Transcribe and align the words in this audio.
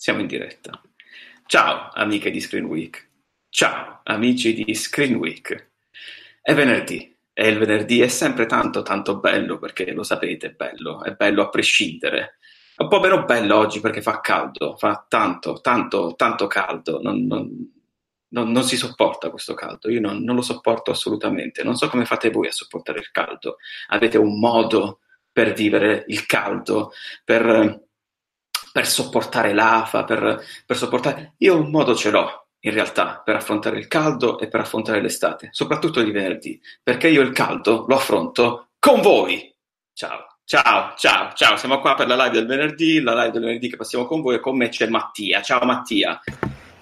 Siamo 0.00 0.20
in 0.20 0.28
diretta. 0.28 0.80
Ciao 1.44 1.90
amiche 1.92 2.30
di 2.30 2.40
Screen 2.40 2.64
Week. 2.64 3.10
Ciao 3.50 4.00
amici 4.04 4.54
di 4.54 4.74
Screen 4.74 5.16
Week. 5.16 5.72
È 6.40 6.54
venerdì 6.54 7.14
e 7.34 7.48
il 7.48 7.58
venerdì 7.58 8.00
è 8.00 8.08
sempre 8.08 8.46
tanto 8.46 8.80
tanto 8.80 9.18
bello 9.18 9.58
perché 9.58 9.92
lo 9.92 10.02
sapete, 10.02 10.46
è 10.46 10.50
bello, 10.52 11.04
è 11.04 11.12
bello 11.12 11.42
a 11.42 11.50
prescindere. 11.50 12.38
È 12.74 12.82
un 12.82 12.88
po' 12.88 12.98
meno 12.98 13.26
bello 13.26 13.56
oggi 13.56 13.80
perché 13.80 14.00
fa 14.00 14.22
caldo, 14.22 14.74
fa 14.78 15.04
tanto, 15.06 15.60
tanto, 15.60 16.14
tanto 16.16 16.46
caldo. 16.46 17.02
Non, 17.02 17.26
non, 17.26 17.70
non, 18.28 18.50
non 18.50 18.62
si 18.62 18.78
sopporta 18.78 19.28
questo 19.28 19.52
caldo. 19.52 19.90
Io 19.90 20.00
non, 20.00 20.22
non 20.22 20.34
lo 20.34 20.40
sopporto 20.40 20.92
assolutamente. 20.92 21.62
Non 21.62 21.76
so 21.76 21.90
come 21.90 22.06
fate 22.06 22.30
voi 22.30 22.46
a 22.46 22.52
sopportare 22.52 23.00
il 23.00 23.10
caldo. 23.10 23.58
Avete 23.88 24.16
un 24.16 24.38
modo 24.38 25.00
per 25.30 25.52
vivere 25.52 26.04
il 26.08 26.24
caldo, 26.24 26.92
per 27.22 27.88
per 28.72 28.86
sopportare 28.86 29.52
l'afa, 29.52 30.04
per, 30.04 30.42
per 30.64 30.76
sopportare... 30.76 31.34
Io 31.38 31.56
un 31.56 31.70
modo 31.70 31.94
ce 31.94 32.10
l'ho, 32.10 32.46
in 32.60 32.72
realtà, 32.72 33.22
per 33.24 33.36
affrontare 33.36 33.78
il 33.78 33.88
caldo 33.88 34.38
e 34.38 34.48
per 34.48 34.60
affrontare 34.60 35.00
l'estate, 35.00 35.48
soprattutto 35.52 36.02
di 36.02 36.10
venerdì, 36.10 36.60
perché 36.82 37.08
io 37.08 37.22
il 37.22 37.32
caldo 37.32 37.84
lo 37.88 37.96
affronto 37.96 38.68
con 38.78 39.00
voi. 39.00 39.54
Ciao, 39.92 40.36
ciao, 40.44 40.94
ciao, 40.96 41.32
ciao, 41.34 41.56
siamo 41.56 41.80
qua 41.80 41.94
per 41.94 42.06
la 42.06 42.16
live 42.16 42.30
del 42.30 42.46
venerdì, 42.46 43.00
la 43.00 43.14
live 43.14 43.32
del 43.32 43.42
venerdì 43.42 43.68
che 43.68 43.76
passiamo 43.76 44.06
con 44.06 44.20
voi 44.20 44.36
e 44.36 44.40
con 44.40 44.56
me 44.56 44.68
c'è 44.68 44.88
Mattia. 44.88 45.42
Ciao 45.42 45.64
Mattia. 45.64 46.20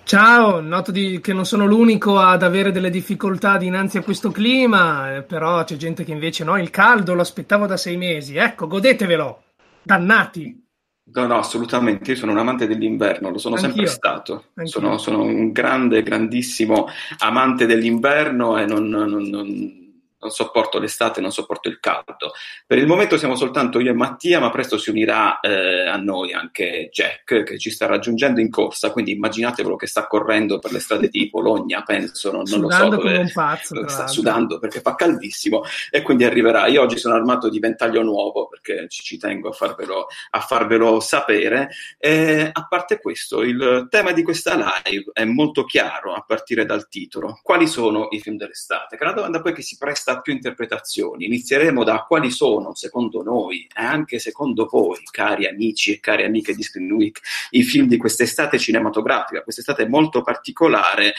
Ciao, 0.04 0.60
noto 0.60 0.90
di, 0.90 1.20
che 1.20 1.34
non 1.34 1.44
sono 1.44 1.66
l'unico 1.66 2.18
ad 2.18 2.42
avere 2.42 2.72
delle 2.72 2.88
difficoltà 2.88 3.58
dinanzi 3.58 3.98
a 3.98 4.02
questo 4.02 4.30
clima, 4.30 5.16
eh, 5.16 5.22
però 5.22 5.62
c'è 5.64 5.76
gente 5.76 6.02
che 6.02 6.12
invece 6.12 6.44
no, 6.44 6.56
il 6.56 6.70
caldo 6.70 7.12
lo 7.12 7.20
aspettavo 7.20 7.66
da 7.66 7.76
sei 7.76 7.98
mesi. 7.98 8.36
Ecco, 8.36 8.66
godetevelo, 8.66 9.42
dannati. 9.82 10.67
No, 11.14 11.26
no, 11.26 11.38
assolutamente. 11.38 12.10
Io 12.12 12.16
sono 12.16 12.32
un 12.32 12.38
amante 12.38 12.66
dell'inverno, 12.66 13.30
lo 13.30 13.38
sono 13.38 13.54
Anch'io. 13.54 13.70
sempre 13.70 13.86
stato. 13.86 14.44
Sono, 14.64 14.98
sono 14.98 15.22
un 15.22 15.52
grande, 15.52 16.02
grandissimo 16.02 16.86
amante 17.18 17.66
dell'inverno 17.66 18.58
e 18.58 18.66
non, 18.66 18.88
non- 18.88 19.10
non- 19.10 19.77
non 20.20 20.30
sopporto 20.30 20.78
l'estate, 20.78 21.20
non 21.20 21.30
sopporto 21.30 21.68
il 21.68 21.78
caldo. 21.80 22.32
Per 22.66 22.78
il 22.78 22.86
momento 22.86 23.16
siamo 23.16 23.36
soltanto 23.36 23.78
io 23.78 23.90
e 23.90 23.94
Mattia, 23.94 24.40
ma 24.40 24.50
presto 24.50 24.76
si 24.76 24.90
unirà 24.90 25.40
eh, 25.40 25.86
a 25.86 25.96
noi 25.96 26.32
anche 26.32 26.88
Jack, 26.92 27.44
che 27.44 27.58
ci 27.58 27.70
sta 27.70 27.86
raggiungendo 27.86 28.40
in 28.40 28.50
corsa. 28.50 28.90
Quindi 28.90 29.12
immaginatevelo 29.12 29.76
che 29.76 29.86
sta 29.86 30.06
correndo 30.06 30.58
per 30.58 30.72
le 30.72 30.80
strade 30.80 31.08
di 31.08 31.28
Bologna, 31.28 31.82
penso, 31.82 32.32
non, 32.32 32.42
non 32.46 32.60
lo 32.60 32.70
so 32.70 32.88
dove 32.88 32.96
come 32.96 33.18
un 33.18 33.32
pazzo, 33.32 33.88
sta 33.88 34.06
sudando 34.08 34.58
perché 34.58 34.80
fa 34.80 34.94
caldissimo 34.94 35.62
e 35.90 36.02
quindi 36.02 36.24
arriverà. 36.24 36.66
Io 36.66 36.82
oggi 36.82 36.98
sono 36.98 37.14
armato 37.14 37.48
di 37.48 37.60
ventaglio 37.60 38.02
nuovo 38.02 38.48
perché 38.48 38.88
ci, 38.88 39.02
ci 39.02 39.18
tengo 39.18 39.50
a 39.50 39.52
farvelo, 39.52 40.08
a 40.30 40.40
farvelo 40.40 40.98
sapere. 41.00 41.70
E 41.96 42.50
a 42.52 42.66
parte 42.68 42.98
questo, 42.98 43.42
il 43.42 43.86
tema 43.88 44.12
di 44.12 44.24
questa 44.24 44.54
live 44.84 45.10
è 45.12 45.24
molto 45.24 45.64
chiaro 45.64 46.14
a 46.14 46.24
partire 46.26 46.64
dal 46.64 46.88
titolo. 46.88 47.38
Quali 47.42 47.68
sono 47.68 48.08
i 48.10 48.20
film 48.20 48.36
dell'estate? 48.36 48.96
Che 48.96 49.02
è 49.02 49.06
una 49.06 49.14
domanda 49.14 49.40
poi 49.40 49.52
che 49.52 49.62
si 49.62 49.76
presta 49.76 50.07
a 50.12 50.20
più 50.20 50.32
interpretazioni. 50.32 51.26
Inizieremo 51.26 51.84
da 51.84 52.04
quali 52.06 52.30
sono, 52.30 52.74
secondo 52.74 53.22
noi 53.22 53.66
e 53.74 53.82
anche 53.82 54.18
secondo 54.18 54.66
voi, 54.70 55.02
cari 55.10 55.46
amici 55.46 55.92
e 55.92 56.00
cari 56.00 56.24
amiche 56.24 56.54
di 56.54 56.62
Screen 56.62 56.90
Week, 56.92 57.20
i 57.50 57.62
film 57.62 57.86
di 57.86 57.96
quest'estate 57.96 58.58
cinematografica. 58.58 59.42
Quest'estate 59.42 59.86
molto 59.86 60.22
particolare. 60.22 61.14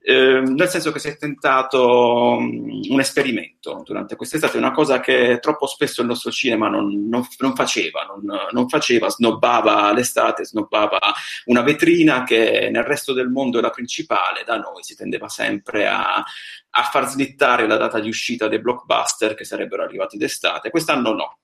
Ehm, 0.00 0.54
nel 0.54 0.68
senso 0.68 0.92
che 0.92 0.98
si 0.98 1.08
è 1.08 1.16
tentato 1.16 2.36
un 2.36 3.00
esperimento 3.00 3.82
durante 3.84 4.16
quest'estate, 4.16 4.56
una 4.56 4.72
cosa 4.72 5.00
che 5.00 5.38
troppo 5.40 5.66
spesso 5.66 6.00
il 6.00 6.06
nostro 6.06 6.30
cinema 6.30 6.68
non, 6.68 7.08
non- 7.08 7.26
non 7.38 7.54
faceva, 7.54 8.02
non, 8.04 8.38
non 8.50 8.68
faceva, 8.68 9.08
snobbava 9.08 9.92
l'estate, 9.92 10.44
snobbava 10.44 10.98
una 11.46 11.62
vetrina 11.62 12.24
che 12.24 12.68
nel 12.70 12.84
resto 12.84 13.12
del 13.12 13.28
mondo 13.28 13.58
è 13.58 13.62
la 13.62 13.70
principale, 13.70 14.44
da 14.44 14.56
noi 14.58 14.82
si 14.82 14.96
tendeva 14.96 15.28
sempre 15.28 15.86
a, 15.86 16.22
a 16.70 16.82
far 16.90 17.08
slittare 17.08 17.66
la 17.66 17.76
data 17.76 18.00
di 18.00 18.08
uscita 18.08 18.48
dei 18.48 18.60
blockbuster 18.60 19.34
che 19.34 19.44
sarebbero 19.44 19.82
arrivati 19.82 20.16
d'estate. 20.16 20.70
Quest'anno 20.70 21.12
no. 21.12 21.38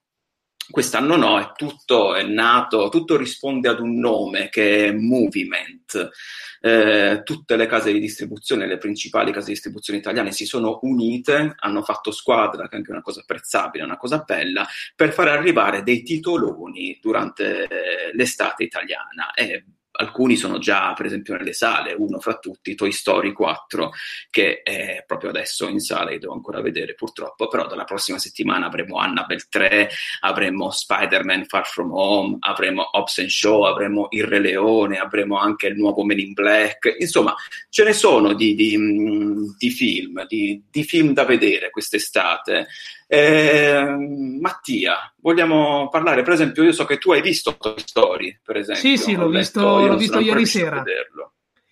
Quest'anno 0.70 1.16
no, 1.16 1.38
è 1.38 1.52
tutto 1.54 2.14
è 2.14 2.22
nato, 2.22 2.88
tutto 2.88 3.16
risponde 3.16 3.68
ad 3.68 3.80
un 3.80 3.98
nome 3.98 4.48
che 4.48 4.86
è 4.86 4.92
Movement. 4.92 6.10
Eh, 6.60 7.20
tutte 7.22 7.56
le 7.56 7.66
case 7.66 7.92
di 7.92 8.00
distribuzione, 8.00 8.66
le 8.66 8.78
principali 8.78 9.30
case 9.30 9.48
di 9.48 9.52
distribuzione 9.52 9.98
italiane 9.98 10.32
si 10.32 10.46
sono 10.46 10.78
unite, 10.82 11.54
hanno 11.58 11.82
fatto 11.82 12.10
squadra, 12.10 12.66
che 12.68 12.76
è 12.76 12.78
anche 12.78 12.90
una 12.90 13.02
cosa 13.02 13.20
apprezzabile, 13.20 13.84
una 13.84 13.98
cosa 13.98 14.18
bella, 14.26 14.66
per 14.96 15.12
far 15.12 15.28
arrivare 15.28 15.82
dei 15.82 16.02
titoloni 16.02 16.98
durante 17.02 17.64
eh, 17.64 17.68
l'estate 18.14 18.64
italiana. 18.64 19.34
E 19.34 19.64
alcuni 19.96 20.36
sono 20.36 20.58
già, 20.58 20.92
per 20.94 21.06
esempio, 21.06 21.36
nelle 21.36 21.52
sale, 21.52 21.94
uno 21.96 22.18
fra 22.18 22.38
tutti, 22.38 22.74
Toy 22.74 22.90
Story 22.90 23.32
4, 23.32 23.92
che 24.30 24.62
è 24.62 25.04
proprio 25.06 25.30
adesso 25.30 25.68
in 25.68 25.80
sala, 25.80 26.10
io 26.10 26.18
devo 26.18 26.32
ancora 26.32 26.60
vedere 26.60 26.94
purtroppo, 26.94 27.48
però 27.48 27.66
dalla 27.66 27.84
prossima 27.84 28.18
settimana 28.18 28.66
avremo 28.66 28.98
Annabelle 28.98 29.46
3, 29.48 29.90
avremo 30.20 30.70
Spider-Man 30.70 31.44
Far 31.46 31.66
From 31.66 31.92
Home, 31.92 32.36
avremo 32.40 32.88
Hobbs 32.92 33.18
and 33.18 33.28
Show, 33.28 33.62
avremo 33.62 34.08
Il 34.10 34.24
Re 34.24 34.40
Leone, 34.40 34.98
avremo 34.98 35.38
anche 35.38 35.68
il 35.68 35.76
nuovo 35.76 36.02
Men 36.04 36.18
in 36.18 36.32
Black, 36.32 36.96
insomma 36.98 37.34
ce 37.68 37.84
ne 37.84 37.92
sono 37.92 38.32
di, 38.34 38.54
di, 38.54 38.76
di 39.56 39.70
film, 39.70 40.26
di, 40.26 40.60
di 40.70 40.82
film 40.82 41.12
da 41.12 41.24
vedere 41.24 41.70
quest'estate. 41.70 42.66
Eh, 43.06 43.84
Mattia, 44.40 45.12
vogliamo 45.20 45.88
parlare? 45.88 46.22
Per 46.22 46.32
esempio, 46.32 46.62
io 46.62 46.72
so 46.72 46.84
che 46.84 46.98
tu 46.98 47.12
hai 47.12 47.20
visto 47.20 47.56
Toy 47.56 47.74
Story, 47.76 48.38
per 48.42 48.56
esempio. 48.56 48.82
Sì, 48.82 48.96
sì, 48.96 49.14
l'ho 49.14 49.24
Ho 49.24 49.28
visto- 49.28 49.60
letto- 49.60 49.86
l'ho 49.86 49.96
visto 49.96 50.18
ieri 50.20 50.46
sera. 50.46 50.82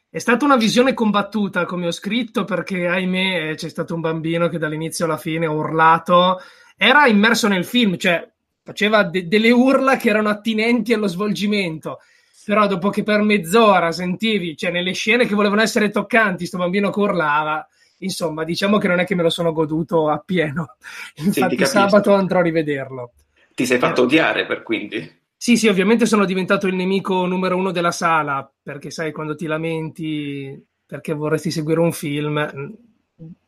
È 0.08 0.18
stata 0.18 0.44
una 0.44 0.56
visione 0.56 0.92
combattuta, 0.92 1.64
come 1.64 1.86
ho 1.86 1.90
scritto, 1.90 2.44
perché 2.44 2.86
ahimè 2.86 3.54
c'è 3.54 3.68
stato 3.70 3.94
un 3.94 4.00
bambino 4.00 4.48
che 4.48 4.58
dall'inizio 4.58 5.06
alla 5.06 5.16
fine 5.16 5.46
ha 5.46 5.50
urlato. 5.50 6.38
Era 6.76 7.06
immerso 7.06 7.48
nel 7.48 7.64
film, 7.64 7.96
cioè 7.96 8.28
faceva 8.62 9.04
de- 9.04 9.26
delle 9.26 9.50
urla 9.50 9.96
che 9.96 10.10
erano 10.10 10.28
attinenti 10.28 10.92
allo 10.92 11.06
svolgimento. 11.06 12.00
Però 12.44 12.66
dopo 12.66 12.90
che 12.90 13.04
per 13.04 13.22
mezz'ora 13.22 13.90
sentivi, 13.92 14.56
cioè 14.56 14.70
nelle 14.70 14.92
scene 14.92 15.26
che 15.26 15.34
volevano 15.34 15.62
essere 15.62 15.90
toccanti, 15.90 16.44
sto 16.44 16.58
bambino 16.58 16.90
che 16.90 16.98
urlava, 17.00 17.66
insomma, 18.04 18.44
diciamo 18.44 18.78
che 18.78 18.88
non 18.88 19.00
è 19.00 19.04
che 19.04 19.14
me 19.14 19.22
lo 19.22 19.30
sono 19.30 19.52
goduto 19.52 20.08
appieno. 20.08 20.76
Infatti 21.16 21.56
capisco. 21.56 21.78
sabato 21.78 22.14
andrò 22.14 22.38
a 22.38 22.42
rivederlo. 22.42 23.12
Ti 23.54 23.66
sei 23.66 23.78
fatto 23.78 24.02
odiare 24.02 24.46
per 24.46 24.62
quindi? 24.62 25.20
Sì, 25.36 25.56
sì, 25.56 25.66
ovviamente 25.68 26.06
sono 26.06 26.24
diventato 26.24 26.68
il 26.68 26.74
nemico 26.74 27.26
numero 27.26 27.56
uno 27.56 27.72
della 27.72 27.90
sala, 27.90 28.48
perché 28.62 28.90
sai, 28.90 29.10
quando 29.10 29.34
ti 29.34 29.46
lamenti 29.46 30.66
perché 30.86 31.14
vorresti 31.14 31.50
seguire 31.50 31.80
un 31.80 31.90
film, 31.90 32.76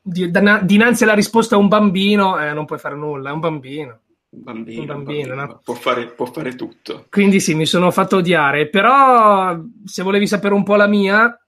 dinanzi 0.03 1.05
alla 1.05 1.15
risposta 1.15 1.57
a 1.57 1.59
un 1.59 1.69
bambino, 1.69 2.41
eh, 2.41 2.53
non 2.53 2.65
puoi 2.65 2.79
fare 2.79 2.97
nulla, 2.97 3.31
è 3.31 3.33
un 3.33 3.41
bambino. 3.41 4.01
Un 4.31 4.43
bambino, 4.43 4.81
Un 4.81 4.87
bambino, 4.87 5.35
no? 5.35 5.61
può, 5.63 5.75
fare, 5.75 6.07
può 6.09 6.27
fare 6.27 6.57
tutto. 6.57 7.07
Quindi 7.11 7.39
sì, 7.39 7.55
mi 7.55 7.67
sono 7.67 7.91
fatto 7.91 8.17
odiare, 8.17 8.69
però 8.69 9.57
se 9.85 10.03
volevi 10.03 10.27
sapere 10.27 10.55
un 10.55 10.65
po' 10.65 10.75
la 10.75 10.89
mia, 10.89 11.39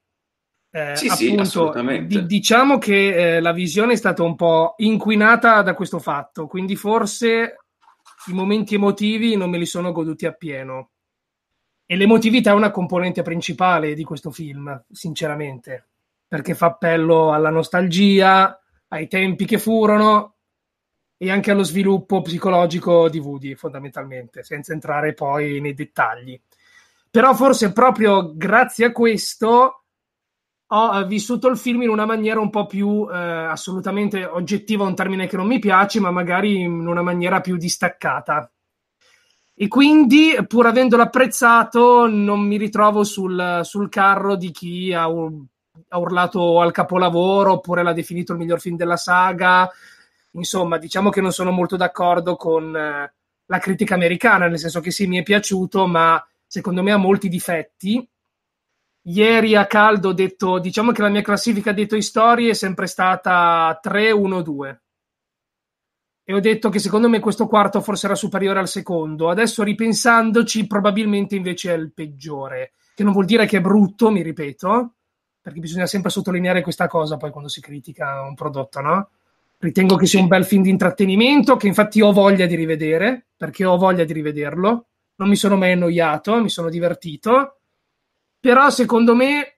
eh, 0.76 0.94
Sì, 0.94 1.08
sì, 1.08 1.24
appunto, 1.24 1.42
assolutamente. 1.42 2.20
di- 2.20 2.26
diciamo 2.26 2.76
che 2.76 3.36
eh, 3.36 3.40
la 3.40 3.52
visione 3.52 3.94
è 3.94 3.96
stata 3.96 4.22
un 4.22 4.36
po' 4.36 4.74
inquinata 4.76 5.62
da 5.62 5.72
questo 5.72 5.98
fatto, 5.98 6.46
quindi 6.46 6.76
forse 6.76 7.60
i 8.26 8.34
momenti 8.34 8.74
emotivi 8.74 9.36
non 9.36 9.48
me 9.48 9.56
li 9.56 9.64
sono 9.64 9.90
goduti 9.90 10.26
appieno. 10.26 10.90
E 11.86 11.96
l'emotività 11.96 12.50
è 12.50 12.54
una 12.54 12.70
componente 12.70 13.22
principale 13.22 13.94
di 13.94 14.04
questo 14.04 14.30
film, 14.30 14.84
sinceramente, 14.90 15.86
perché 16.28 16.54
fa 16.54 16.66
appello 16.66 17.32
alla 17.32 17.48
nostalgia, 17.48 18.60
ai 18.88 19.08
tempi 19.08 19.46
che 19.46 19.58
furono 19.58 20.34
e 21.16 21.30
anche 21.30 21.52
allo 21.52 21.62
sviluppo 21.62 22.20
psicologico 22.20 23.08
di 23.08 23.18
Woody, 23.18 23.54
fondamentalmente, 23.54 24.42
senza 24.42 24.74
entrare 24.74 25.14
poi 25.14 25.58
nei 25.58 25.72
dettagli. 25.72 26.38
Però 27.10 27.32
forse 27.34 27.72
proprio 27.72 28.32
grazie 28.34 28.86
a 28.86 28.92
questo 28.92 29.85
ho 30.68 30.98
eh, 30.98 31.04
vissuto 31.06 31.48
il 31.48 31.56
film 31.56 31.82
in 31.82 31.90
una 31.90 32.06
maniera 32.06 32.40
un 32.40 32.50
po' 32.50 32.66
più 32.66 33.06
eh, 33.10 33.16
assolutamente 33.16 34.24
oggettiva, 34.24 34.84
un 34.84 34.94
termine 34.94 35.26
che 35.26 35.36
non 35.36 35.46
mi 35.46 35.58
piace, 35.58 36.00
ma 36.00 36.10
magari 36.10 36.60
in 36.60 36.86
una 36.86 37.02
maniera 37.02 37.40
più 37.40 37.56
distaccata. 37.56 38.50
E 39.58 39.68
quindi, 39.68 40.36
pur 40.46 40.66
avendolo 40.66 41.02
apprezzato, 41.02 42.06
non 42.06 42.40
mi 42.40 42.58
ritrovo 42.58 43.04
sul, 43.04 43.60
sul 43.62 43.88
carro 43.88 44.36
di 44.36 44.50
chi 44.50 44.92
ha, 44.92 45.04
ha, 45.04 45.98
urlato 45.98 46.60
al 46.60 46.72
capolavoro 46.72 47.52
oppure 47.52 47.82
l'ha 47.82 47.94
definito 47.94 48.32
il 48.32 48.38
miglior 48.38 48.60
film 48.60 48.76
della 48.76 48.98
saga. 48.98 49.70
Insomma, 50.32 50.76
diciamo 50.76 51.08
che 51.08 51.22
non 51.22 51.32
sono 51.32 51.52
molto 51.52 51.76
d'accordo 51.76 52.36
con 52.36 52.76
eh, 52.76 53.14
la 53.46 53.58
critica 53.58 53.94
americana, 53.94 54.46
nel 54.46 54.58
senso 54.58 54.80
che 54.80 54.90
sì, 54.90 55.06
mi 55.06 55.18
è 55.18 55.22
piaciuto, 55.22 55.86
ma 55.86 56.22
secondo 56.46 56.82
me 56.82 56.92
ha 56.92 56.98
molti 56.98 57.30
difetti. 57.30 58.06
Ieri 59.08 59.54
a 59.54 59.66
caldo 59.66 60.08
ho 60.08 60.12
detto, 60.12 60.58
diciamo 60.58 60.90
che 60.90 61.00
la 61.00 61.08
mia 61.08 61.22
classifica 61.22 61.72
dei 61.72 61.86
Toy 61.86 62.02
Story 62.02 62.48
è 62.48 62.54
sempre 62.54 62.88
stata 62.88 63.78
3-1-2 63.80 64.78
e 66.24 66.34
ho 66.34 66.40
detto 66.40 66.70
che 66.70 66.80
secondo 66.80 67.08
me 67.08 67.20
questo 67.20 67.46
quarto 67.46 67.80
forse 67.80 68.06
era 68.06 68.16
superiore 68.16 68.58
al 68.58 68.66
secondo. 68.66 69.30
Adesso 69.30 69.62
ripensandoci, 69.62 70.66
probabilmente 70.66 71.36
invece 71.36 71.72
è 71.72 71.76
il 71.76 71.92
peggiore, 71.92 72.72
che 72.96 73.04
non 73.04 73.12
vuol 73.12 73.26
dire 73.26 73.46
che 73.46 73.58
è 73.58 73.60
brutto, 73.60 74.10
mi 74.10 74.22
ripeto, 74.22 74.94
perché 75.40 75.60
bisogna 75.60 75.86
sempre 75.86 76.10
sottolineare 76.10 76.62
questa 76.62 76.88
cosa 76.88 77.16
poi 77.16 77.30
quando 77.30 77.48
si 77.48 77.60
critica 77.60 78.22
un 78.22 78.34
prodotto, 78.34 78.80
no? 78.80 79.10
Ritengo 79.58 79.94
che 79.94 80.06
sia 80.06 80.18
un 80.18 80.26
bel 80.26 80.44
film 80.44 80.64
di 80.64 80.70
intrattenimento, 80.70 81.56
che 81.56 81.68
infatti 81.68 82.00
ho 82.00 82.10
voglia 82.10 82.46
di 82.46 82.56
rivedere, 82.56 83.26
perché 83.36 83.64
ho 83.64 83.76
voglia 83.76 84.02
di 84.02 84.12
rivederlo. 84.12 84.86
Non 85.14 85.28
mi 85.28 85.36
sono 85.36 85.56
mai 85.56 85.72
annoiato, 85.72 86.42
mi 86.42 86.50
sono 86.50 86.68
divertito. 86.68 87.55
Però 88.46 88.70
secondo 88.70 89.16
me 89.16 89.56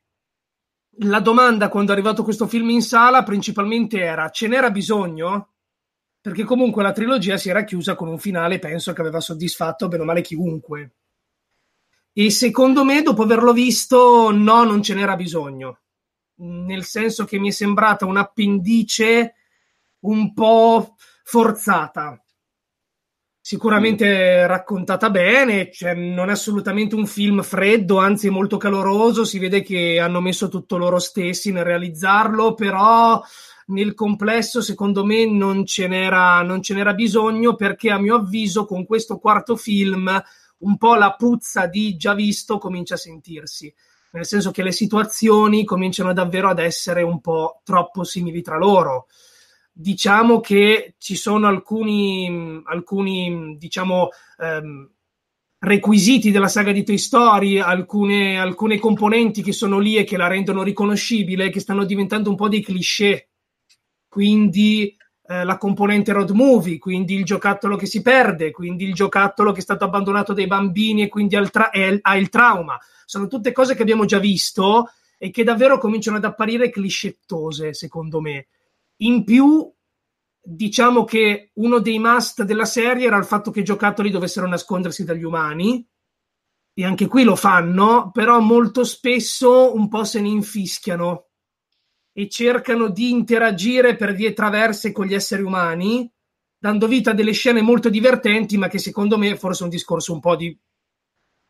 la 1.01 1.21
domanda 1.21 1.69
quando 1.69 1.91
è 1.91 1.95
arrivato 1.95 2.23
questo 2.23 2.47
film 2.47 2.71
in 2.71 2.81
sala 2.81 3.23
principalmente 3.23 4.01
era 4.01 4.31
ce 4.31 4.49
n'era 4.49 4.71
bisogno? 4.71 5.51
perché 6.23 6.45
comunque 6.45 6.83
la 6.83 6.93
trilogia 6.93 7.37
si 7.37 7.51
era 7.51 7.65
chiusa 7.65 7.95
con 7.95 8.09
un 8.09 8.19
finale, 8.19 8.59
penso 8.59 8.95
che 8.95 9.03
aveva 9.03 9.21
soddisfatto 9.21 9.89
bene 9.89 10.05
o 10.05 10.07
male 10.07 10.23
chiunque. 10.23 10.93
E 12.15 12.31
secondo 12.31 12.83
me, 12.83 13.03
dopo 13.03 13.25
averlo 13.25 13.53
visto, 13.53 14.31
no, 14.31 14.65
non 14.65 14.83
ce 14.83 14.95
n'era 14.95 15.17
bisogno. 15.17 15.81
Nel 16.37 16.85
senso 16.85 17.27
che 17.27 17.39
mi 17.39 17.49
è 17.49 17.53
sembrata 17.53 18.07
un 18.07 18.17
appendice 18.17 19.35
un 20.01 20.33
po' 20.33 20.97
forzata. 21.25 22.23
Sicuramente 23.49 24.47
raccontata 24.47 25.09
bene, 25.09 25.71
cioè 25.73 25.95
non 25.95 26.29
è 26.29 26.33
assolutamente 26.33 26.95
un 26.95 27.07
film 27.07 27.41
freddo, 27.41 27.97
anzi 27.97 28.29
molto 28.29 28.59
caloroso, 28.59 29.25
si 29.25 29.39
vede 29.39 29.63
che 29.63 29.99
hanno 29.99 30.21
messo 30.21 30.49
tutto 30.49 30.77
loro 30.77 30.99
stessi 30.99 31.51
nel 31.51 31.65
realizzarlo, 31.65 32.53
però 32.53 33.19
nel 33.69 33.95
complesso 33.95 34.61
secondo 34.61 35.03
me 35.03 35.25
non 35.25 35.65
ce, 35.65 35.89
n'era, 35.89 36.43
non 36.43 36.61
ce 36.61 36.75
n'era 36.75 36.93
bisogno 36.93 37.55
perché 37.55 37.91
a 37.91 37.99
mio 37.99 38.17
avviso 38.17 38.67
con 38.67 38.85
questo 38.85 39.17
quarto 39.17 39.57
film 39.57 40.23
un 40.59 40.77
po' 40.77 40.97
la 40.97 41.15
puzza 41.15 41.65
di 41.65 41.97
già 41.97 42.13
visto 42.13 42.59
comincia 42.59 42.97
a 42.97 42.99
sentirsi 42.99 43.75
nel 44.11 44.27
senso 44.27 44.51
che 44.51 44.63
le 44.63 44.73
situazioni 44.73 45.65
cominciano 45.65 46.13
davvero 46.13 46.51
ad 46.51 46.59
essere 46.59 47.01
un 47.01 47.23
po' 47.23 47.63
troppo 47.65 48.05
simili 48.05 48.43
tra 48.43 48.59
loro. 48.59 49.07
Diciamo 49.81 50.41
che 50.41 50.95
ci 50.99 51.15
sono 51.15 51.47
alcuni, 51.47 52.61
alcuni 52.65 53.57
diciamo, 53.59 54.09
ehm, 54.39 54.91
requisiti 55.61 56.33
della 56.33 56.49
saga 56.49 56.73
di 56.73 56.83
Toy 56.83 56.99
Story, 56.99 57.59
alcune, 57.59 58.41
alcune 58.41 58.79
componenti 58.79 59.41
che 59.43 59.53
sono 59.53 59.79
lì 59.79 59.97
e 59.97 60.03
che 60.03 60.17
la 60.17 60.27
rendono 60.27 60.65
riconoscibile, 60.65 61.51
che 61.51 61.61
stanno 61.61 61.85
diventando 61.85 62.29
un 62.31 62.37
po' 62.37 62.49
dei 62.49 62.63
cliché 62.63 63.29
quindi 64.09 64.97
eh, 65.27 65.45
la 65.45 65.59
componente 65.59 66.13
road 66.13 66.31
movie, 66.31 66.79
quindi 66.79 67.15
il 67.15 67.25
giocattolo 67.25 67.77
che 67.77 67.87
si 67.87 68.03
perde, 68.03 68.51
quindi 68.51 68.85
il 68.85 68.95
giocattolo 68.95 69.53
che 69.53 69.61
è 69.61 69.63
stato 69.63 69.85
abbandonato 69.85 70.33
dai 70.33 70.47
bambini 70.47 71.03
e 71.03 71.09
quindi 71.09 71.37
ha 71.37 71.41
il, 71.41 71.51
tra- 71.51 71.71
ha 71.71 72.17
il 72.17 72.29
trauma. 72.31 72.79
Sono 73.05 73.29
tutte 73.29 73.53
cose 73.53 73.77
che 73.77 73.83
abbiamo 73.83 74.07
già 74.07 74.19
visto 74.19 74.91
e 75.19 75.31
che 75.31 75.45
davvero 75.45 75.79
cominciano 75.79 76.17
ad 76.17 76.25
apparire 76.25 76.71
cliscettose, 76.71 77.75
secondo 77.75 78.21
me. 78.21 78.49
In 78.99 79.25
più, 79.25 79.73
diciamo 80.41 81.05
che 81.05 81.51
uno 81.55 81.79
dei 81.79 81.99
must 81.99 82.43
della 82.43 82.65
serie 82.65 83.07
era 83.07 83.17
il 83.17 83.25
fatto 83.25 83.51
che 83.51 83.61
i 83.61 83.65
giocattoli 83.65 84.11
dovessero 84.11 84.47
nascondersi 84.49 85.05
dagli 85.05 85.25
umani, 85.25 85.87
e 86.75 86.85
anche 86.85 87.07
qui 87.09 87.25
lo 87.25 87.35
fanno, 87.35 88.11
però 88.13 88.39
molto 88.41 88.85
spesso 88.85 89.75
un 89.75 89.89
po' 89.89 90.05
se 90.05 90.21
ne 90.21 90.29
infischiano 90.29 91.27
e 92.13 92.29
cercano 92.29 92.89
di 92.89 93.11
interagire 93.11 93.97
per 93.97 94.15
vie 94.15 94.33
traverse 94.33 94.93
con 94.93 95.07
gli 95.07 95.15
esseri 95.15 95.43
umani, 95.43 96.11
dando 96.57 96.87
vita 96.87 97.11
a 97.11 97.15
delle 97.15 97.33
scene 97.33 97.63
molto 97.63 97.89
divertenti, 97.89 98.57
ma 98.57 98.69
che 98.69 98.79
secondo 98.79 99.19
me 99.19 99.37
forse 99.37 99.63
è 99.63 99.65
un 99.65 99.71
discorso 99.71 100.13
un 100.13 100.21
po' 100.21 100.37
di 100.37 100.57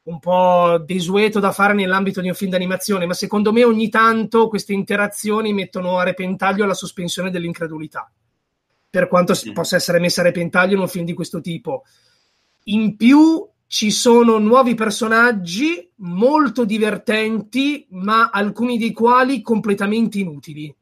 un 0.08 0.18
po' 0.20 0.82
desueto 0.84 1.38
da 1.38 1.52
fare 1.52 1.74
nell'ambito 1.74 2.20
di 2.20 2.28
un 2.28 2.34
film 2.34 2.50
d'animazione, 2.50 3.06
ma 3.06 3.12
secondo 3.12 3.52
me 3.52 3.62
ogni 3.64 3.90
tanto 3.90 4.48
queste 4.48 4.72
interazioni 4.72 5.52
mettono 5.52 5.98
a 5.98 6.02
repentaglio 6.02 6.64
la 6.64 6.74
sospensione 6.74 7.30
dell'incredulità, 7.30 8.10
per 8.88 9.06
quanto 9.06 9.34
mm. 9.34 9.52
possa 9.52 9.76
essere 9.76 9.98
messa 9.98 10.22
a 10.22 10.24
repentaglio 10.24 10.74
in 10.74 10.80
un 10.80 10.88
film 10.88 11.04
di 11.04 11.12
questo 11.12 11.40
tipo. 11.40 11.84
In 12.64 12.96
più 12.96 13.46
ci 13.66 13.90
sono 13.90 14.38
nuovi 14.38 14.74
personaggi 14.74 15.90
molto 15.96 16.64
divertenti, 16.64 17.86
ma 17.90 18.30
alcuni 18.30 18.78
dei 18.78 18.92
quali 18.92 19.42
completamente 19.42 20.18
inutili, 20.18 20.74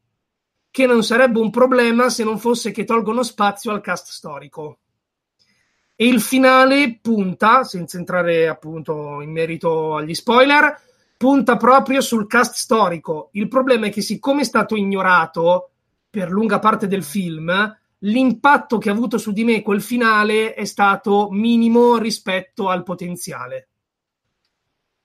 che 0.71 0.85
non 0.85 1.03
sarebbe 1.03 1.39
un 1.39 1.49
problema 1.49 2.09
se 2.09 2.23
non 2.23 2.39
fosse 2.39 2.71
che 2.71 2.85
tolgono 2.85 3.23
spazio 3.23 3.71
al 3.71 3.81
cast 3.81 4.07
storico. 4.09 4.79
E 5.99 6.05
il 6.05 6.21
finale 6.21 6.99
punta, 7.01 7.63
senza 7.63 7.97
entrare 7.97 8.47
appunto 8.47 9.19
in 9.19 9.31
merito 9.31 9.95
agli 9.95 10.13
spoiler, 10.13 10.79
punta 11.17 11.57
proprio 11.57 12.01
sul 12.01 12.27
cast 12.27 12.53
storico. 12.53 13.29
Il 13.31 13.47
problema 13.47 13.87
è 13.87 13.89
che 13.89 14.01
siccome 14.01 14.41
è 14.41 14.45
stato 14.45 14.75
ignorato 14.75 15.71
per 16.07 16.29
lunga 16.29 16.59
parte 16.59 16.85
del 16.85 17.03
film, 17.03 17.51
l'impatto 18.01 18.77
che 18.77 18.89
ha 18.89 18.93
avuto 18.93 19.17
su 19.17 19.31
di 19.31 19.43
me 19.43 19.63
quel 19.63 19.81
finale 19.81 20.53
è 20.53 20.65
stato 20.65 21.29
minimo 21.31 21.97
rispetto 21.97 22.69
al 22.69 22.83
potenziale. 22.83 23.69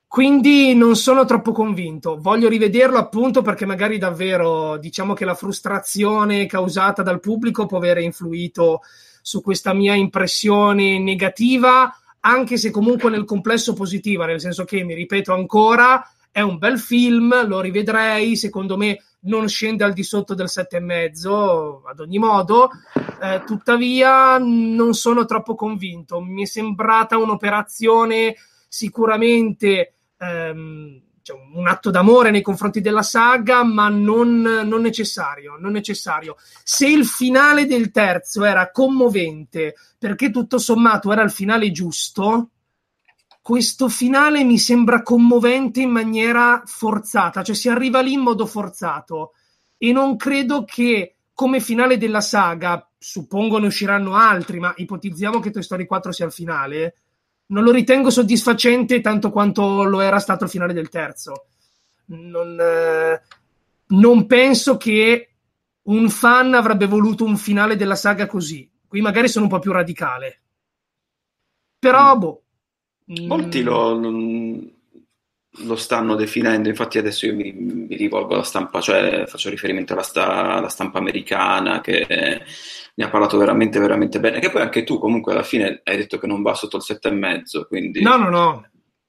Quindi 0.06 0.74
non 0.74 0.94
sono 0.94 1.24
troppo 1.24 1.52
convinto. 1.52 2.18
Voglio 2.20 2.50
rivederlo 2.50 2.98
appunto 2.98 3.40
perché 3.40 3.64
magari 3.64 3.96
davvero 3.96 4.76
diciamo 4.76 5.14
che 5.14 5.24
la 5.24 5.34
frustrazione 5.34 6.44
causata 6.44 7.02
dal 7.02 7.18
pubblico 7.18 7.64
può 7.64 7.78
aver 7.78 7.96
influito 7.96 8.82
su 9.22 9.40
questa 9.40 9.72
mia 9.72 9.94
impressione 9.94 10.98
negativa, 10.98 11.96
anche 12.20 12.58
se 12.58 12.70
comunque 12.70 13.08
nel 13.08 13.24
complesso 13.24 13.72
positiva, 13.72 14.26
nel 14.26 14.40
senso 14.40 14.64
che, 14.64 14.84
mi 14.84 14.94
ripeto 14.94 15.32
ancora, 15.32 16.06
è 16.30 16.40
un 16.40 16.58
bel 16.58 16.78
film, 16.78 17.46
lo 17.46 17.60
rivedrei, 17.60 18.36
secondo 18.36 18.76
me 18.76 19.02
non 19.24 19.48
scende 19.48 19.84
al 19.84 19.92
di 19.92 20.02
sotto 20.02 20.34
del 20.34 20.48
7,5 20.48 21.88
ad 21.88 22.00
ogni 22.00 22.18
modo, 22.18 22.70
eh, 23.22 23.42
tuttavia 23.46 24.38
non 24.38 24.94
sono 24.94 25.24
troppo 25.24 25.54
convinto. 25.54 26.20
Mi 26.20 26.42
è 26.42 26.46
sembrata 26.46 27.18
un'operazione 27.18 28.34
sicuramente 28.66 29.94
ehm, 30.18 31.00
cioè 31.22 31.38
un 31.54 31.66
atto 31.68 31.90
d'amore 31.90 32.30
nei 32.30 32.42
confronti 32.42 32.80
della 32.80 33.02
saga, 33.02 33.64
ma 33.64 33.88
non, 33.88 34.40
non, 34.40 34.80
necessario, 34.80 35.56
non 35.58 35.72
necessario. 35.72 36.36
Se 36.62 36.86
il 36.86 37.06
finale 37.06 37.66
del 37.66 37.90
terzo 37.90 38.44
era 38.44 38.70
commovente 38.70 39.74
perché 39.98 40.30
tutto 40.30 40.58
sommato 40.58 41.12
era 41.12 41.22
il 41.22 41.30
finale 41.30 41.70
giusto, 41.70 42.50
questo 43.40 43.88
finale 43.88 44.44
mi 44.44 44.58
sembra 44.58 45.02
commovente 45.02 45.80
in 45.80 45.90
maniera 45.90 46.62
forzata, 46.64 47.42
cioè 47.42 47.54
si 47.54 47.68
arriva 47.68 48.00
lì 48.00 48.12
in 48.12 48.20
modo 48.20 48.46
forzato 48.46 49.32
e 49.76 49.90
non 49.90 50.16
credo 50.16 50.64
che 50.64 51.16
come 51.34 51.58
finale 51.58 51.98
della 51.98 52.20
saga, 52.20 52.88
suppongo 52.96 53.58
ne 53.58 53.66
usciranno 53.66 54.14
altri, 54.14 54.60
ma 54.60 54.72
ipotizziamo 54.76 55.40
che 55.40 55.50
Toy 55.50 55.62
Story 55.62 55.86
4 55.86 56.12
sia 56.12 56.26
il 56.26 56.32
finale, 56.32 56.94
non 57.52 57.64
lo 57.64 57.70
ritengo 57.70 58.10
soddisfacente 58.10 59.00
tanto 59.00 59.30
quanto 59.30 59.84
lo 59.84 60.00
era 60.00 60.18
stato 60.18 60.44
il 60.44 60.50
finale 60.50 60.72
del 60.72 60.88
terzo. 60.88 61.46
Non, 62.06 62.58
eh, 62.58 63.22
non 63.88 64.26
penso 64.26 64.76
che 64.76 65.30
un 65.82 66.08
fan 66.08 66.54
avrebbe 66.54 66.86
voluto 66.86 67.24
un 67.24 67.36
finale 67.36 67.76
della 67.76 67.94
saga 67.94 68.26
così. 68.26 68.68
Qui 68.86 69.00
magari 69.00 69.28
sono 69.28 69.44
un 69.44 69.50
po' 69.50 69.58
più 69.58 69.70
radicale. 69.70 70.40
Però, 71.78 72.16
mm. 72.16 72.18
boh, 72.18 72.42
Molti 73.26 73.60
mm. 73.60 73.64
lo, 73.64 74.00
lo, 75.60 75.76
stanno 75.76 76.14
definendo, 76.14 76.68
infatti 76.68 76.98
adesso 76.98 77.26
io 77.26 77.34
mi, 77.34 77.52
mi, 77.52 77.96
rivolgo 77.96 78.34
alla 78.34 78.42
stampa, 78.42 78.80
cioè 78.80 79.24
faccio 79.26 79.50
riferimento 79.50 79.92
alla, 79.92 80.02
sta, 80.02 80.54
alla, 80.54 80.68
stampa 80.68 80.98
americana 80.98 81.80
che 81.80 82.06
ne 82.94 83.04
ha 83.04 83.08
parlato 83.08 83.36
veramente, 83.36 83.78
veramente 83.78 84.18
bene, 84.18 84.40
che 84.40 84.50
poi 84.50 84.62
anche 84.62 84.84
tu 84.84 84.98
comunque 84.98 85.32
alla 85.32 85.42
fine 85.42 85.80
hai 85.84 85.96
detto 85.96 86.18
che 86.18 86.26
non 86.26 86.42
va 86.42 86.54
sotto 86.54 86.78
il 86.78 86.82
sette 86.82 87.08
e 87.08 87.12
mezzo, 87.12 87.66
quindi... 87.66 88.00
No, 88.02 88.16
no, 88.16 88.28
no. 88.30 88.66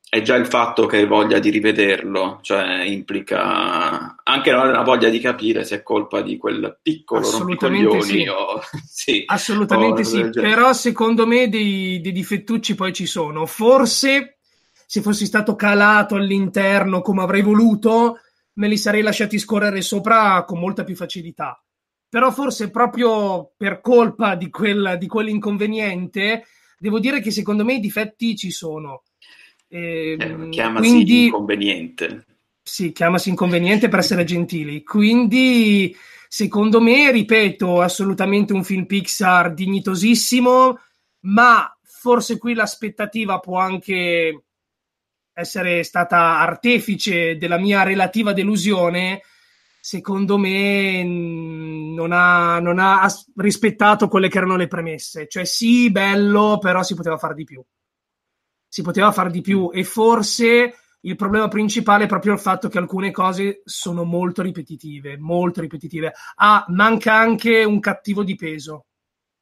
È 0.10 0.22
già 0.22 0.36
il 0.36 0.46
fatto 0.46 0.86
che 0.86 0.98
hai 0.98 1.08
voglia 1.08 1.40
di 1.40 1.50
rivederlo, 1.50 2.38
cioè 2.44 2.84
implica... 2.84 4.16
anche 4.24 4.52
una 4.52 4.84
voglia 4.84 5.10
di 5.10 5.20
capire 5.20 5.64
se 5.64 5.78
è 5.78 5.84
colpa 5.84 6.22
di 6.22 6.38
quel 6.38 6.78
piccolo 6.82 7.32
rompicoglioni 7.32 8.02
sì. 8.02 8.28
o 8.28 8.62
sì, 8.86 9.24
assolutamente 9.26 10.02
o 10.02 10.04
sì 10.04 10.30
però 10.30 10.72
secondo 10.74 11.26
me 11.26 11.50
dei, 11.50 12.00
dei 12.00 12.12
difettucci 12.12 12.76
poi 12.76 12.94
ci 12.94 13.08
sono 13.08 13.48
forse 13.48 14.38
se 14.86 15.02
fossi 15.02 15.26
stato 15.26 15.56
calato 15.56 16.16
all'interno 16.16 17.02
come 17.02 17.22
avrei 17.22 17.42
voluto 17.42 18.18
me 18.56 18.68
li 18.68 18.78
sarei 18.78 19.02
lasciati 19.02 19.40
scorrere 19.40 19.82
sopra 19.82 20.44
con 20.46 20.60
molta 20.60 20.84
più 20.84 20.96
facilità. 20.96 21.64
Però 22.10 22.32
forse 22.32 22.70
proprio 22.70 23.54
per 23.58 23.82
colpa 23.82 24.36
di, 24.36 24.50
quel, 24.50 24.98
di 25.00 25.08
quell'inconveniente 25.08 26.46
devo 26.78 27.00
dire 27.00 27.22
che 27.22 27.32
secondo 27.32 27.64
me 27.64 27.76
i 27.76 27.80
difetti 27.80 28.36
ci 28.36 28.52
sono. 28.52 29.04
Eh, 29.68 30.16
ehm, 30.20 30.52
chiamasi 30.52 30.90
quindi, 30.90 31.26
inconveniente. 31.26 32.26
Sì, 32.62 32.92
chiamasi 32.92 33.30
inconveniente 33.30 33.90
per 33.90 34.00
essere 34.00 34.26
gentili. 34.26 34.84
Quindi, 34.84 35.96
secondo 36.28 36.80
me, 36.80 37.12
ripeto, 37.12 37.82
assolutamente 37.82 38.54
un 38.54 38.64
film 38.64 38.86
Pixar 38.86 39.54
dignitosissimo, 39.54 40.80
ma 41.22 41.76
forse 41.82 42.38
qui 42.38 42.54
l'aspettativa 42.54 43.40
può 43.40 43.58
anche 43.58 44.44
essere 45.34 45.84
stata 45.84 46.40
artefice 46.40 47.38
della 47.38 47.58
mia 47.58 47.84
relativa 47.84 48.34
delusione. 48.34 49.22
Secondo 49.80 50.38
me 50.38 51.04
non 51.04 52.12
ha, 52.12 52.60
non 52.60 52.80
ha 52.80 53.06
rispettato 53.36 54.08
quelle 54.08 54.30
che 54.30 54.38
erano 54.38 54.56
le 54.56 54.68
premesse. 54.68 55.28
Cioè, 55.28 55.44
sì, 55.44 55.92
bello, 55.92 56.58
però 56.62 56.84
si 56.84 56.96
poteva 56.96 57.18
fare 57.18 57.34
di 57.34 57.44
più. 57.44 57.62
Si 58.68 58.82
poteva 58.82 59.12
fare 59.12 59.30
di 59.30 59.42
più 59.42 59.70
e 59.74 59.84
forse 59.84 60.76
il 61.02 61.16
problema 61.18 61.50
principale 61.50 62.06
è 62.06 62.08
proprio 62.08 62.34
il 62.34 62.40
fatto 62.40 62.70
che 62.70 62.78
alcune 62.78 63.12
cose 63.12 63.62
sono 63.66 64.06
molto 64.06 64.42
ripetitive, 64.42 65.18
molto 65.18 65.60
ripetitive. 65.60 66.14
Ah, 66.36 66.64
manca 66.70 67.14
anche 67.14 67.66
un 67.66 67.80
cattivo 67.82 68.24
di 68.24 68.36
peso. 68.36 68.86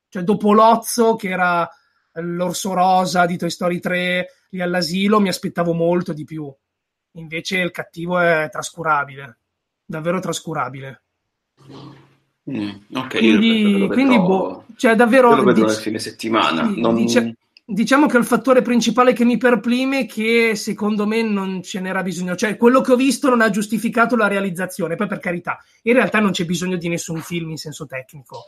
Cioè, 0.10 0.24
dopo 0.24 0.54
Lozzo, 0.54 1.16
che 1.16 1.30
era 1.30 1.70
l'orso 2.14 2.74
rosa 2.74 3.26
di 3.26 3.38
Toy 3.38 3.50
Story 3.50 3.80
3 3.80 4.28
lì 4.50 4.62
all'asilo, 4.62 5.20
mi 5.20 5.30
aspettavo 5.30 5.74
molto 5.74 6.14
di 6.14 6.24
più. 6.24 6.54
Invece 7.14 7.60
il 7.60 7.72
cattivo 7.72 8.20
è 8.20 8.50
trascurabile, 8.52 9.38
davvero 9.86 10.20
trascurabile. 10.20 11.04
Mm, 12.50 12.70
ok, 12.94 13.18
quindi, 13.18 13.88
quindi 13.88 14.18
boh, 14.18 14.66
cioè 14.76 14.96
davvero... 14.96 15.36
Lo 15.36 15.44
vedo 15.44 15.62
dic- 15.62 15.68
nel 15.68 15.76
fine 15.76 16.00
settimana. 16.00 16.64
non... 16.76 16.96
dice, 16.96 17.36
diciamo 17.64 18.08
che 18.08 18.18
il 18.18 18.26
fattore 18.26 18.62
principale 18.62 19.14
che 19.14 19.24
mi 19.24 19.38
perplime 19.38 20.00
è 20.00 20.06
che 20.06 20.56
secondo 20.56 21.06
me 21.06 21.22
non 21.22 21.62
ce 21.62 21.80
n'era 21.80 22.02
bisogno, 22.02 22.36
cioè 22.36 22.58
quello 22.58 22.82
che 22.82 22.94
ho 22.94 22.96
visto 22.98 23.30
non 23.30 23.42
ha 23.42 23.50
giustificato 23.50 24.16
la 24.16 24.28
realizzazione, 24.28 24.96
poi 24.96 25.08
per 25.08 25.20
carità, 25.20 25.64
in 25.84 25.94
realtà 25.94 26.20
non 26.20 26.32
c'è 26.32 26.46
bisogno 26.46 26.78
di 26.78 26.90
nessun 26.90 27.22
film 27.22 27.52
in 27.52 27.58
senso 27.58 27.86
tecnico, 27.86 28.46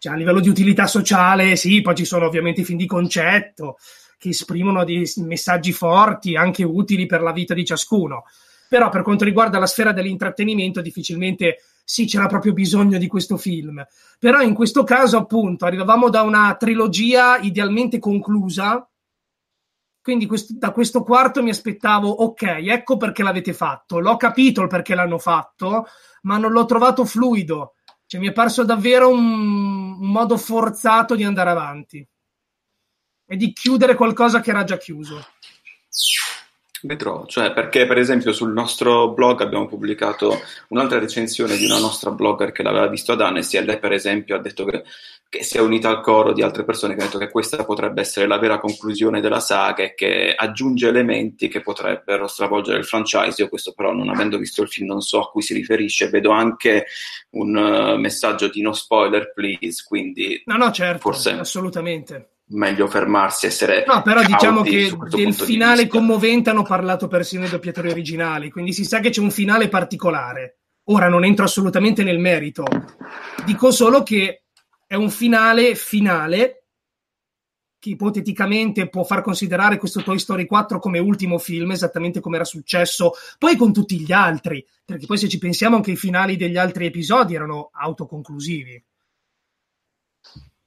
cioè 0.00 0.14
a 0.14 0.16
livello 0.16 0.40
di 0.40 0.48
utilità 0.48 0.86
sociale 0.86 1.56
sì, 1.56 1.82
poi 1.82 1.94
ci 1.94 2.06
sono 2.06 2.24
ovviamente 2.24 2.62
i 2.62 2.64
film 2.64 2.78
di 2.78 2.86
concetto 2.86 3.76
che 4.16 4.30
esprimono 4.30 4.82
dei 4.82 5.10
messaggi 5.18 5.72
forti, 5.72 6.36
anche 6.36 6.64
utili 6.64 7.04
per 7.04 7.20
la 7.20 7.32
vita 7.32 7.52
di 7.52 7.66
ciascuno, 7.66 8.24
però 8.66 8.88
per 8.88 9.02
quanto 9.02 9.24
riguarda 9.24 9.58
la 9.58 9.66
sfera 9.66 9.92
dell'intrattenimento 9.92 10.80
difficilmente 10.80 11.58
sì, 11.84 12.06
c'era 12.06 12.28
proprio 12.28 12.52
bisogno 12.52 12.98
di 12.98 13.08
questo 13.08 13.36
film. 13.36 13.84
Però 14.18 14.40
in 14.42 14.54
questo 14.54 14.84
caso, 14.84 15.16
appunto, 15.16 15.64
arrivavamo 15.64 16.08
da 16.08 16.22
una 16.22 16.54
trilogia 16.54 17.36
idealmente 17.38 17.98
conclusa. 17.98 18.88
Quindi 20.00 20.26
questo, 20.26 20.54
da 20.56 20.70
questo 20.70 21.02
quarto 21.02 21.42
mi 21.42 21.50
aspettavo, 21.50 22.08
ok, 22.08 22.42
ecco 22.42 22.96
perché 22.96 23.24
l'avete 23.24 23.52
fatto. 23.52 23.98
L'ho 23.98 24.16
capito 24.16 24.62
il 24.62 24.68
perché 24.68 24.94
l'hanno 24.94 25.18
fatto, 25.18 25.86
ma 26.22 26.38
non 26.38 26.52
l'ho 26.52 26.64
trovato 26.64 27.04
fluido. 27.04 27.74
Cioè, 28.10 28.18
mi 28.18 28.26
è 28.26 28.32
parso 28.32 28.64
davvero 28.64 29.08
un, 29.08 29.96
un 30.00 30.10
modo 30.10 30.36
forzato 30.36 31.14
di 31.14 31.22
andare 31.22 31.50
avanti 31.50 32.04
e 33.24 33.36
di 33.36 33.52
chiudere 33.52 33.94
qualcosa 33.94 34.40
che 34.40 34.50
era 34.50 34.64
già 34.64 34.76
chiuso. 34.78 35.24
Vedrò, 36.82 37.24
cioè 37.26 37.52
perché 37.52 37.86
per 37.86 37.98
esempio 37.98 38.32
sul 38.32 38.52
nostro 38.52 39.12
blog 39.12 39.42
abbiamo 39.42 39.68
pubblicato 39.68 40.40
un'altra 40.70 40.98
recensione 40.98 41.56
di 41.56 41.66
una 41.66 41.78
nostra 41.78 42.10
blogger 42.10 42.50
che 42.50 42.64
l'aveva 42.64 42.88
visto 42.88 43.12
ad 43.12 43.20
Annecy 43.20 43.58
e 43.58 43.64
lei 43.64 43.78
per 43.78 43.92
esempio 43.92 44.34
ha 44.34 44.40
detto 44.40 44.64
che, 44.64 44.82
che, 45.30 45.44
si 45.44 45.56
è 45.56 45.60
unita 45.60 45.88
al 45.88 46.02
coro 46.02 46.32
di 46.32 46.42
altre 46.42 46.64
persone 46.64 46.94
che 46.94 47.00
hanno 47.00 47.08
detto 47.08 47.24
che 47.24 47.30
questa 47.30 47.64
potrebbe 47.64 48.00
essere 48.00 48.26
la 48.26 48.38
vera 48.38 48.58
conclusione 48.58 49.20
della 49.20 49.38
saga 49.38 49.84
e 49.84 49.94
che 49.94 50.34
aggiunge 50.36 50.88
elementi 50.88 51.48
che 51.48 51.60
potrebbero 51.60 52.26
stravolgere 52.26 52.78
il 52.78 52.84
franchise. 52.84 53.40
Io 53.40 53.48
questo 53.48 53.72
però 53.72 53.92
non 53.92 54.10
avendo 54.10 54.36
visto 54.36 54.60
il 54.60 54.68
film 54.68 54.88
non 54.88 55.00
so 55.00 55.20
a 55.20 55.30
cui 55.30 55.40
si 55.40 55.54
riferisce, 55.54 56.10
vedo 56.10 56.30
anche 56.32 56.86
un 57.30 57.54
uh, 57.54 57.96
messaggio 57.96 58.48
di 58.48 58.60
no 58.60 58.72
spoiler 58.72 59.32
please, 59.32 59.84
quindi... 59.86 60.42
No, 60.46 60.56
no, 60.56 60.72
certo, 60.72 60.98
forse... 60.98 61.30
assolutamente 61.30 62.32
meglio 62.50 62.88
fermarsi, 62.88 63.46
essere. 63.46 63.84
No, 63.86 64.02
però 64.02 64.24
diciamo 64.24 64.62
che 64.62 64.92
del 65.10 65.32
finale 65.32 65.86
commovente 65.86 66.50
hanno 66.50 66.64
parlato 66.64 67.06
persino 67.06 67.44
i 67.44 67.48
doppiatori 67.48 67.90
originali, 67.90 68.50
quindi 68.50 68.72
si 68.72 68.84
sa 68.84 68.98
che 68.98 69.10
c'è 69.10 69.20
un 69.20 69.30
finale 69.30 69.68
particolare. 69.68 70.56
Ora 70.86 71.08
non 71.08 71.24
entro 71.24 71.44
assolutamente 71.44 72.02
nel 72.02 72.18
merito, 72.18 72.64
dico 73.44 73.70
solo 73.70 74.02
che 74.02 74.46
è 74.90 74.96
un 74.96 75.08
finale 75.08 75.76
finale 75.76 76.64
che 77.78 77.90
ipoteticamente 77.90 78.88
può 78.88 79.04
far 79.04 79.22
considerare 79.22 79.78
questo 79.78 80.02
Toy 80.02 80.18
Story 80.18 80.46
4 80.46 80.80
come 80.80 80.98
ultimo 80.98 81.38
film, 81.38 81.70
esattamente 81.70 82.18
come 82.18 82.34
era 82.34 82.44
successo 82.44 83.12
poi 83.38 83.54
con 83.54 83.72
tutti 83.72 84.00
gli 84.00 84.10
altri, 84.10 84.66
perché 84.84 85.06
poi 85.06 85.16
se 85.16 85.28
ci 85.28 85.38
pensiamo 85.38 85.76
anche 85.76 85.92
i 85.92 85.96
finali 85.96 86.36
degli 86.36 86.56
altri 86.56 86.86
episodi 86.86 87.36
erano 87.36 87.70
autoconclusivi 87.72 88.84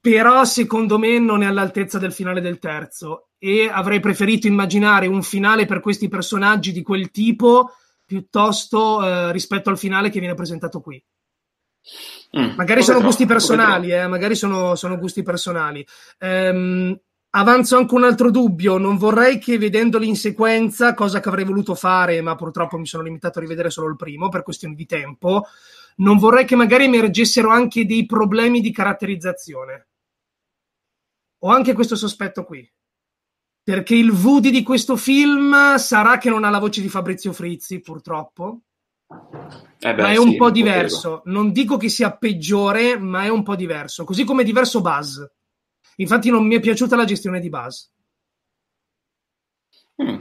però 0.00 0.44
secondo 0.44 0.98
me 0.98 1.18
non 1.18 1.42
è 1.42 1.46
all'altezza 1.46 1.98
del 1.98 2.12
finale 2.12 2.40
del 2.40 2.58
terzo 2.58 3.28
e 3.38 3.68
avrei 3.70 4.00
preferito 4.00 4.46
immaginare 4.46 5.06
un 5.06 5.22
finale 5.22 5.66
per 5.66 5.80
questi 5.80 6.08
personaggi 6.08 6.72
di 6.72 6.82
quel 6.82 7.10
tipo 7.10 7.72
piuttosto 8.06 9.02
eh, 9.02 9.32
rispetto 9.32 9.68
al 9.68 9.78
finale 9.78 10.08
che 10.08 10.18
viene 10.18 10.34
presentato 10.34 10.80
qui. 10.80 11.02
Mm, 12.36 12.54
magari 12.56 12.82
sono 12.82 13.00
gusti 13.00 13.26
personali, 13.26 13.90
eh, 13.90 14.06
magari 14.06 14.34
sono, 14.34 14.74
sono, 14.74 14.98
gusti 14.98 15.22
personali. 15.22 15.86
Ehm, 16.18 16.98
avanzo 17.30 17.76
anche 17.76 17.94
un 17.94 18.04
altro 18.04 18.30
dubbio, 18.30 18.78
non 18.78 18.96
vorrei 18.96 19.38
che 19.38 19.58
vedendoli 19.58 20.08
in 20.08 20.16
sequenza, 20.16 20.94
cosa 20.94 21.20
che 21.20 21.28
avrei 21.28 21.44
voluto 21.44 21.74
fare, 21.74 22.20
ma 22.20 22.34
purtroppo 22.34 22.76
mi 22.76 22.86
sono 22.86 23.02
limitato 23.02 23.38
a 23.38 23.42
rivedere 23.42 23.70
solo 23.70 23.88
il 23.88 23.96
primo 23.96 24.28
per 24.28 24.42
questioni 24.42 24.74
di 24.74 24.86
tempo, 24.86 25.46
non 25.96 26.18
vorrei 26.18 26.44
che 26.44 26.56
magari 26.56 26.84
emergessero 26.84 27.50
anche 27.50 27.86
dei 27.86 28.06
problemi 28.06 28.60
di 28.60 28.72
caratterizzazione 28.72 29.86
ho 31.44 31.48
anche 31.48 31.74
questo 31.74 31.94
sospetto 31.94 32.44
qui. 32.44 32.68
Perché 33.62 33.94
il 33.94 34.10
Woody 34.10 34.50
di 34.50 34.62
questo 34.62 34.96
film 34.96 35.76
sarà 35.76 36.18
che 36.18 36.30
non 36.30 36.44
ha 36.44 36.50
la 36.50 36.58
voce 36.58 36.80
di 36.80 36.88
Fabrizio 36.88 37.32
Frizzi, 37.32 37.80
purtroppo. 37.80 38.60
Eh 39.78 39.94
beh, 39.94 40.02
ma 40.02 40.12
è 40.12 40.16
un 40.16 40.30
sì, 40.30 40.36
po' 40.36 40.50
diverso. 40.50 41.18
Poteva. 41.18 41.36
Non 41.36 41.52
dico 41.52 41.76
che 41.76 41.88
sia 41.88 42.16
peggiore, 42.16 42.98
ma 42.98 43.24
è 43.24 43.28
un 43.28 43.42
po' 43.42 43.54
diverso. 43.54 44.04
Così 44.04 44.24
come 44.24 44.42
è 44.42 44.44
diverso 44.44 44.80
Buzz. 44.80 45.22
Infatti, 45.96 46.30
non 46.30 46.46
mi 46.46 46.54
è 46.54 46.60
piaciuta 46.60 46.96
la 46.96 47.04
gestione 47.04 47.40
di 47.40 47.50
Buzz. 47.50 47.90
Mm. 50.02 50.20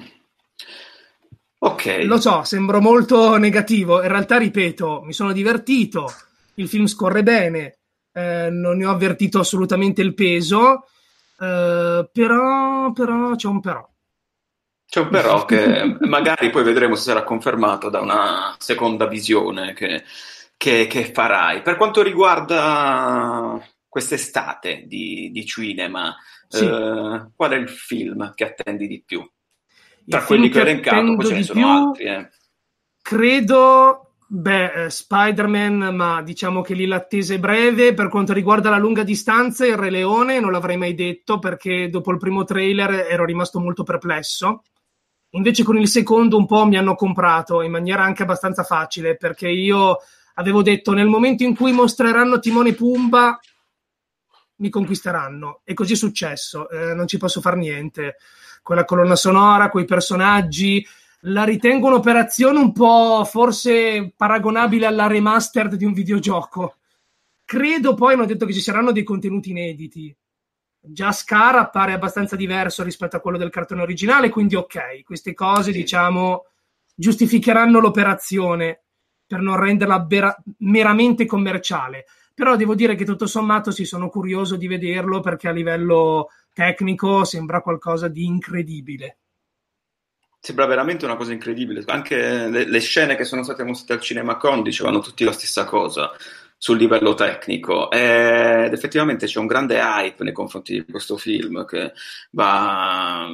Ok. 1.59 2.01
Lo 2.03 2.19
so, 2.19 2.43
sembro 2.43 2.81
molto 2.81 3.37
negativo. 3.37 4.01
In 4.01 4.09
realtà, 4.09 4.37
ripeto, 4.37 5.01
mi 5.03 5.13
sono 5.13 5.31
divertito. 5.31 6.11
Il 6.55 6.67
film 6.67 6.85
scorre 6.87 7.23
bene. 7.23 7.79
Eh, 8.11 8.49
non 8.51 8.77
ne 8.77 8.85
ho 8.85 8.91
avvertito 8.91 9.39
assolutamente 9.39 10.01
il 10.01 10.13
peso. 10.13 10.87
Eh, 11.39 12.09
però, 12.11 12.91
però 12.91 13.35
c'è 13.35 13.47
un 13.47 13.61
però. 13.61 13.92
C'è 14.93 14.99
un 14.99 15.09
però 15.09 15.43
che 15.45 15.97
magari 16.01 16.51
poi 16.51 16.61
vedremo 16.61 16.93
se 16.93 17.05
sarà 17.05 17.23
confermato 17.23 17.89
da 17.89 17.99
una 17.99 18.55
seconda 18.59 19.07
visione 19.07 19.73
che, 19.73 20.03
che, 20.55 20.85
che 20.85 21.11
farai. 21.11 21.63
Per 21.63 21.77
quanto 21.77 22.03
riguarda 22.03 23.59
quest'estate 23.89 24.83
di, 24.85 25.31
di 25.31 25.45
cinema, 25.47 26.15
sì. 26.47 26.65
eh, 26.65 27.25
qual 27.35 27.51
è 27.53 27.55
il 27.55 27.69
film 27.69 28.35
che 28.35 28.43
attendi 28.43 28.85
di 28.85 29.01
più? 29.03 29.27
Tra 30.07 30.19
il 30.19 30.25
quelli 30.25 30.49
che 30.49 30.59
ho 30.59 30.61
elencato, 30.61 31.15
poi 31.15 31.25
ce 31.25 31.33
ne 31.33 31.43
sono 31.43 31.59
più, 31.59 31.67
altri. 31.67 32.03
Eh. 32.03 32.29
Credo 33.01 34.13
Beh, 34.27 34.85
eh, 34.85 34.89
Spider-Man, 34.91 35.95
ma 35.95 36.21
diciamo 36.21 36.61
che 36.61 36.75
lì 36.75 36.85
l'attesa 36.85 37.33
è 37.33 37.39
breve. 37.39 37.95
Per 37.95 38.09
quanto 38.09 38.31
riguarda 38.31 38.69
la 38.69 38.77
lunga 38.77 39.01
distanza, 39.01 39.65
il 39.65 39.75
Re 39.75 39.89
Leone 39.89 40.39
non 40.39 40.51
l'avrei 40.51 40.77
mai 40.77 40.93
detto 40.93 41.39
perché 41.39 41.89
dopo 41.89 42.11
il 42.11 42.19
primo 42.19 42.43
trailer 42.43 43.07
ero 43.09 43.25
rimasto 43.25 43.59
molto 43.59 43.81
perplesso. 43.81 44.61
Invece 45.35 45.63
con 45.63 45.77
il 45.77 45.87
secondo 45.87 46.37
un 46.37 46.45
po' 46.45 46.65
mi 46.65 46.77
hanno 46.77 46.95
comprato 46.95 47.61
in 47.61 47.71
maniera 47.71 48.03
anche 48.03 48.23
abbastanza 48.23 48.63
facile 48.63 49.17
perché 49.17 49.49
io 49.49 49.97
avevo 50.35 50.61
detto 50.61 50.93
nel 50.93 51.07
momento 51.07 51.43
in 51.43 51.55
cui 51.55 51.71
mostreranno 51.71 52.39
Timone 52.39 52.73
Pumba 52.73 53.39
mi 54.57 54.69
conquisteranno 54.69 55.61
e 55.63 55.73
così 55.73 55.93
è 55.93 55.95
successo, 55.95 56.69
eh, 56.69 56.93
non 56.93 57.07
ci 57.07 57.17
posso 57.17 57.41
fare 57.41 57.57
niente. 57.57 58.17
Quella 58.61 58.85
colonna 58.85 59.15
sonora, 59.15 59.69
quei 59.69 59.85
personaggi, 59.85 60.85
la 61.21 61.43
ritengo 61.43 61.87
un'operazione 61.87 62.59
un 62.59 62.71
po' 62.71 63.25
forse 63.25 64.13
paragonabile 64.15 64.85
alla 64.85 65.07
remastered 65.07 65.75
di 65.75 65.85
un 65.85 65.93
videogioco. 65.93 66.75
Credo 67.43 67.95
poi 67.95 68.13
hanno 68.13 68.25
detto 68.25 68.45
che 68.45 68.53
ci 68.53 68.61
saranno 68.61 68.91
dei 68.91 69.03
contenuti 69.03 69.49
inediti. 69.49 70.15
Già 70.85 71.13
Scar 71.13 71.55
appare 71.55 71.93
abbastanza 71.93 72.35
diverso 72.35 72.83
rispetto 72.83 73.15
a 73.15 73.21
quello 73.21 73.37
del 73.37 73.49
cartone 73.49 73.81
originale, 73.81 74.29
quindi 74.29 74.55
ok, 74.55 75.03
queste 75.03 75.33
cose 75.33 75.71
sì. 75.71 75.77
diciamo 75.79 76.47
giustificheranno 76.93 77.79
l'operazione 77.79 78.81
per 79.25 79.39
non 79.39 79.57
renderla 79.57 80.05
vera- 80.07 80.35
meramente 80.59 81.25
commerciale. 81.25 82.05
Però 82.35 82.55
devo 82.55 82.75
dire 82.75 82.95
che 82.95 83.05
tutto 83.05 83.27
sommato 83.27 83.71
sì, 83.71 83.85
sono 83.85 84.09
curioso 84.09 84.57
di 84.57 84.67
vederlo 84.67 85.21
perché 85.21 85.47
a 85.47 85.51
livello 85.51 86.29
tecnico 86.53 87.23
sembra 87.23 87.61
qualcosa 87.61 88.07
di 88.07 88.25
incredibile. 88.25 89.17
Sembra 90.39 90.65
veramente 90.65 91.05
una 91.05 91.15
cosa 91.15 91.31
incredibile. 91.31 91.83
Anche 91.85 92.49
le, 92.49 92.67
le 92.67 92.79
scene 92.79 93.15
che 93.15 93.23
sono 93.23 93.43
state 93.43 93.63
mostrate 93.63 93.93
al 93.93 94.01
CinemaCon 94.01 94.61
dicevano 94.61 94.99
tutti 94.99 95.23
la 95.23 95.31
stessa 95.31 95.63
cosa 95.63 96.11
sul 96.63 96.77
livello 96.77 97.13
tecnico 97.13 97.91
ed 97.91 98.71
effettivamente 98.71 99.25
c'è 99.25 99.37
un 99.37 99.47
grande 99.47 99.79
hype 99.79 100.23
nei 100.23 100.31
confronti 100.31 100.71
di 100.71 100.85
questo 100.89 101.17
film 101.17 101.65
che 101.65 101.91
va 102.31 103.27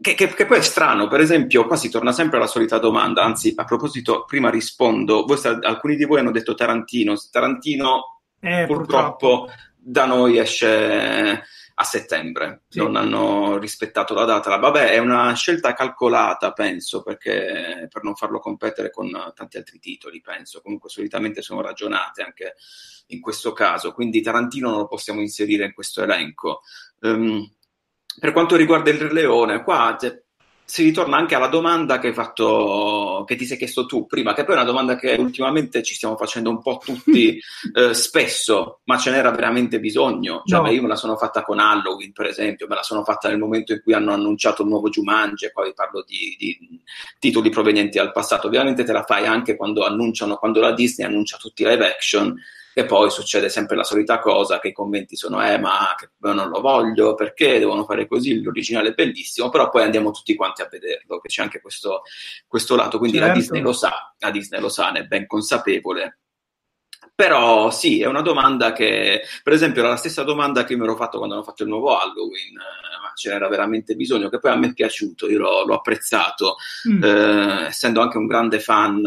che, 0.00 0.14
che, 0.14 0.34
che, 0.34 0.46
poi 0.46 0.58
è 0.58 0.62
strano, 0.62 1.06
per 1.06 1.20
esempio, 1.20 1.64
qua 1.64 1.76
si 1.76 1.88
torna 1.88 2.10
sempre 2.10 2.38
alla 2.38 2.48
solita 2.48 2.78
domanda. 2.78 3.22
Anzi, 3.22 3.52
a 3.54 3.62
proposito, 3.62 4.24
prima 4.26 4.50
rispondo. 4.50 5.24
Voi, 5.24 5.38
alcuni 5.60 5.94
di 5.94 6.04
voi 6.04 6.18
hanno 6.18 6.32
detto 6.32 6.54
Tarantino. 6.54 7.14
Tarantino, 7.30 8.22
eh, 8.40 8.64
purtroppo, 8.66 9.44
purtroppo, 9.44 9.52
da 9.76 10.04
noi 10.04 10.38
esce 10.38 11.44
a 11.74 11.84
settembre. 11.84 12.62
Sì. 12.68 12.78
Non 12.78 12.96
hanno 12.96 13.58
rispettato 13.58 14.14
la 14.14 14.24
data. 14.24 14.56
Vabbè, 14.56 14.90
è 14.90 14.98
una 14.98 15.32
scelta 15.34 15.72
calcolata, 15.72 16.52
penso, 16.52 17.02
perché 17.02 17.88
per 17.90 18.02
non 18.02 18.14
farlo 18.14 18.38
competere 18.38 18.90
con 18.90 19.10
tanti 19.34 19.56
altri 19.56 19.78
titoli, 19.78 20.20
penso. 20.20 20.60
Comunque, 20.60 20.88
solitamente 20.88 21.42
sono 21.42 21.60
ragionate 21.60 22.22
anche 22.22 22.54
in 23.06 23.20
questo 23.20 23.52
caso. 23.52 23.92
Quindi, 23.92 24.22
Tarantino 24.22 24.70
non 24.70 24.78
lo 24.78 24.86
possiamo 24.86 25.20
inserire 25.20 25.64
in 25.64 25.72
questo 25.72 26.02
elenco. 26.02 26.62
Um, 27.00 27.50
per 28.18 28.32
quanto 28.32 28.56
riguarda 28.56 28.90
il 28.90 28.98
Re 28.98 29.12
Leone, 29.12 29.62
qua 29.62 29.96
cioè, 29.98 30.21
si 30.72 30.84
ritorna 30.84 31.18
anche 31.18 31.34
alla 31.34 31.48
domanda 31.48 31.98
che 31.98 32.06
hai 32.06 32.12
fatto, 32.14 33.24
che 33.26 33.36
ti 33.36 33.44
sei 33.44 33.58
chiesto 33.58 33.84
tu 33.84 34.06
prima, 34.06 34.32
che 34.32 34.42
poi 34.44 34.54
è 34.54 34.56
una 34.56 34.66
domanda 34.66 34.96
che 34.96 35.16
ultimamente 35.18 35.82
ci 35.82 35.92
stiamo 35.92 36.16
facendo 36.16 36.48
un 36.48 36.62
po' 36.62 36.80
tutti 36.82 37.38
eh, 37.76 37.92
spesso, 37.92 38.80
ma 38.84 38.96
ce 38.96 39.10
n'era 39.10 39.30
veramente 39.32 39.80
bisogno. 39.80 40.40
Cioè, 40.46 40.62
no. 40.62 40.70
Io 40.70 40.80
me 40.80 40.88
la 40.88 40.96
sono 40.96 41.18
fatta 41.18 41.42
con 41.42 41.58
Halloween, 41.58 42.12
per 42.12 42.24
esempio, 42.24 42.66
me 42.68 42.76
la 42.76 42.82
sono 42.82 43.04
fatta 43.04 43.28
nel 43.28 43.36
momento 43.36 43.74
in 43.74 43.82
cui 43.82 43.92
hanno 43.92 44.14
annunciato 44.14 44.62
il 44.62 44.68
nuovo 44.68 44.88
Jumanji, 44.88 45.44
e 45.44 45.50
poi 45.50 45.74
parlo 45.74 46.02
di, 46.06 46.36
di 46.38 46.80
titoli 47.18 47.50
provenienti 47.50 47.98
dal 47.98 48.10
passato. 48.10 48.46
Ovviamente 48.46 48.82
te 48.82 48.92
la 48.92 49.02
fai 49.02 49.26
anche 49.26 49.56
quando 49.56 49.84
annunciano, 49.84 50.36
quando 50.36 50.60
la 50.60 50.72
Disney 50.72 51.06
annuncia 51.06 51.36
tutti 51.36 51.64
i 51.64 51.66
live 51.66 51.86
action 51.86 52.34
e 52.74 52.84
poi 52.86 53.10
succede 53.10 53.48
sempre 53.48 53.76
la 53.76 53.84
solita 53.84 54.18
cosa, 54.18 54.58
che 54.58 54.68
i 54.68 54.72
commenti 54.72 55.16
sono 55.16 55.44
eh 55.46 55.58
ma 55.58 55.94
che, 55.96 56.10
non 56.18 56.48
lo 56.48 56.60
voglio, 56.60 57.14
perché 57.14 57.58
devono 57.58 57.84
fare 57.84 58.06
così, 58.06 58.40
l'originale 58.42 58.90
è 58.90 58.94
bellissimo, 58.94 59.50
però 59.50 59.68
poi 59.70 59.82
andiamo 59.82 60.10
tutti 60.10 60.34
quanti 60.34 60.62
a 60.62 60.68
vederlo, 60.70 61.18
che 61.18 61.28
c'è 61.28 61.42
anche 61.42 61.60
questo, 61.60 62.02
questo 62.46 62.76
lato, 62.76 62.98
quindi 62.98 63.18
certo. 63.18 63.32
la 63.32 63.38
Disney 63.38 63.60
lo 63.60 63.72
sa, 63.72 64.14
la 64.18 64.30
Disney 64.30 64.60
lo 64.60 64.68
sa, 64.68 64.90
ne 64.90 65.00
è 65.00 65.04
ben 65.04 65.26
consapevole. 65.26 66.18
Però 67.14 67.70
sì, 67.70 68.00
è 68.00 68.06
una 68.06 68.22
domanda 68.22 68.72
che, 68.72 69.22
per 69.42 69.52
esempio, 69.52 69.82
era 69.82 69.90
la 69.90 69.96
stessa 69.96 70.22
domanda 70.22 70.64
che 70.64 70.74
mi 70.76 70.84
ero 70.84 70.96
fatto 70.96 71.18
quando 71.18 71.34
hanno 71.34 71.44
fatto 71.44 71.62
il 71.62 71.68
nuovo 71.68 71.96
Halloween, 71.96 72.54
ma 72.54 73.12
ce 73.14 73.30
n'era 73.30 73.48
veramente 73.48 73.94
bisogno, 73.94 74.30
che 74.30 74.38
poi 74.38 74.50
a 74.50 74.56
me 74.56 74.68
è 74.68 74.72
piaciuto, 74.72 75.28
io 75.28 75.38
l'ho, 75.38 75.64
l'ho 75.66 75.74
apprezzato, 75.74 76.56
mm. 76.88 77.02
eh, 77.02 77.66
essendo 77.66 78.00
anche 78.00 78.16
un 78.16 78.26
grande 78.26 78.60
fan 78.60 79.02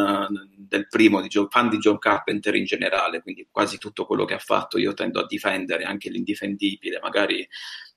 del 0.68 0.88
primo, 0.88 1.22
di 1.22 1.28
Joe, 1.28 1.48
fan 1.50 1.70
di 1.70 1.78
John 1.78 1.98
Carpenter 1.98 2.56
in 2.56 2.66
generale, 2.66 3.22
quindi 3.22 3.48
quasi 3.52 3.78
tutto 3.78 4.06
quello 4.06 4.26
che 4.26 4.34
ha 4.34 4.40
fatto 4.40 4.78
io 4.78 4.94
tendo 4.94 5.20
a 5.20 5.26
difendere, 5.26 5.84
anche 5.84 6.10
l'indifendibile, 6.10 7.00
magari 7.02 7.48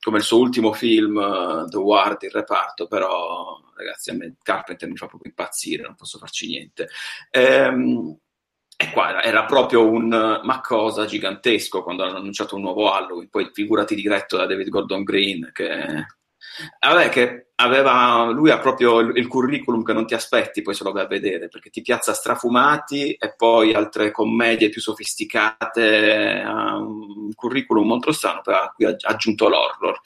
come 0.01 0.19
il 0.19 0.25
suo 0.25 0.39
ultimo 0.39 0.73
film, 0.73 1.17
uh, 1.17 1.69
The 1.69 1.79
Ward, 1.79 2.23
il 2.23 2.31
reparto, 2.31 2.87
però 2.87 3.61
ragazzi 3.77 4.11
a 4.11 4.15
me 4.15 4.37
Carpenter 4.43 4.89
mi 4.89 4.97
fa 4.97 5.07
proprio 5.07 5.31
impazzire, 5.31 5.83
non 5.83 5.95
posso 5.95 6.19
farci 6.19 6.49
niente. 6.49 6.89
Ehm, 7.31 8.17
e 8.81 8.93
qua 8.93 9.21
era 9.25 9.45
proprio 9.45 9.91
un 9.91 10.07
ma 10.09 10.61
cosa 10.61 11.05
gigantesco 11.05 11.83
quando 11.83 12.05
hanno 12.05 12.19
annunciato 12.19 12.55
un 12.55 12.63
nuovo 12.63 12.93
Halloween, 12.93 13.29
poi 13.29 13.51
figurati 13.53 13.97
diretto 13.97 14.37
da 14.37 14.47
David 14.47 14.69
Gordon 14.69 15.03
Green 15.03 15.51
che 15.53 16.07
Vabbè, 16.81 17.09
che 17.09 17.49
aveva, 17.57 18.31
lui 18.31 18.51
ha 18.51 18.59
proprio 18.59 19.01
il, 19.01 19.17
il, 19.17 19.27
curriculum 19.27 19.83
che 19.83 19.93
non 19.93 20.07
ti 20.07 20.15
aspetti, 20.15 20.63
poi 20.63 20.75
se 20.75 20.85
lo 20.85 20.93
vai 20.93 21.05
a 21.05 21.09
vedere, 21.09 21.49
perché 21.49 21.71
ti 21.71 21.83
piazza 21.83 22.13
strafumati 22.13 23.13
e 23.13 23.35
poi 23.37 23.75
altre 23.75 24.11
commedie 24.11 24.69
più 24.69 24.81
sofisticate, 24.81 26.43
un 26.47 27.33
curriculum 27.35 27.87
molto 27.87 28.13
strano, 28.13 28.41
però 28.43 28.59
a 28.59 28.75
ha 28.79 28.97
aggiunto 29.11 29.49
l'horror. 29.49 30.01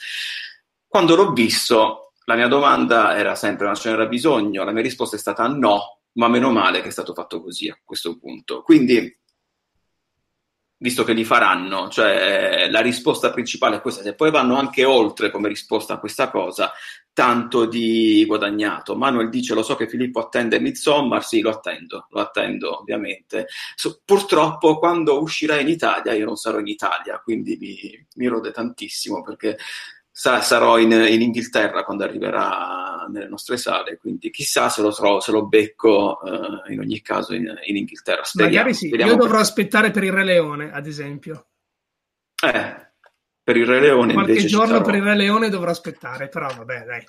Quando 0.87 1.15
l'ho 1.15 1.33
visto, 1.33 2.13
la 2.25 2.35
mia 2.35 2.49
domanda 2.49 3.17
era 3.17 3.35
sempre, 3.35 3.67
ma 3.67 3.75
ce 3.75 3.91
n'era 3.91 4.07
bisogno? 4.07 4.65
La 4.65 4.73
mia 4.73 4.83
risposta 4.83 5.17
è 5.17 5.19
stata 5.19 5.47
no, 5.47 6.01
ma 6.15 6.29
meno 6.29 6.51
male 6.51 6.83
che 6.83 6.89
è 6.89 6.93
stato 6.93 7.15
fatto 7.15 7.43
così 7.43 7.69
a 7.69 7.79
questo 7.83 8.19
punto. 8.19 8.63
Quindi 8.63 9.21
visto 10.83 11.05
che 11.05 11.13
li 11.13 11.25
faranno, 11.25 11.89
cioè 11.89 12.69
la 12.69 12.81
risposta 12.81 13.31
principale 13.31 13.77
è 13.77 13.81
questa, 13.81 14.03
se 14.03 14.17
poi 14.17 14.33
vanno 14.33 14.57
anche 14.57 14.85
oltre 14.85 15.31
come 15.31 15.47
risposta 15.47 15.95
a 15.95 15.99
questa 16.01 16.29
cosa, 16.29 16.73
tanto 17.13 17.67
di 17.67 18.25
guadagnato. 18.27 18.97
Manuel 18.97 19.29
dice, 19.29 19.55
lo 19.55 19.63
so 19.63 19.77
che 19.77 19.89
Filippo 19.89 20.19
attende 20.19 20.59
Midsommar, 20.59 21.25
sì, 21.25 21.41
lo 21.41 21.51
attendo, 21.51 22.09
lo 22.11 22.21
attendo 22.21 22.81
ovviamente. 22.81 23.47
So, 23.77 24.01
purtroppo 24.05 24.79
quando 24.81 25.21
uscirà 25.23 25.61
in 25.61 25.69
Italia 25.69 26.15
io 26.15 26.25
non 26.25 26.37
sarò 26.37 26.59
in 26.59 26.67
Italia, 26.67 27.21
quindi 27.23 27.57
mi, 27.61 28.07
mi 28.17 28.27
rode 28.27 28.51
tantissimo 28.51 29.23
perché 29.23 29.57
sarò 30.13 30.79
in, 30.79 30.93
in, 30.93 31.23
Inghilterra 31.23 31.85
quando 31.85 32.05
arriverà 32.05 33.07
nelle 33.11 33.29
nostre 33.29 33.57
sale, 33.57 33.97
quindi 33.97 34.31
chissà 34.31 34.69
se 34.69 34.83
lo, 34.83 34.93
trovo, 34.93 35.21
se 35.21 35.33
lo 35.33 35.47
becco 35.47 36.21
uh, 36.23 36.71
in 36.71 36.81
ogni 36.81 37.01
caso 37.01 37.35
in, 37.35 37.53
in 37.65 37.77
Inghilterra. 37.77 38.23
Speriamo, 38.23 38.57
Magari 38.57 38.75
sì, 38.75 38.89
io 38.89 39.17
dovrò 39.17 39.33
per... 39.33 39.41
aspettare 39.41 39.91
per 39.91 40.05
il 40.05 40.13
Re 40.13 40.25
Leone, 40.25 40.71
ad 40.73 40.87
esempio. 40.87 41.47
Eh, 42.45 42.91
per 43.43 43.57
il 43.57 43.67
Re 43.67 43.81
Leone 43.81 44.13
Qualche 44.13 44.45
giorno 44.45 44.83
per 44.83 44.95
il 44.95 45.03
Re 45.03 45.17
Leone 45.17 45.49
dovrò 45.49 45.71
aspettare, 45.71 46.29
però 46.29 46.53
vabbè, 46.55 46.85
dai. 46.85 47.05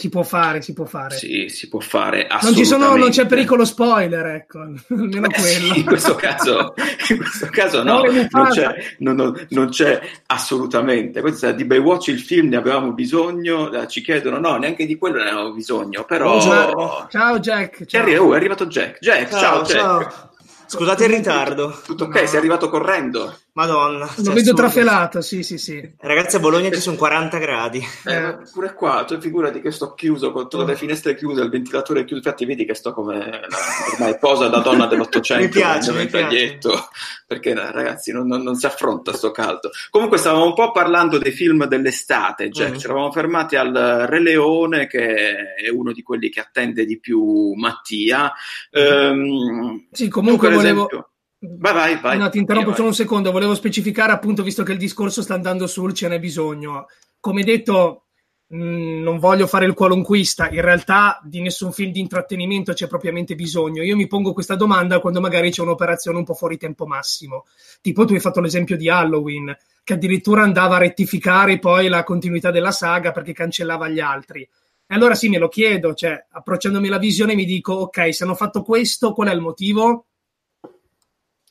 Si 0.00 0.08
può 0.08 0.22
fare, 0.22 0.62
si 0.62 0.72
può 0.72 0.86
fare. 0.86 1.14
Sì, 1.14 1.50
si 1.50 1.68
può 1.68 1.78
fare. 1.78 2.26
Non, 2.40 2.54
ci 2.54 2.64
sono, 2.64 2.96
non 2.96 3.10
c'è 3.10 3.26
pericolo 3.26 3.66
spoiler, 3.66 4.24
ecco, 4.28 4.60
almeno 4.88 5.26
eh, 5.26 5.30
quello. 5.30 5.74
Sì, 5.74 5.78
in 5.80 5.84
questo 5.84 6.14
caso, 6.14 6.72
in 7.10 7.18
questo 7.18 7.48
caso 7.50 7.82
no, 7.82 8.04
non 8.30 8.48
c'è, 8.48 8.74
non, 9.00 9.46
non 9.50 9.68
c'è, 9.68 10.00
assolutamente. 10.24 11.20
Questa 11.20 11.52
di 11.52 11.66
Baywatch 11.66 12.06
il 12.06 12.20
film 12.20 12.48
ne 12.48 12.56
avevamo 12.56 12.94
bisogno, 12.94 13.70
eh, 13.70 13.86
ci 13.88 14.00
chiedono, 14.00 14.38
no, 14.38 14.56
neanche 14.56 14.86
di 14.86 14.96
quello 14.96 15.18
ne 15.22 15.28
avevamo 15.28 15.52
bisogno, 15.52 16.04
però... 16.04 16.40
Ciao, 16.40 17.06
ciao 17.10 17.38
Jack. 17.38 17.84
Ciao. 17.84 18.06
È, 18.06 18.18
oh, 18.18 18.32
è 18.32 18.36
arrivato 18.36 18.64
Jack. 18.68 19.00
Jack, 19.00 19.28
ciao, 19.32 19.66
ciao 19.66 19.98
Jack. 19.98 20.28
Scusate 20.64 21.04
il 21.04 21.10
ritardo. 21.10 21.78
Tutto 21.84 22.04
ok, 22.04 22.20
no. 22.20 22.26
sei 22.26 22.38
arrivato 22.38 22.70
correndo. 22.70 23.36
Madonna. 23.60 24.10
Lo 24.16 24.24
cioè, 24.24 24.34
vedo 24.34 24.54
trafelato, 24.54 25.20
sì, 25.20 25.42
sì, 25.42 25.58
sì. 25.58 25.92
Ragazzi, 25.98 26.36
a 26.36 26.38
Bologna 26.40 26.70
ci 26.70 26.80
sono 26.80 26.96
40 26.96 27.38
gradi. 27.38 27.86
Eh, 28.06 28.38
pure 28.52 28.72
qua, 28.72 29.04
tu 29.04 29.20
figurati 29.20 29.60
che 29.60 29.70
sto 29.70 29.92
chiuso, 29.92 30.32
con 30.32 30.48
tutte 30.48 30.64
le 30.64 30.76
finestre 30.76 31.14
chiuse, 31.14 31.42
il 31.42 31.50
ventilatore 31.50 32.04
chiuso. 32.04 32.22
Infatti 32.22 32.46
vedi 32.46 32.64
che 32.64 32.74
sto 32.74 32.94
come 32.94 33.18
la, 33.18 33.58
ormai 33.92 34.16
posa 34.18 34.48
da 34.48 34.60
donna 34.60 34.86
dell'Ottocento. 34.86 35.44
mi 35.44 35.50
piace, 35.50 35.92
mi 35.92 36.08
taglietto, 36.08 36.88
perché 37.26 37.52
ragazzi 37.54 38.12
non, 38.12 38.26
non, 38.26 38.42
non, 38.42 38.54
si 38.54 38.64
affronta 38.64 39.12
sto 39.12 39.30
caldo. 39.30 39.70
Comunque 39.90 40.16
stavamo 40.16 40.46
un 40.46 40.54
po' 40.54 40.70
parlando 40.72 41.18
dei 41.18 41.32
film 41.32 41.66
dell'estate, 41.66 42.48
Jack. 42.48 42.76
Mm. 42.76 42.78
Ci 42.78 42.84
eravamo 42.86 43.12
fermati 43.12 43.56
al 43.56 44.06
Re 44.08 44.22
Leone, 44.22 44.86
che 44.86 45.54
è 45.54 45.68
uno 45.70 45.92
di 45.92 46.02
quelli 46.02 46.30
che 46.30 46.40
attende 46.40 46.86
di 46.86 46.98
più 46.98 47.52
Mattia. 47.52 48.32
Ehm, 48.70 49.88
sì, 49.92 50.08
comunque 50.08 50.48
volevo... 50.48 50.86
Esempio, 50.86 51.09
Vai, 51.42 51.72
vai, 51.72 52.00
vai. 52.00 52.18
No, 52.18 52.28
ti 52.28 52.38
interrompo 52.38 52.74
solo 52.74 52.88
un 52.88 52.94
secondo. 52.94 53.32
Volevo 53.32 53.54
specificare, 53.54 54.12
appunto, 54.12 54.42
visto 54.42 54.62
che 54.62 54.72
il 54.72 54.78
discorso 54.78 55.22
sta 55.22 55.34
andando 55.34 55.66
sul, 55.66 55.94
ce 55.94 56.06
n'è 56.08 56.18
bisogno. 56.18 56.86
Come 57.18 57.42
detto, 57.42 58.08
mh, 58.48 58.62
mm, 58.62 59.02
non 59.02 59.18
voglio 59.18 59.46
fare 59.46 59.64
il 59.64 59.72
qualunquista. 59.72 60.50
In 60.50 60.60
realtà, 60.60 61.18
di 61.24 61.40
nessun 61.40 61.72
film 61.72 61.92
di 61.92 62.00
intrattenimento 62.00 62.74
c'è 62.74 62.86
propriamente 62.88 63.34
bisogno. 63.34 63.82
Io 63.82 63.96
mi 63.96 64.06
pongo 64.06 64.34
questa 64.34 64.54
domanda 64.54 65.00
quando 65.00 65.20
magari 65.20 65.50
c'è 65.50 65.62
un'operazione 65.62 66.18
un 66.18 66.24
po' 66.24 66.34
fuori 66.34 66.58
tempo 66.58 66.84
massimo. 66.84 67.46
Tipo, 67.80 68.04
tu 68.04 68.12
hai 68.12 68.20
fatto 68.20 68.40
l'esempio 68.40 68.76
di 68.76 68.90
Halloween, 68.90 69.56
che 69.82 69.94
addirittura 69.94 70.42
andava 70.42 70.76
a 70.76 70.80
rettificare 70.80 71.58
poi 71.58 71.88
la 71.88 72.04
continuità 72.04 72.50
della 72.50 72.72
saga 72.72 73.12
perché 73.12 73.32
cancellava 73.32 73.88
gli 73.88 74.00
altri. 74.00 74.42
E 74.42 74.94
allora 74.94 75.14
sì, 75.14 75.30
me 75.30 75.38
lo 75.38 75.48
chiedo, 75.48 75.94
cioè, 75.94 76.26
approcciandomi 76.30 76.88
la 76.88 76.98
visione, 76.98 77.34
mi 77.34 77.46
dico, 77.46 77.72
ok, 77.72 78.12
se 78.12 78.24
hanno 78.24 78.34
fatto 78.34 78.62
questo, 78.62 79.14
qual 79.14 79.28
è 79.28 79.32
il 79.32 79.40
motivo? 79.40 80.06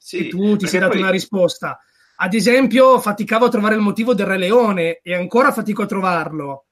Sì, 0.09 0.25
e 0.25 0.27
tu 0.27 0.55
ti 0.55 0.65
sei 0.65 0.79
dato 0.79 0.93
poi... 0.93 1.01
una 1.01 1.11
risposta. 1.11 1.79
Ad 2.15 2.33
esempio, 2.33 2.99
faticavo 2.99 3.45
a 3.45 3.49
trovare 3.49 3.75
il 3.75 3.81
motivo 3.81 4.15
del 4.15 4.25
Re 4.25 4.37
Leone 4.37 5.01
e 5.03 5.13
ancora 5.13 5.51
fatico 5.51 5.83
a 5.83 5.85
trovarlo. 5.85 6.65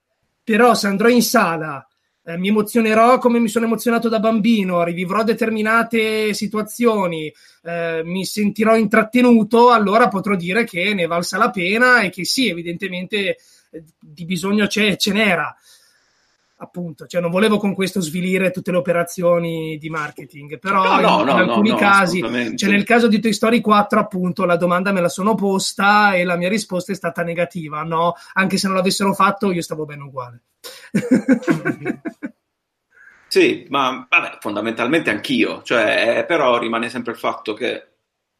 Però 0.43 0.73
se 0.73 0.88
andrò 0.88 1.08
in 1.08 1.21
sala 1.21 1.86
eh, 2.23 2.36
mi 2.36 2.47
emozionerò 2.47 3.19
come 3.19 3.38
mi 3.38 3.47
sono 3.47 3.65
emozionato 3.65 4.10
da 4.10 4.19
bambino, 4.19 4.84
rivivrò 4.84 5.23
determinate 5.23 6.34
situazioni, 6.34 7.32
eh, 7.62 8.02
mi 8.04 8.26
sentirò 8.26 8.76
intrattenuto, 8.76 9.69
allora 9.69 10.08
potrò 10.08 10.36
dire 10.36 10.63
che 10.63 10.95
ne 10.95 11.06
valsa 11.06 11.38
la 11.38 11.52
pena 11.52 12.02
e 12.02 12.10
che 12.10 12.26
sì, 12.26 12.50
evidentemente 12.50 13.38
eh, 13.69 13.84
di 14.00 14.26
bisogno 14.26 14.65
c'è, 14.65 14.95
ce 14.95 15.13
n'era 15.13 15.56
appunto, 16.60 17.06
cioè 17.06 17.22
non 17.22 17.30
volevo 17.30 17.58
con 17.58 17.74
questo 17.74 18.02
svilire 18.02 18.52
tutte 18.52 18.72
le 18.72 18.78
operazioni 18.78 19.78
di 19.78 19.89
marketing, 19.89 20.58
però 20.60 21.00
no, 21.00 21.00
no, 21.00 21.20
in, 21.20 21.26
no, 21.26 21.34
alcuni 21.34 21.76
casi, 21.76 22.22
cioè 22.56 22.70
nel 22.70 22.84
caso 22.84 23.08
di 23.08 23.20
Toy 23.20 23.34
Story 23.34 23.62
4 23.62 24.00
appunto 24.00 24.46
la 24.46 24.58
domanda 24.58 24.91
me 24.91 25.02
la 25.02 25.10
sono 25.10 25.36
posta 25.36 26.13
e 26.13 26.24
la 26.24 26.36
mia 26.36 26.50
risposta 26.50 26.91
è 26.91 26.96
stata 26.96 27.22
negativa, 27.24 27.84
no, 27.84 28.15
anche 28.34 28.58
se 28.58 28.67
non 28.67 28.76
l'avessero 28.76 29.13
fatto 29.13 29.52
io 29.52 29.62
stavo 29.62 29.86
bene 29.86 30.04
uguale. 30.04 30.41
sì, 33.28 33.67
ma 33.70 34.08
vabbè, 34.10 34.38
fondamentalmente 34.39 35.12
anch'io, 35.12 35.62
cioè, 35.62 36.26
però 36.28 36.58
rimane 36.58 36.89
sempre 36.89 37.12
il 37.12 37.20
fatto 37.20 37.54
che 37.54 37.88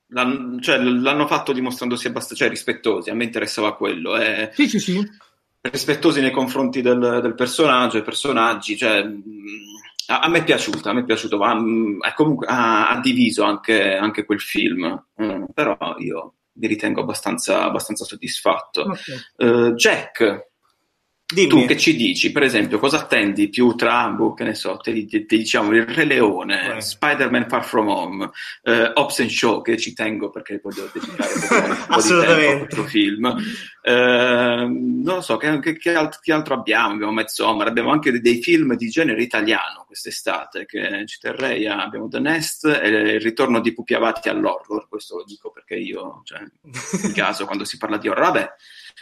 l'hanno, 0.08 0.60
cioè, 0.60 0.80
l'hanno 0.80 1.27
fatto 1.27 1.53
dimostrandosi 1.53 2.08
abbastanza 2.08 2.43
cioè, 2.43 2.49
rispettosi, 2.49 3.12
a 3.12 3.13
me 3.13 3.25
interessava 3.25 3.75
quello. 3.75 4.17
Eh. 4.17 4.49
Sì, 4.53 4.67
sì, 4.67 4.80
sì 4.80 5.25
rispettosi 5.69 6.21
nei 6.21 6.32
confronti 6.32 6.82
del, 6.82 7.19
del 7.21 7.36
personaggio, 7.36 7.97
i 7.97 8.03
personaggi, 8.03 8.77
cioè, 8.77 9.06
a, 10.08 10.19
a, 10.19 10.30
me 10.30 10.39
è 10.39 10.43
piaciuta, 10.43 10.89
a 10.89 10.93
me 10.93 11.01
è 11.01 11.06
piaciuto, 11.06 11.38
ma 11.38 11.56
comunque 12.15 12.47
ha, 12.47 12.89
ha 12.89 12.99
diviso 12.99 13.43
anche, 13.43 13.95
anche, 13.95 14.25
quel 14.25 14.41
film, 14.41 15.03
mm, 15.21 15.43
però 15.53 15.77
io 15.99 16.34
mi 16.53 16.67
ritengo 16.67 17.01
abbastanza, 17.01 17.63
abbastanza 17.63 18.06
soddisfatto. 18.06 18.82
Okay. 18.82 19.49
Uh, 19.49 19.73
Jack, 19.73 20.49
Dimmi. 21.29 21.49
Tu 21.49 21.65
che 21.65 21.75
ci 21.75 21.93
dici, 21.97 22.31
per 22.31 22.43
esempio, 22.43 22.79
cosa 22.79 22.99
attendi 22.99 23.49
più 23.49 23.75
tra, 23.75 24.07
boh, 24.07 24.33
che 24.33 24.45
ne 24.45 24.53
so, 24.53 24.77
te, 24.77 25.05
te, 25.05 25.25
te 25.25 25.35
diciamo 25.35 25.73
il 25.73 25.85
Re 25.85 26.05
Leone, 26.05 26.67
right. 26.67 26.79
Spider-Man 26.79 27.49
Far 27.49 27.65
From 27.65 27.89
Home, 27.89 28.31
eh, 28.63 28.93
Hobbs 28.93 29.19
and 29.19 29.29
Show, 29.29 29.61
che 29.61 29.75
ci 29.77 29.91
tengo 29.91 30.29
perché 30.29 30.61
voglio 30.63 30.89
dedicare 30.93 31.33
un 31.33 31.85
po' 31.85 32.01
di 32.01 32.07
tempo 32.25 32.63
a 32.63 32.65
questo 32.65 32.83
film. 32.85 33.35
Eh, 33.81 34.67
non 34.69 35.15
lo 35.15 35.21
so, 35.21 35.35
che, 35.35 35.59
che, 35.59 35.77
che, 35.77 35.95
altro, 35.95 36.21
che, 36.23 36.31
altro, 36.31 36.53
abbiamo? 36.53 36.93
Abbiamo 36.93 37.11
Midsommar, 37.11 37.67
abbiamo 37.67 37.91
anche 37.91 38.11
dei, 38.11 38.21
dei, 38.21 38.41
film 38.41 38.77
di 38.77 38.87
genere 38.87 39.21
italiano 39.21 39.83
quest'estate, 39.85 40.65
che 40.65 41.05
ci 41.07 41.19
terrei 41.19 41.67
a, 41.67 41.83
abbiamo 41.83 42.07
The 42.07 42.19
Nest 42.19 42.63
e 42.67 42.87
il 42.87 43.19
ritorno 43.19 43.59
di 43.59 43.73
Pupi 43.73 43.95
Avati 43.95 44.29
all'horror, 44.29 44.87
questo 44.87 45.17
lo 45.17 45.23
dico 45.25 45.51
perché 45.51 45.75
io, 45.75 46.21
cioè, 46.23 46.39
in 47.03 47.13
caso, 47.13 47.45
quando 47.45 47.65
si 47.65 47.77
parla 47.77 47.97
di 47.97 48.07
horror, 48.07 48.23
vabbè, 48.23 48.49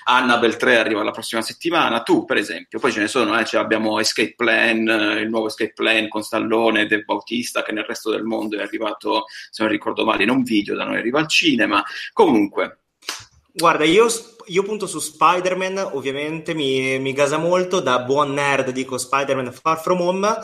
Annabelle 0.04 0.58
3 0.58 0.78
arriva 0.78 1.04
la 1.04 1.12
prossima 1.12 1.42
settimana, 1.42 2.04
tu 2.04 2.26
per 2.26 2.38
esempio, 2.38 2.80
poi 2.80 2.92
ce 2.92 3.00
ne 3.00 3.08
sono, 3.08 3.40
eh, 3.40 3.46
cioè 3.46 3.62
abbiamo 3.62 4.00
Escape 4.00 4.36
Plan, 4.36 4.88
eh, 4.88 5.22
il 5.22 5.30
nuovo 5.30 5.48
Escape 5.48 5.74
Plan 5.74 6.08
con 6.08 6.22
Stallone 6.22 6.82
e 6.82 6.86
Dave 6.86 7.04
Bautista 7.04 7.64
che 7.64 7.72
nel 7.72 7.86
resto 7.86 8.12
del 8.12 8.24
mondo 8.24 8.58
è 8.58 8.62
arrivato, 8.62 9.26
se 9.50 9.64
non 9.64 9.72
ricordo 9.72 10.06
male, 10.06 10.24
in 10.24 10.30
un 10.30 10.44
video, 10.44 10.76
da 10.76 10.84
noi 10.84 10.98
arriva 10.98 11.20
al 11.20 11.28
cinema. 11.28 11.84
Comunque, 12.14 12.80
Guarda, 13.58 13.86
io, 13.86 14.08
io, 14.48 14.64
punto 14.64 14.86
su 14.86 15.00
Spider-Man, 15.00 15.78
ovviamente 15.94 16.54
mi, 16.54 17.00
mi 17.00 17.14
gasa 17.14 17.38
molto, 17.38 17.80
da 17.80 18.00
buon 18.00 18.34
nerd 18.34 18.72
dico 18.72 18.98
Spider-Man 18.98 19.54
Far 19.54 19.80
From 19.82 20.02
Home, 20.02 20.40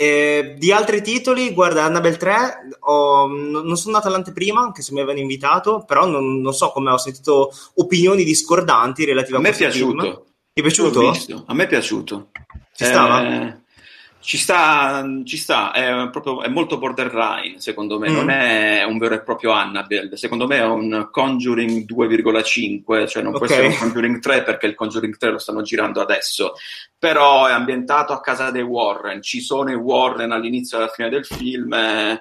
eh, 0.00 0.54
di 0.56 0.70
altri 0.70 1.02
titoli, 1.02 1.52
guarda, 1.52 1.82
Annabelle 1.82 2.16
3, 2.16 2.68
ho, 2.80 3.26
non 3.26 3.76
sono 3.76 3.96
andato 3.96 4.06
all'anteprima, 4.06 4.60
anche 4.60 4.80
se 4.80 4.92
mi 4.92 5.00
avevano 5.00 5.18
invitato, 5.18 5.82
però 5.84 6.06
non, 6.06 6.40
non 6.40 6.52
so 6.54 6.70
come 6.70 6.92
ho 6.92 6.98
sentito 6.98 7.50
opinioni 7.74 8.22
discordanti 8.22 9.04
relative 9.04 9.38
a, 9.38 9.40
a 9.40 9.52
film. 9.52 9.56
Me 9.56 9.66
è 9.66 9.70
piaciuto. 9.70 10.26
Ti 10.52 10.60
è 10.60 10.62
piaciuto? 10.62 11.44
A 11.46 11.54
me 11.54 11.64
è 11.64 11.66
piaciuto. 11.66 12.28
Ci 12.76 12.84
stava? 12.84 13.60
Eh, 14.18 14.24
ci 14.24 14.36
sta, 14.36 15.04
ci 15.24 15.36
sta 15.36 15.72
è, 15.72 16.10
proprio, 16.10 16.42
è 16.42 16.48
molto 16.48 16.78
borderline 16.78 17.60
secondo 17.60 17.98
me, 17.98 18.10
mm. 18.10 18.14
non 18.14 18.30
è 18.30 18.82
un 18.84 18.98
vero 18.98 19.14
e 19.14 19.22
proprio 19.22 19.52
Annabelle, 19.52 20.16
secondo 20.16 20.46
me 20.46 20.58
è 20.58 20.64
un 20.64 21.08
Conjuring 21.10 21.84
2,5, 21.90 23.06
cioè 23.06 23.22
non 23.22 23.34
okay. 23.34 23.46
può 23.46 23.56
essere 23.56 23.66
un 23.68 23.78
Conjuring 23.78 24.18
3 24.20 24.42
perché 24.42 24.66
il 24.66 24.74
Conjuring 24.74 25.16
3 25.16 25.30
lo 25.30 25.38
stanno 25.38 25.62
girando 25.62 26.00
adesso, 26.00 26.54
però 26.98 27.46
è 27.46 27.52
ambientato 27.52 28.12
a 28.12 28.20
casa 28.20 28.50
dei 28.50 28.62
Warren, 28.62 29.22
ci 29.22 29.40
sono 29.40 29.70
i 29.70 29.74
Warren 29.74 30.32
all'inizio 30.32 30.78
e 30.78 30.82
alla 30.82 30.90
fine 30.90 31.08
del 31.08 31.24
film, 31.24 31.74
è, 31.74 32.20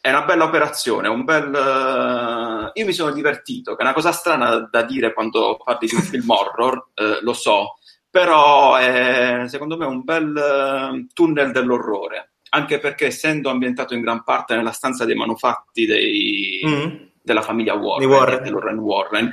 è 0.00 0.08
una 0.08 0.22
bella 0.22 0.44
operazione, 0.44 1.08
un 1.08 1.24
bel... 1.24 2.70
io 2.72 2.86
mi 2.86 2.92
sono 2.92 3.12
divertito, 3.12 3.74
che 3.74 3.82
è 3.82 3.84
una 3.84 3.94
cosa 3.94 4.12
strana 4.12 4.68
da 4.70 4.82
dire 4.82 5.12
quando 5.12 5.60
parli 5.62 5.86
di 5.86 5.94
un 5.94 6.02
film 6.02 6.30
horror, 6.30 6.88
eh, 6.94 7.18
lo 7.20 7.34
so, 7.34 7.78
però 8.10 8.76
è 8.76 9.44
secondo 9.46 9.76
me 9.76 9.86
un 9.86 10.02
bel 10.02 10.36
eh, 10.36 11.06
tunnel 11.12 11.52
dell'orrore, 11.52 12.32
anche 12.50 12.78
perché 12.78 13.06
essendo 13.06 13.48
ambientato 13.50 13.94
in 13.94 14.00
gran 14.00 14.24
parte 14.24 14.56
nella 14.56 14.72
stanza 14.72 15.04
dei 15.04 15.14
manufatti 15.14 15.86
dei, 15.86 16.60
mm. 16.66 16.96
della 17.22 17.42
famiglia 17.42 17.74
Warren, 17.74 18.08
Warren. 18.08 18.52
Warren, 18.52 18.78
Warren, 18.78 19.30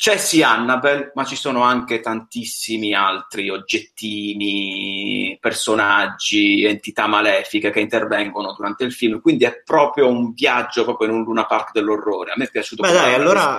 c'è 0.00 0.16
sì 0.16 0.42
Annabelle, 0.42 1.12
ma 1.14 1.24
ci 1.24 1.36
sono 1.36 1.60
anche 1.60 2.00
tantissimi 2.00 2.94
altri 2.94 3.50
oggettini, 3.50 5.36
personaggi, 5.38 6.64
entità 6.64 7.06
malefiche 7.06 7.70
che 7.70 7.80
intervengono 7.80 8.54
durante 8.54 8.84
il 8.84 8.94
film, 8.94 9.20
quindi 9.20 9.44
è 9.44 9.62
proprio 9.62 10.08
un 10.08 10.32
viaggio 10.32 10.84
proprio 10.84 11.08
in 11.08 11.16
un 11.16 11.24
Luna 11.24 11.44
Park 11.44 11.72
dell'orrore. 11.72 12.32
A 12.32 12.34
me 12.38 12.44
è 12.44 12.50
piaciuto. 12.50 12.80
Beh 12.80 12.92
dai, 12.92 13.12
allora 13.12 13.58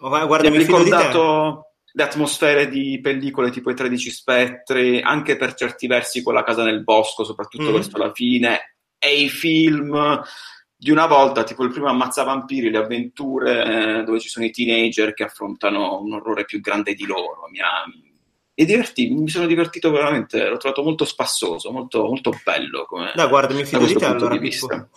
guarda, 0.00 0.50
mi, 0.50 0.56
mi 0.56 0.64
ricordato 0.64 1.67
le 1.98 2.04
atmosfere 2.04 2.68
di 2.68 3.00
pellicole 3.02 3.50
tipo 3.50 3.72
i 3.72 3.74
13 3.74 4.10
spettri, 4.10 5.00
anche 5.00 5.36
per 5.36 5.54
certi 5.54 5.88
versi 5.88 6.22
quella 6.22 6.44
casa 6.44 6.62
nel 6.62 6.84
bosco, 6.84 7.24
soprattutto 7.24 7.70
mm. 7.70 7.72
verso 7.72 7.98
la 7.98 8.12
fine, 8.12 8.76
e 9.00 9.20
i 9.20 9.28
film 9.28 10.22
di 10.76 10.92
una 10.92 11.06
volta, 11.06 11.42
tipo 11.42 11.64
il 11.64 11.72
primo 11.72 11.88
Ammazza 11.88 12.22
Vampiri, 12.22 12.70
le 12.70 12.78
avventure 12.78 13.64
eh, 13.98 14.04
dove 14.04 14.20
ci 14.20 14.28
sono 14.28 14.44
i 14.44 14.52
teenager 14.52 15.12
che 15.12 15.24
affrontano 15.24 16.00
un 16.00 16.12
orrore 16.12 16.44
più 16.44 16.60
grande 16.60 16.94
di 16.94 17.04
loro. 17.04 17.48
Mi, 17.50 17.58
ha, 17.58 17.84
divertì, 18.54 19.10
mi 19.10 19.28
sono 19.28 19.48
divertito 19.48 19.90
veramente, 19.90 20.48
l'ho 20.48 20.56
trovato 20.56 20.84
molto 20.84 21.04
spassoso, 21.04 21.72
molto, 21.72 22.04
molto 22.04 22.32
bello. 22.44 22.84
Come, 22.84 23.10
da, 23.16 23.26
guarda, 23.26 23.54
mi 23.54 23.64
fido 23.64 23.84
di 23.84 23.94
te 23.94 24.04
allora. 24.04 24.36
Di 24.36 24.38
vista. 24.38 24.88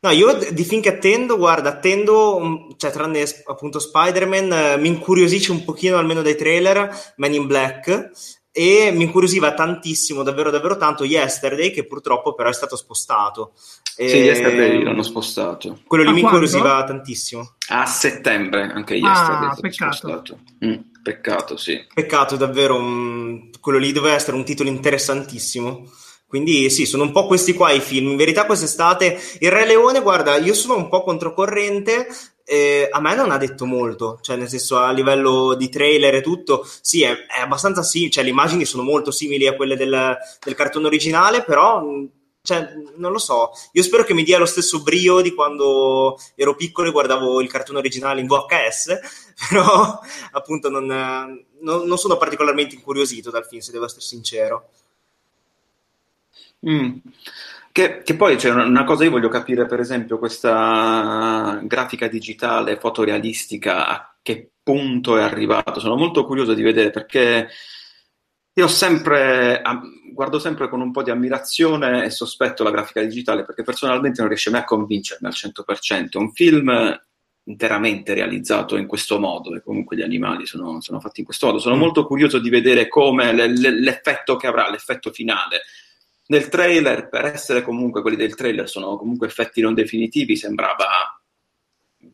No, 0.00 0.10
io 0.10 0.32
di 0.52 0.62
film 0.62 0.80
che 0.80 0.90
attendo, 0.90 1.36
guarda, 1.36 1.70
attendo, 1.70 2.38
mm, 2.40 2.70
cioè 2.76 2.92
tranne 2.92 3.24
appunto 3.46 3.80
Spider-Man, 3.80 4.52
eh, 4.52 4.76
mi 4.76 4.86
incuriosisce 4.88 5.50
un 5.50 5.64
pochino 5.64 5.96
almeno 5.98 6.22
dai 6.22 6.36
trailer, 6.36 6.88
Man 7.16 7.34
in 7.34 7.46
Black, 7.48 8.10
e 8.52 8.92
mi 8.92 9.04
incuriosiva 9.04 9.54
tantissimo, 9.54 10.22
davvero 10.22 10.50
davvero 10.50 10.76
tanto, 10.76 11.02
Yesterday, 11.02 11.72
che 11.72 11.84
purtroppo 11.84 12.34
però 12.34 12.48
è 12.48 12.52
stato 12.52 12.76
spostato. 12.76 13.52
Sì, 13.56 14.02
e... 14.04 14.18
Yesterday 14.18 14.82
l'hanno 14.84 15.02
spostato. 15.02 15.80
Quello 15.84 16.04
lì 16.04 16.10
A 16.10 16.12
mi 16.12 16.20
quando? 16.20 16.38
incuriosiva 16.38 16.84
tantissimo. 16.84 17.56
A 17.70 17.84
settembre, 17.84 18.70
anche 18.72 18.94
Yesterday 18.94 19.48
Ah, 19.48 19.56
peccato. 19.60 20.38
Mm, 20.64 20.74
peccato, 21.02 21.56
sì. 21.56 21.84
Peccato, 21.92 22.36
davvero, 22.36 22.76
um, 22.76 23.50
quello 23.60 23.78
lì 23.78 23.90
doveva 23.90 24.14
essere 24.14 24.36
un 24.36 24.44
titolo 24.44 24.68
interessantissimo. 24.68 25.90
Quindi 26.28 26.68
sì, 26.68 26.84
sono 26.84 27.04
un 27.04 27.12
po' 27.12 27.26
questi 27.26 27.54
qua 27.54 27.72
i 27.72 27.80
film. 27.80 28.10
In 28.10 28.16
verità 28.16 28.44
quest'estate 28.44 29.18
il 29.40 29.50
Re 29.50 29.64
Leone, 29.64 30.02
guarda, 30.02 30.36
io 30.36 30.52
sono 30.52 30.76
un 30.76 30.88
po' 30.88 31.02
controcorrente. 31.02 32.06
Eh, 32.44 32.86
a 32.90 33.00
me 33.00 33.14
non 33.14 33.30
ha 33.30 33.38
detto 33.38 33.64
molto, 33.64 34.18
cioè 34.20 34.36
nel 34.36 34.48
senso 34.48 34.78
a 34.78 34.90
livello 34.90 35.54
di 35.54 35.68
trailer 35.68 36.14
e 36.14 36.20
tutto, 36.22 36.66
sì, 36.80 37.02
è, 37.02 37.26
è 37.26 37.40
abbastanza 37.40 37.82
simile, 37.82 38.10
cioè 38.10 38.24
le 38.24 38.30
immagini 38.30 38.64
sono 38.64 38.82
molto 38.82 39.10
simili 39.10 39.46
a 39.46 39.54
quelle 39.54 39.76
del, 39.76 40.16
del 40.42 40.54
cartone 40.54 40.86
originale, 40.86 41.44
però 41.44 41.82
cioè, 42.42 42.72
non 42.96 43.12
lo 43.12 43.18
so, 43.18 43.50
io 43.72 43.82
spero 43.82 44.04
che 44.04 44.14
mi 44.14 44.22
dia 44.22 44.38
lo 44.38 44.46
stesso 44.46 44.82
brio 44.82 45.20
di 45.20 45.34
quando 45.34 46.18
ero 46.34 46.54
piccolo 46.54 46.88
e 46.88 46.92
guardavo 46.92 47.42
il 47.42 47.50
cartone 47.50 47.78
originale 47.78 48.22
in 48.22 48.26
VHS, 48.26 48.98
però 49.50 50.00
appunto 50.32 50.70
non, 50.70 50.86
non, 50.86 51.86
non 51.86 51.98
sono 51.98 52.16
particolarmente 52.16 52.74
incuriosito 52.74 53.30
dal 53.30 53.46
film, 53.46 53.60
se 53.60 53.72
devo 53.72 53.84
essere 53.84 54.00
sincero. 54.00 54.70
Mm. 56.66 56.96
Che, 57.70 58.02
che, 58.02 58.16
poi 58.16 58.36
c'è 58.36 58.50
una 58.50 58.84
cosa, 58.84 59.04
io 59.04 59.10
voglio 59.10 59.28
capire 59.28 59.66
per 59.66 59.78
esempio 59.78 60.18
questa 60.18 61.60
grafica 61.62 62.08
digitale 62.08 62.76
fotorealistica 62.76 63.86
a 63.86 64.16
che 64.20 64.50
punto 64.62 65.16
è 65.16 65.22
arrivato. 65.22 65.78
Sono 65.80 65.96
molto 65.96 66.26
curioso 66.26 66.54
di 66.54 66.62
vedere 66.62 66.90
perché 66.90 67.48
io 68.52 68.66
sempre, 68.66 69.62
guardo 70.12 70.40
sempre 70.40 70.68
con 70.68 70.80
un 70.80 70.90
po' 70.90 71.04
di 71.04 71.10
ammirazione 71.10 72.04
e 72.04 72.10
sospetto 72.10 72.64
la 72.64 72.72
grafica 72.72 73.00
digitale 73.00 73.44
perché 73.44 73.62
personalmente 73.62 74.20
non 74.20 74.28
riesce 74.28 74.50
mai 74.50 74.62
a 74.62 74.64
convincermi 74.64 75.28
al 75.28 75.34
100%. 75.34 76.18
Un 76.18 76.32
film 76.32 77.00
interamente 77.44 78.12
realizzato 78.12 78.76
in 78.76 78.86
questo 78.86 79.18
modo 79.20 79.54
e 79.54 79.62
comunque 79.62 79.96
gli 79.96 80.02
animali 80.02 80.44
sono, 80.44 80.80
sono 80.80 81.00
fatti 81.00 81.20
in 81.20 81.26
questo 81.26 81.46
modo. 81.46 81.60
Sono 81.60 81.76
mm. 81.76 81.78
molto 81.78 82.04
curioso 82.04 82.40
di 82.40 82.50
vedere 82.50 82.88
come 82.88 83.32
l'effetto 83.32 84.36
che 84.36 84.48
avrà, 84.48 84.68
l'effetto 84.68 85.12
finale 85.12 85.62
nel 86.28 86.48
trailer, 86.48 87.08
per 87.08 87.24
essere 87.26 87.62
comunque 87.62 88.00
quelli 88.02 88.16
del 88.16 88.34
trailer, 88.34 88.68
sono 88.68 88.96
comunque 88.96 89.26
effetti 89.26 89.60
non 89.60 89.74
definitivi, 89.74 90.36
sembrava 90.36 91.20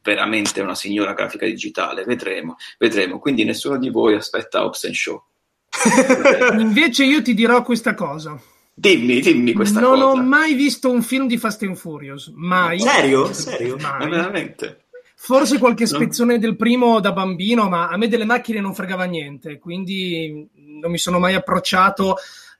veramente 0.02 0.60
una 0.60 0.74
signora 0.74 1.12
grafica 1.14 1.46
digitale. 1.46 2.04
Vedremo, 2.04 2.56
vedremo. 2.78 3.18
Quindi 3.18 3.44
nessuno 3.44 3.78
di 3.78 3.90
voi 3.90 4.14
aspetta 4.14 4.64
Hobbs 4.64 4.88
Show. 4.90 5.22
Invece 6.58 7.04
io 7.04 7.22
ti 7.22 7.34
dirò 7.34 7.62
questa 7.62 7.94
cosa. 7.94 8.40
Dimmi, 8.76 9.20
dimmi 9.20 9.52
questa 9.52 9.78
non 9.80 9.92
cosa. 10.00 10.04
ho 10.06 10.16
mai 10.16 10.54
visto 10.54 10.90
un 10.90 11.02
film 11.02 11.26
di 11.28 11.38
Fast 11.38 11.62
and 11.62 11.76
Furious, 11.76 12.32
mai. 12.34 12.80
Serio? 12.80 13.32
Serio? 13.32 13.76
Ma 13.78 13.98
Mai. 13.98 14.10
veramente? 14.10 14.86
Forse 15.16 15.58
qualche 15.58 15.84
No. 15.84 15.88
spezzone 15.90 16.38
del 16.38 16.56
primo 16.56 16.98
da 17.00 17.12
bambino, 17.12 17.68
ma 17.68 17.88
a 17.88 17.96
me 17.96 18.08
delle 18.08 18.24
macchine 18.24 18.60
non 18.60 18.74
fregava 18.74 19.04
niente, 19.04 19.58
quindi 19.58 20.48
non 20.80 20.90
mi 20.90 20.98
sono 20.98 21.18
mai 21.20 21.34
approcciato 21.34 22.16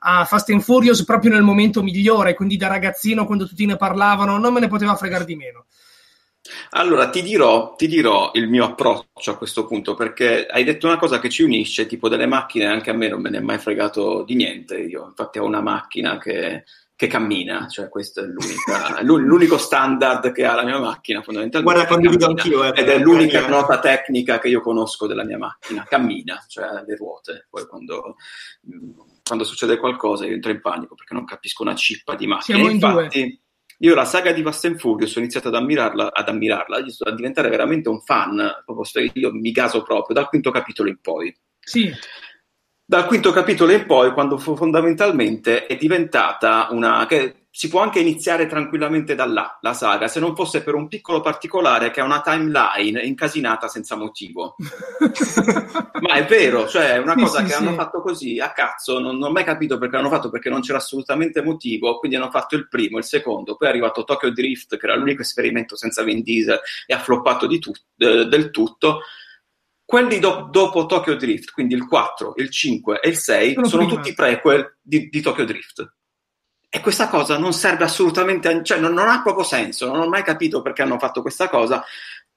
a 0.06 0.24
Fast 0.24 0.50
and 0.50 0.60
Furious 0.60 1.04
proprio 1.04 1.32
nel 1.32 1.42
momento 1.42 1.82
migliore, 1.82 2.34
quindi 2.34 2.56
da 2.56 2.68
ragazzino 2.68 3.24
quando 3.24 3.46
tutti 3.46 3.64
ne 3.64 3.76
parlavano 3.76 4.36
non 4.38 4.52
me 4.52 4.60
ne 4.60 4.68
poteva 4.68 4.94
fregare 4.96 5.24
di 5.24 5.34
meno. 5.34 5.66
Allora, 6.70 7.08
ti 7.08 7.22
dirò, 7.22 7.74
ti 7.74 7.88
dirò 7.88 8.30
il 8.34 8.48
mio 8.50 8.64
approccio 8.64 9.30
a 9.30 9.36
questo 9.36 9.64
punto, 9.66 9.94
perché 9.94 10.46
hai 10.46 10.62
detto 10.62 10.86
una 10.86 10.98
cosa 10.98 11.18
che 11.18 11.30
ci 11.30 11.42
unisce, 11.42 11.86
tipo 11.86 12.08
delle 12.10 12.26
macchine, 12.26 12.66
anche 12.66 12.90
a 12.90 12.92
me 12.92 13.08
non 13.08 13.22
me 13.22 13.30
ne 13.30 13.38
è 13.38 13.40
mai 13.40 13.58
fregato 13.58 14.24
di 14.24 14.34
niente. 14.34 14.76
Io 14.76 15.06
infatti 15.06 15.38
ho 15.38 15.44
una 15.44 15.62
macchina 15.62 16.18
che, 16.18 16.64
che 16.94 17.06
cammina, 17.06 17.66
cioè 17.68 17.88
questo 17.88 18.20
è 18.20 18.24
l'unico 19.02 19.56
standard 19.56 20.32
che 20.32 20.44
ha 20.44 20.54
la 20.54 20.64
mia 20.64 20.78
macchina 20.78 21.22
fondamentalmente. 21.22 21.72
Guarda, 21.72 21.94
condivido 21.94 22.26
cammina. 22.26 22.42
anch'io, 22.42 22.74
eh, 22.74 22.78
Ed 22.78 22.88
è 22.88 22.98
l'unica 22.98 23.40
per- 23.40 23.48
nota 23.48 23.78
tecnica 23.78 24.38
che 24.38 24.48
io 24.48 24.60
conosco 24.60 25.06
della 25.06 25.24
mia 25.24 25.38
macchina, 25.38 25.82
cammina, 25.88 26.44
cioè 26.46 26.66
ha 26.66 26.84
le 26.86 26.94
ruote. 26.94 27.46
Poi 27.48 27.66
quando, 27.66 28.16
quando 29.24 29.44
succede 29.44 29.78
qualcosa 29.78 30.26
io 30.26 30.34
entro 30.34 30.50
in 30.50 30.60
panico 30.60 30.94
perché 30.94 31.14
non 31.14 31.24
capisco 31.24 31.62
una 31.62 31.74
cippa 31.74 32.14
di 32.14 32.26
macchina. 32.26 32.58
Siamo 32.58 32.70
E 32.70 32.72
in 32.72 32.78
due. 32.78 33.04
infatti, 33.04 33.42
io 33.78 33.94
la 33.94 34.04
saga 34.04 34.32
di 34.32 34.42
Fast 34.42 34.66
and 34.66 34.78
Furious 34.78 35.16
ho 35.16 35.18
iniziato 35.18 35.48
ad 35.48 35.54
ammirarla, 35.54 36.12
ad 36.12 36.28
ammirarla, 36.28 36.76
a 36.76 37.10
diventare 37.10 37.48
veramente 37.48 37.88
un 37.88 38.00
fan, 38.00 38.62
proprio 38.64 39.10
io 39.14 39.32
mi 39.32 39.50
gaso 39.50 39.82
proprio 39.82 40.14
dal 40.14 40.28
quinto 40.28 40.50
capitolo 40.50 40.88
in 40.88 40.98
poi. 41.00 41.34
Sì, 41.58 41.90
Dal 42.86 43.06
quinto 43.06 43.32
capitolo 43.32 43.72
in 43.72 43.86
poi, 43.86 44.12
quando 44.12 44.36
fondamentalmente 44.36 45.66
è 45.66 45.76
diventata 45.76 46.68
una... 46.70 47.06
che 47.06 47.43
si 47.56 47.68
può 47.68 47.80
anche 47.82 48.00
iniziare 48.00 48.48
tranquillamente 48.48 49.14
da 49.14 49.26
là, 49.26 49.56
la 49.60 49.74
saga, 49.74 50.08
se 50.08 50.18
non 50.18 50.34
fosse 50.34 50.64
per 50.64 50.74
un 50.74 50.88
piccolo 50.88 51.20
particolare 51.20 51.92
che 51.92 52.00
è 52.00 52.02
una 52.02 52.20
timeline 52.20 53.00
incasinata 53.00 53.68
senza 53.68 53.94
motivo. 53.94 54.56
Ma 56.00 56.14
è 56.14 56.24
vero, 56.26 56.66
cioè 56.66 56.94
è 56.94 56.98
una 56.98 57.14
Sì, 57.14 57.20
cosa 57.20 57.38
sì, 57.38 57.44
che 57.44 57.52
sì. 57.52 57.56
hanno 57.56 57.74
fatto 57.74 58.02
così 58.02 58.40
a 58.40 58.50
cazzo, 58.50 58.98
non, 58.98 59.18
non 59.18 59.28
ho 59.28 59.32
mai 59.32 59.44
capito 59.44 59.78
perché 59.78 59.94
l'hanno 59.94 60.08
fatto, 60.08 60.30
perché 60.30 60.50
non 60.50 60.62
c'era 60.62 60.78
assolutamente 60.78 61.42
motivo, 61.42 61.96
quindi 62.00 62.16
hanno 62.16 62.28
fatto 62.30 62.56
il 62.56 62.66
primo, 62.68 62.98
il 62.98 63.04
secondo, 63.04 63.54
poi 63.54 63.68
è 63.68 63.70
arrivato 63.70 64.02
Tokyo 64.02 64.32
Drift, 64.32 64.76
che 64.76 64.86
era 64.86 64.96
l'unico 64.96 65.22
esperimento 65.22 65.76
senza 65.76 66.02
Vin 66.02 66.22
Diesel 66.22 66.58
e 66.86 66.92
ha 66.92 66.98
floppato 66.98 67.46
di 67.46 67.60
tut- 67.60 67.84
eh, 67.98 68.24
del 68.26 68.50
tutto. 68.50 69.02
Quelli 69.84 70.18
do- 70.18 70.48
dopo 70.50 70.86
Tokyo 70.86 71.14
Drift, 71.14 71.52
quindi 71.52 71.74
il 71.74 71.86
4, 71.86 72.32
il 72.38 72.50
5 72.50 72.98
e 73.00 73.10
il 73.10 73.16
6, 73.16 73.54
Sono 73.54 73.66
sono, 73.68 73.86
tutti 73.86 74.12
prequel 74.12 74.78
di, 74.82 75.08
di 75.08 75.20
Tokyo 75.20 75.44
Drift. 75.44 75.92
E 76.74 76.80
questa 76.80 77.06
cosa 77.06 77.38
non 77.38 77.52
serve 77.52 77.84
assolutamente, 77.84 78.64
cioè 78.64 78.80
non, 78.80 78.94
non 78.94 79.08
ha 79.08 79.22
proprio 79.22 79.44
senso, 79.44 79.86
non 79.86 80.00
ho 80.00 80.08
mai 80.08 80.24
capito 80.24 80.60
perché 80.60 80.82
hanno 80.82 80.98
fatto 80.98 81.22
questa 81.22 81.48
cosa, 81.48 81.84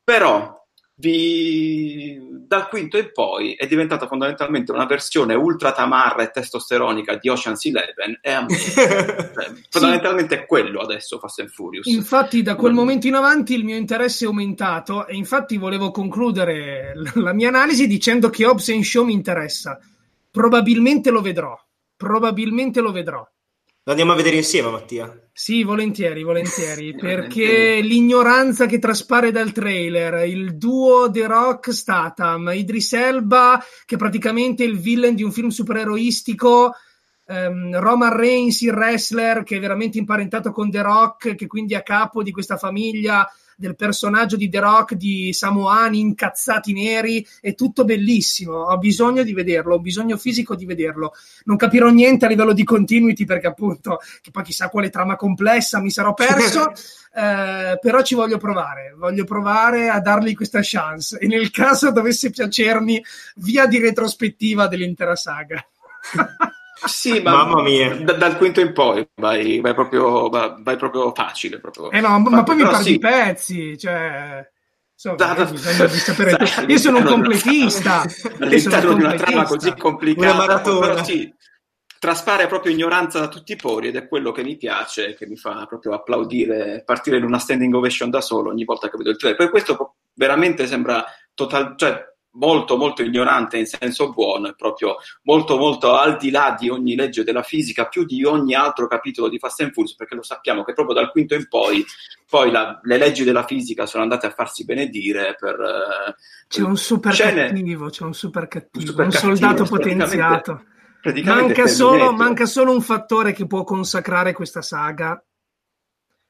però 0.04 0.64
vi- 0.94 2.20
dal 2.46 2.70
quinto 2.70 3.00
in 3.00 3.10
poi 3.12 3.56
è 3.56 3.66
diventata 3.66 4.06
fondamentalmente 4.06 4.72
una 4.72 4.86
versione 4.86 5.34
ultra 5.34 5.72
tamarra 5.72 6.22
e 6.22 6.30
testosteronica 6.30 7.16
di 7.16 7.30
Ocean's 7.30 7.66
Eleven 7.66 8.20
e 8.22 8.32
a 8.32 8.42
me, 8.48 8.56
cioè, 9.34 9.54
fondamentalmente 9.72 10.42
è 10.42 10.46
quello 10.46 10.82
adesso 10.82 11.18
Fast 11.18 11.40
and 11.40 11.50
Furious. 11.50 11.88
Infatti, 11.88 12.44
da 12.44 12.54
quel 12.56 12.74
Non- 12.74 12.82
momento 12.84 13.08
in 13.08 13.16
avanti 13.16 13.56
il 13.56 13.64
mio 13.64 13.76
interesse 13.76 14.26
è 14.26 14.28
aumentato 14.28 15.08
e 15.08 15.16
infatti 15.16 15.58
volevo 15.58 15.90
concludere 15.90 16.94
la 17.16 17.34
mia 17.34 17.48
analisi 17.48 17.88
dicendo 17.88 18.30
che 18.30 18.46
Hobbs 18.46 18.72
Show 18.82 19.04
mi 19.04 19.14
interessa. 19.14 19.80
Probabilmente 20.30 21.10
lo 21.10 21.22
vedrò. 21.22 21.60
Probabilmente 21.96 22.82
lo 22.82 22.92
vedrò. 22.92 23.28
Lo 23.88 23.94
andiamo 23.94 24.12
a 24.12 24.18
vedere 24.18 24.36
insieme, 24.36 24.70
Mattia. 24.70 25.18
Sì, 25.32 25.64
volentieri, 25.64 26.22
volentieri, 26.22 26.92
perché 27.00 27.80
l'ignoranza 27.80 28.66
che 28.66 28.80
traspare 28.80 29.32
dal 29.32 29.54
trailer, 29.54 30.28
il 30.28 30.58
duo 30.58 31.10
The 31.10 31.26
Rock 31.26 31.72
Statham, 31.72 32.52
Idris 32.54 32.92
Elba, 32.92 33.64
che 33.86 33.96
praticamente 33.96 34.66
è 34.66 34.68
il 34.68 34.78
villain 34.78 35.16
di 35.16 35.24
un 35.24 35.32
film 35.32 35.48
supereroistico, 35.48 36.74
ehm, 37.28 37.80
Roman 37.80 38.14
Reigns, 38.14 38.60
il 38.60 38.74
wrestler, 38.74 39.44
che 39.44 39.56
è 39.56 39.60
veramente 39.62 39.98
imparentato 39.98 40.52
con 40.52 40.70
The 40.70 40.82
Rock, 40.82 41.36
che 41.36 41.48
quindi 41.48 41.74
è 41.74 41.78
a 41.78 41.82
capo 41.82 42.24
di 42.24 42.32
questa 42.32 42.58
famiglia 42.58 43.26
del 43.58 43.76
personaggio 43.76 44.38
di 44.38 44.50
The 44.50 44.60
Rock, 44.60 44.94
di 44.94 45.34
Samoani 45.34 46.00
incazzati 46.00 46.74
neri, 46.74 47.26
è 47.42 47.56
tutto 47.56 47.84
bellissimo. 47.84 48.54
Ho 48.54 48.78
bisogno 48.78 49.24
di 49.24 49.34
vederlo, 49.34 49.76
ho 49.76 49.80
bisogno 49.80 50.16
fisico 50.16 50.56
di 50.56 50.66
vederlo. 50.66 51.14
Non 51.46 51.58
capirò 51.58 51.90
niente 51.90 52.26
a 52.26 52.30
livello 52.30 52.54
di 52.54 52.64
continuity 52.64 53.26
perché 53.26 53.48
appunto, 53.48 54.00
che 54.22 54.30
poi 54.32 54.44
chissà 54.44 54.70
quale 54.70 54.92
trama 54.92 55.16
complessa 55.16 55.82
mi 55.82 55.90
sarò 55.90 56.14
perso, 56.14 56.72
eh, 57.16 57.80
però 57.82 58.02
ci 58.04 58.14
voglio 58.14 58.38
provare, 58.38 58.94
voglio 58.96 59.26
provare 59.26 59.90
a 59.90 60.00
dargli 60.00 60.36
questa 60.36 60.60
chance 60.62 61.18
e 61.18 61.26
nel 61.26 61.50
caso 61.50 61.92
dovesse 61.92 62.30
piacermi, 62.30 63.04
via 63.38 63.66
di 63.66 63.80
retrospettiva 63.80 64.68
dell'intera 64.68 65.16
saga. 65.16 65.66
Sì, 66.86 67.20
ma 67.22 67.32
Mamma 67.44 67.62
mia. 67.62 67.96
da- 67.96 68.14
dal 68.14 68.38
quinto 68.38 68.62
in 68.62 68.72
poi 68.74 69.08
vai, 69.16 69.60
vai 69.62 69.74
proprio, 69.74 70.30
vai, 70.30 70.54
vai 70.60 70.78
proprio 70.78 71.12
facile. 71.14 71.60
Proprio. 71.60 71.92
Eh 71.92 72.00
no, 72.02 72.10
ma 72.10 72.18
Infatti, 72.18 72.44
poi 72.44 72.56
mi 72.56 72.64
perdi 72.64 72.84
sì. 72.84 72.94
i 72.94 73.00
pezzi, 73.00 73.78
cioè... 73.78 74.50
Insomma, 74.94 75.16
Da- 75.16 75.34
da- 75.34 75.44
di 75.46 75.58
sapere 75.98 76.46
sai, 76.48 76.66
Io 76.72 76.78
sono 76.78 76.98
un 76.98 77.04
di 77.04 77.10
completista. 77.10 78.04
All'interno 78.40 78.94
di 78.94 79.04
una 79.04 79.14
trama 79.16 79.44
così 79.46 79.74
complicata, 79.76 80.28
Una 80.30 80.38
maratona. 80.38 80.88
però 80.88 81.04
sì, 81.04 81.32
traspare 82.00 82.48
proprio 82.48 82.72
ignoranza 82.74 83.20
da 83.20 83.28
tutti 83.28 83.52
i 83.54 83.56
pori 83.58 83.88
ed 83.88 83.96
è 83.96 84.08
quello 84.08 84.32
che 84.32 84.44
mi 84.44 84.56
piace, 84.58 85.14
che 85.16 85.28
mi 85.28 85.36
fa 85.36 85.66
proprio 85.68 85.94
applaudire, 85.94 86.84
partire 86.86 87.18
in 87.18 87.24
una 87.24 87.40
standing 87.40 87.74
ovation 87.74 88.10
da 88.10 88.22
solo 88.22 88.50
ogni 88.50 88.64
volta 88.66 88.90
che 88.90 88.98
vedo 88.98 89.10
il 89.12 89.18
trailer. 89.18 89.38
Per 89.40 89.50
questo 89.50 89.96
veramente 90.14 90.66
sembra 90.68 91.04
total, 91.34 91.74
cioè, 91.78 92.04
molto 92.38 92.78
molto 92.78 93.02
ignorante 93.02 93.58
in 93.58 93.66
senso 93.66 94.12
buono, 94.12 94.50
è 94.50 94.54
proprio 94.56 94.98
molto 95.24 95.58
molto 95.58 95.96
al 95.96 96.18
di 96.18 96.30
là 96.30 96.56
di 96.58 96.70
ogni 96.70 96.96
legge 96.96 97.24
della 97.24 97.42
fisica, 97.44 97.88
più 97.88 98.06
di 98.06 98.24
ogni 98.24 98.54
altro 98.54 98.88
capitolo 98.88 99.28
di 99.28 99.40
Fast 99.40 99.62
and 99.62 99.72
Furious, 99.74 99.96
perché 99.96 100.16
lo 100.16 100.22
sappiamo 100.24 100.64
che 100.64 100.74
proprio 100.74 100.96
dal 100.96 101.12
quinto 101.12 101.34
in 101.36 101.48
poi, 101.48 101.84
poi 102.30 102.52
la- 102.52 102.80
le 102.84 102.98
leggi 102.98 103.24
della 103.24 103.44
fisica 103.46 103.86
sono 103.86 104.04
andate 104.04 104.28
a 104.28 104.32
farsi 104.32 104.66
benedire 104.66 105.36
per... 105.40 105.56
eh, 105.60 106.16
C'è 106.48 106.62
un 106.62 106.78
super 106.78 107.14
scene- 107.14 107.48
cattivo, 107.48 107.90
c'è 107.90 108.04
un 108.04 108.14
super 108.14 108.48
cattivo, 108.48 108.80
Un 108.84 108.86
super 108.86 109.06
un 109.06 109.12
cattivo, 109.12 109.36
soldato 109.36 109.64
potenziato. 109.66 110.64
Manca 111.24 111.68
solo, 111.68 112.12
manca 112.12 112.46
solo 112.46 112.72
un 112.74 112.82
fattore 112.82 113.32
che 113.32 113.48
può 113.48 113.64
consacrare 113.64 114.34
questa 114.34 114.62
saga: 114.62 115.24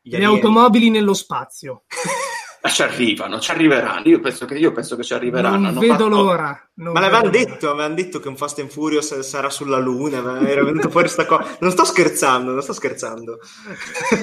Gli 0.02 0.15
le 0.15 0.24
automobili 0.24 0.89
nello 0.89 1.13
spazio. 1.13 1.84
Ma 2.60 2.70
ci 2.70 2.82
arrivano, 2.82 3.39
ci 3.39 3.52
arriveranno. 3.52 4.02
Io 4.06 4.20
penso 4.20 4.46
che, 4.46 4.56
io 4.56 4.72
penso 4.72 4.96
che 4.96 5.04
ci 5.04 5.13
arriveranno. 5.13 5.58
Non 5.58 5.65
Hanno 5.67 5.80
vedo 5.80 5.93
fatto- 5.93 6.08
l'ora. 6.10 6.62
non 6.76 6.93
Ma 6.93 7.00
l'avevano 7.00 7.30
detto, 7.30 7.70
avevano 7.70 7.93
detto 7.93 8.20
che 8.20 8.28
un 8.28 8.36
Fast 8.36 8.60
and 8.60 8.70
Furious 8.70 9.20
sarà 9.20 9.50
sulla 9.50 9.78
Luna, 9.78 10.22
ma 10.22 10.39
era 10.41 10.63
venuto 10.63 10.89
fuori 10.89 11.08
sta 11.08 11.26
cosa. 11.26 11.46
Non 11.60 11.72
sto 11.72 11.86
scherzando, 11.86 12.52
non 12.52 12.62
sto 12.62 12.74
scherzando. 12.74 13.39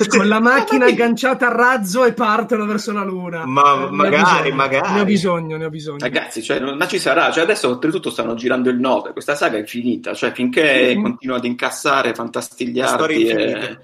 Con 0.08 0.26
la 0.28 0.40
macchina 0.40 0.84
Ma- 0.84 0.90
agganciata 0.90 1.46
a 1.46 1.54
razzo 1.54 2.04
e 2.04 2.12
partono 2.12 2.66
verso 2.66 2.92
la 2.92 3.04
luna. 3.04 3.46
Ma 3.46 3.74
Eh, 3.86 3.90
ne 3.90 3.96
magari, 3.96 4.22
bisogno, 4.50 4.54
magari. 4.54 4.92
Ne 4.92 5.00
ho 5.00 5.04
bisogno, 5.04 5.56
ne 5.56 5.64
ho 5.64 5.70
bisogno. 5.70 5.98
Ragazzi, 6.00 6.42
cioè, 6.42 6.58
non- 6.58 6.76
ma 6.76 6.86
ci 6.86 6.98
sarà. 6.98 7.30
Cioè, 7.30 7.44
adesso 7.44 7.68
oltretutto 7.68 8.10
stanno 8.10 8.34
girando 8.34 8.68
il 8.68 8.78
9. 8.78 9.12
Questa 9.12 9.34
saga 9.34 9.58
è 9.58 9.64
finita. 9.64 10.12
Cioè, 10.12 10.32
finché 10.32 10.94
Mhm. 10.96 11.02
continua 11.02 11.36
ad 11.36 11.44
incassare 11.44 12.08
La 12.08 12.14
fantastigliardi 12.14 12.94
storia 12.94 13.16
e, 13.16 13.42
infinita. 13.50 13.68
e 13.70 13.78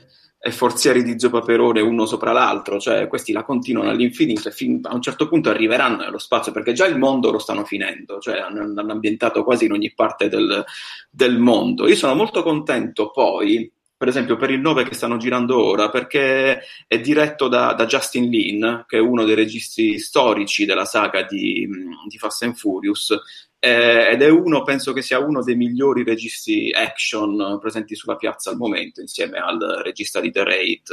forzieri 0.48 1.02
di 1.02 1.18
Zio 1.18 1.28
Paperone 1.28 1.82
uno 1.82 2.06
sopra 2.06 2.32
l'altro. 2.32 2.80
Cioè, 2.80 3.06
questi 3.08 3.32
la 3.32 3.42
continuano 3.42 3.90
all'infinito 3.90 4.48
e 4.48 4.52
fin- 4.52 4.80
a 4.84 4.94
un 4.94 5.02
certo 5.02 5.28
punto 5.28 5.50
arriveranno 5.50 6.04
nello 6.04 6.18
spazio 6.18 6.50
perché 6.50 6.72
già 6.72 6.86
il 6.86 6.96
mondo 6.96 7.30
lo 7.30 7.38
stanno 7.38 7.64
finendo. 7.64 8.18
Cioè, 8.18 8.38
hanno, 8.38 8.62
hanno 8.62 8.92
ambientato 8.92 9.44
quasi 9.44 9.66
in 9.66 9.72
ogni 9.72 9.92
parte 9.92 10.28
del, 10.28 10.64
del 11.10 11.38
mondo. 11.38 11.86
Io 11.86 11.96
sono 11.96 12.14
molto 12.14 12.42
contento 12.42 13.10
poi. 13.10 13.70
Per 14.00 14.08
esempio, 14.08 14.36
per 14.36 14.50
il 14.50 14.60
9 14.60 14.84
che 14.84 14.94
stanno 14.94 15.18
girando 15.18 15.62
ora, 15.62 15.90
perché 15.90 16.62
è 16.86 16.98
diretto 17.00 17.48
da, 17.48 17.74
da 17.74 17.84
Justin 17.84 18.30
Lin, 18.30 18.84
che 18.88 18.96
è 18.96 19.00
uno 19.00 19.24
dei 19.24 19.34
registi 19.34 19.98
storici 19.98 20.64
della 20.64 20.86
saga 20.86 21.22
di, 21.24 21.68
di 22.08 22.16
Fast 22.16 22.44
and 22.44 22.54
Furious, 22.54 23.14
eh, 23.60 24.08
ed 24.12 24.22
è 24.22 24.28
uno, 24.28 24.62
penso 24.62 24.94
che 24.94 25.02
sia 25.02 25.18
uno 25.18 25.42
dei 25.42 25.54
migliori 25.54 26.02
registi 26.02 26.70
action 26.72 27.58
presenti 27.60 27.94
sulla 27.94 28.16
piazza 28.16 28.50
al 28.50 28.56
momento, 28.56 29.02
insieme 29.02 29.38
al 29.38 29.82
regista 29.84 30.18
di 30.18 30.32
The 30.32 30.44
Raid, 30.44 30.88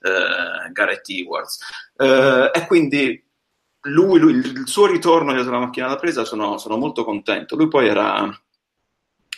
eh, 0.00 0.72
Gareth 0.72 1.08
Edwards. 1.08 1.58
Eh, 1.96 2.50
e 2.54 2.66
quindi 2.66 3.22
lui, 3.88 4.20
lui- 4.20 4.34
il 4.34 4.62
suo 4.66 4.86
ritorno 4.86 5.32
dietro 5.32 5.50
la 5.50 5.58
macchina 5.58 5.88
da 5.88 5.96
presa 5.96 6.24
sono, 6.24 6.56
sono 6.56 6.76
molto 6.76 7.04
contento. 7.04 7.56
Lui 7.56 7.68
poi 7.68 7.88
era 7.88 8.32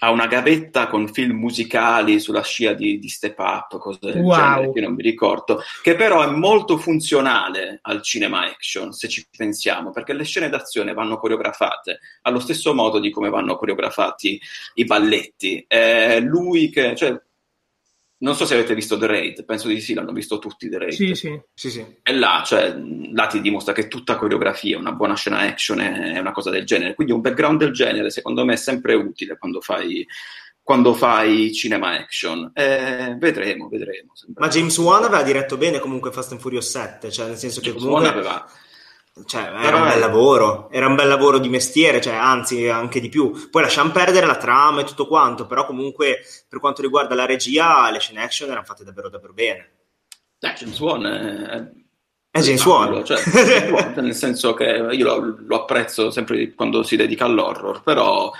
ha 0.00 0.10
una 0.10 0.26
gavetta 0.26 0.88
con 0.88 1.08
film 1.08 1.38
musicali 1.38 2.20
sulla 2.20 2.42
scia 2.42 2.72
di, 2.74 2.98
di 2.98 3.08
Step 3.08 3.38
Up, 3.38 3.78
cose 3.78 3.98
del 4.00 4.16
Wow. 4.16 4.36
genere, 4.36 4.72
che 4.72 4.80
non 4.80 4.94
mi 4.94 5.02
ricordo, 5.02 5.62
che 5.82 5.94
però 5.94 6.22
è 6.22 6.30
molto 6.30 6.76
funzionale 6.78 7.78
al 7.82 8.02
cinema 8.02 8.44
action, 8.44 8.92
se 8.92 9.08
ci 9.08 9.26
pensiamo, 9.34 9.90
perché 9.90 10.12
le 10.12 10.24
scene 10.24 10.48
d'azione 10.48 10.92
vanno 10.92 11.18
coreografate 11.18 12.00
allo 12.22 12.40
stesso 12.40 12.74
modo 12.74 12.98
di 12.98 13.10
come 13.10 13.30
vanno 13.30 13.56
coreografati 13.56 14.40
i 14.74 14.84
balletti. 14.84 15.64
È 15.66 16.20
lui 16.20 16.68
che, 16.70 16.94
cioè, 16.94 17.18
non 18.18 18.34
so 18.34 18.46
se 18.46 18.54
avete 18.54 18.74
visto 18.74 18.96
The 18.96 19.06
Raid, 19.06 19.44
penso 19.44 19.68
di 19.68 19.80
sì, 19.80 19.92
l'hanno 19.92 20.12
visto 20.12 20.38
tutti 20.38 20.68
The 20.68 20.78
Raid. 20.78 20.92
Sì, 20.92 21.14
sì. 21.14 21.40
Sì, 21.52 21.70
sì. 21.70 21.84
E 22.02 22.12
là, 22.14 22.42
cioè, 22.44 22.74
là 23.12 23.26
ti 23.26 23.40
dimostra 23.40 23.74
che 23.74 23.88
tutta 23.88 24.16
coreografia, 24.16 24.78
una 24.78 24.92
buona 24.92 25.14
scena 25.14 25.40
action 25.40 25.80
è 25.80 26.18
una 26.18 26.32
cosa 26.32 26.50
del 26.50 26.64
genere. 26.64 26.94
Quindi 26.94 27.12
un 27.12 27.20
background 27.20 27.58
del 27.58 27.72
genere, 27.72 28.10
secondo 28.10 28.44
me, 28.44 28.54
è 28.54 28.56
sempre 28.56 28.94
utile 28.94 29.36
quando 29.36 29.60
fai, 29.60 30.06
quando 30.62 30.94
fai 30.94 31.52
cinema 31.52 31.90
action. 31.90 32.50
Eh, 32.54 33.16
vedremo, 33.18 33.68
vedremo. 33.68 34.12
Ma 34.36 34.48
James 34.48 34.78
Wan 34.78 35.04
aveva 35.04 35.22
diretto 35.22 35.58
bene 35.58 35.78
comunque 35.78 36.10
Fast 36.10 36.32
and 36.32 36.40
Furious 36.40 36.70
7, 36.70 37.10
cioè 37.10 37.26
nel 37.26 37.36
senso 37.36 37.60
che 37.60 37.66
James 37.66 37.82
comunque... 37.82 38.08
Wan 38.08 38.18
aveva 38.18 38.50
cioè, 39.24 39.42
era 39.42 39.76
un 39.76 39.88
bel 39.88 39.98
lavoro, 39.98 40.68
era 40.70 40.86
un 40.86 40.94
bel 40.94 41.08
lavoro 41.08 41.38
di 41.38 41.48
mestiere, 41.48 42.02
cioè, 42.02 42.14
anzi 42.14 42.68
anche 42.68 43.00
di 43.00 43.08
più. 43.08 43.48
Poi 43.50 43.62
lasciamo 43.62 43.90
perdere 43.90 44.26
la 44.26 44.36
trama 44.36 44.82
e 44.82 44.84
tutto 44.84 45.06
quanto, 45.06 45.46
però 45.46 45.64
comunque 45.64 46.20
per 46.46 46.60
quanto 46.60 46.82
riguarda 46.82 47.14
la 47.14 47.24
regia, 47.24 47.90
le 47.90 47.98
scene 47.98 48.22
action 48.22 48.50
erano 48.50 48.66
fatte 48.66 48.84
davvero 48.84 49.08
davvero 49.08 49.32
bene. 49.32 49.70
Eh, 50.38 50.52
James 50.52 50.78
Wan 50.80 51.06
è... 51.06 51.84
È 52.30 52.40
James 52.40 52.64
Wan. 52.66 53.02
Cioè, 53.02 53.18
James 53.22 53.70
Wan, 53.70 53.94
nel 54.04 54.14
senso 54.14 54.52
che 54.52 54.64
io 54.64 55.04
lo, 55.04 55.36
lo, 55.46 55.60
apprezzo 55.62 56.10
sempre 56.10 56.52
quando 56.52 56.82
si 56.82 56.96
dedica 56.96 57.24
all'horror, 57.24 57.82
però 57.82 58.30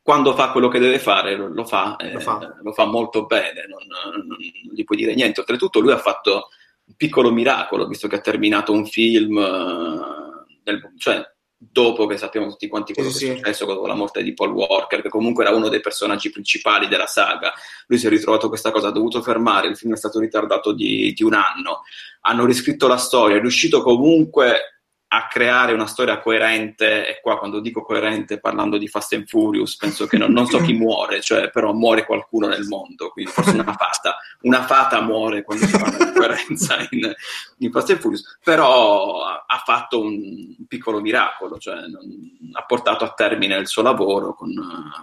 quando 0.00 0.34
fa 0.36 0.50
quello 0.52 0.68
che 0.68 0.78
deve 0.78 1.00
fare 1.00 1.34
lo, 1.34 1.48
lo, 1.48 1.64
fa, 1.64 1.96
eh, 1.96 2.12
lo 2.12 2.20
fa, 2.20 2.56
lo 2.62 2.72
fa 2.72 2.84
molto 2.84 3.26
bene, 3.26 3.66
non, 3.66 4.24
non, 4.24 4.36
gli 4.38 4.84
puoi 4.84 4.96
dire 4.96 5.14
niente. 5.14 5.40
Oltretutto 5.40 5.80
lui 5.80 5.90
ha 5.90 5.98
fatto 5.98 6.50
piccolo 6.96 7.30
miracolo, 7.30 7.86
visto 7.86 8.08
che 8.08 8.16
ha 8.16 8.20
terminato 8.20 8.72
un 8.72 8.86
film, 8.86 9.38
eh, 9.38 10.56
del, 10.62 10.92
cioè 10.98 11.24
dopo 11.62 12.06
che 12.06 12.16
sappiamo 12.16 12.48
tutti 12.48 12.68
quanti 12.68 12.94
quello 12.94 13.10
sì, 13.10 13.26
che 13.26 13.32
è 13.32 13.36
successo 13.36 13.66
con 13.66 13.86
la 13.86 13.94
morte 13.94 14.22
di 14.22 14.32
Paul 14.32 14.52
Walker, 14.52 15.02
che 15.02 15.10
comunque 15.10 15.44
era 15.44 15.54
uno 15.54 15.68
dei 15.68 15.80
personaggi 15.80 16.30
principali 16.30 16.88
della 16.88 17.06
saga. 17.06 17.52
Lui 17.86 17.98
si 17.98 18.06
è 18.06 18.08
ritrovato 18.08 18.48
questa 18.48 18.70
cosa, 18.70 18.88
ha 18.88 18.92
dovuto 18.92 19.20
fermare, 19.20 19.68
il 19.68 19.76
film 19.76 19.92
è 19.92 19.96
stato 19.96 20.18
ritardato 20.18 20.72
di, 20.72 21.12
di 21.12 21.22
un 21.22 21.34
anno, 21.34 21.82
hanno 22.22 22.46
riscritto 22.46 22.86
la 22.86 22.96
storia, 22.96 23.36
è 23.36 23.40
riuscito 23.40 23.82
comunque 23.82 24.79
a 25.12 25.26
creare 25.26 25.72
una 25.72 25.86
storia 25.86 26.20
coerente, 26.20 27.08
e 27.08 27.20
qua 27.20 27.36
quando 27.36 27.58
dico 27.58 27.82
coerente 27.82 28.38
parlando 28.38 28.78
di 28.78 28.86
Fast 28.86 29.12
and 29.14 29.26
Furious, 29.26 29.76
penso 29.76 30.06
che 30.06 30.16
non, 30.16 30.30
non 30.30 30.46
so 30.46 30.58
chi 30.60 30.72
muore, 30.72 31.20
cioè, 31.20 31.50
però 31.50 31.72
muore 31.72 32.06
qualcuno 32.06 32.46
nel 32.46 32.64
mondo, 32.68 33.10
quindi 33.10 33.32
forse 33.32 33.50
una 33.58 33.72
fata, 33.74 34.18
una 34.42 34.62
fata 34.62 35.00
muore 35.00 35.42
quando 35.42 35.66
si 35.66 35.76
parla 35.76 36.04
di 36.04 36.12
coerenza 36.12 36.76
in, 36.90 37.12
in, 37.58 37.72
Fast 37.72 37.90
and 37.90 37.98
Furious, 37.98 38.38
però 38.44 39.24
ha 39.24 39.62
fatto 39.64 40.00
un 40.00 40.54
piccolo 40.68 41.00
miracolo, 41.00 41.58
cioè 41.58 41.74
non, 41.88 42.50
ha 42.52 42.64
portato 42.64 43.02
a 43.02 43.12
termine 43.12 43.56
il 43.56 43.66
suo 43.66 43.82
lavoro 43.82 44.34
con 44.34 44.52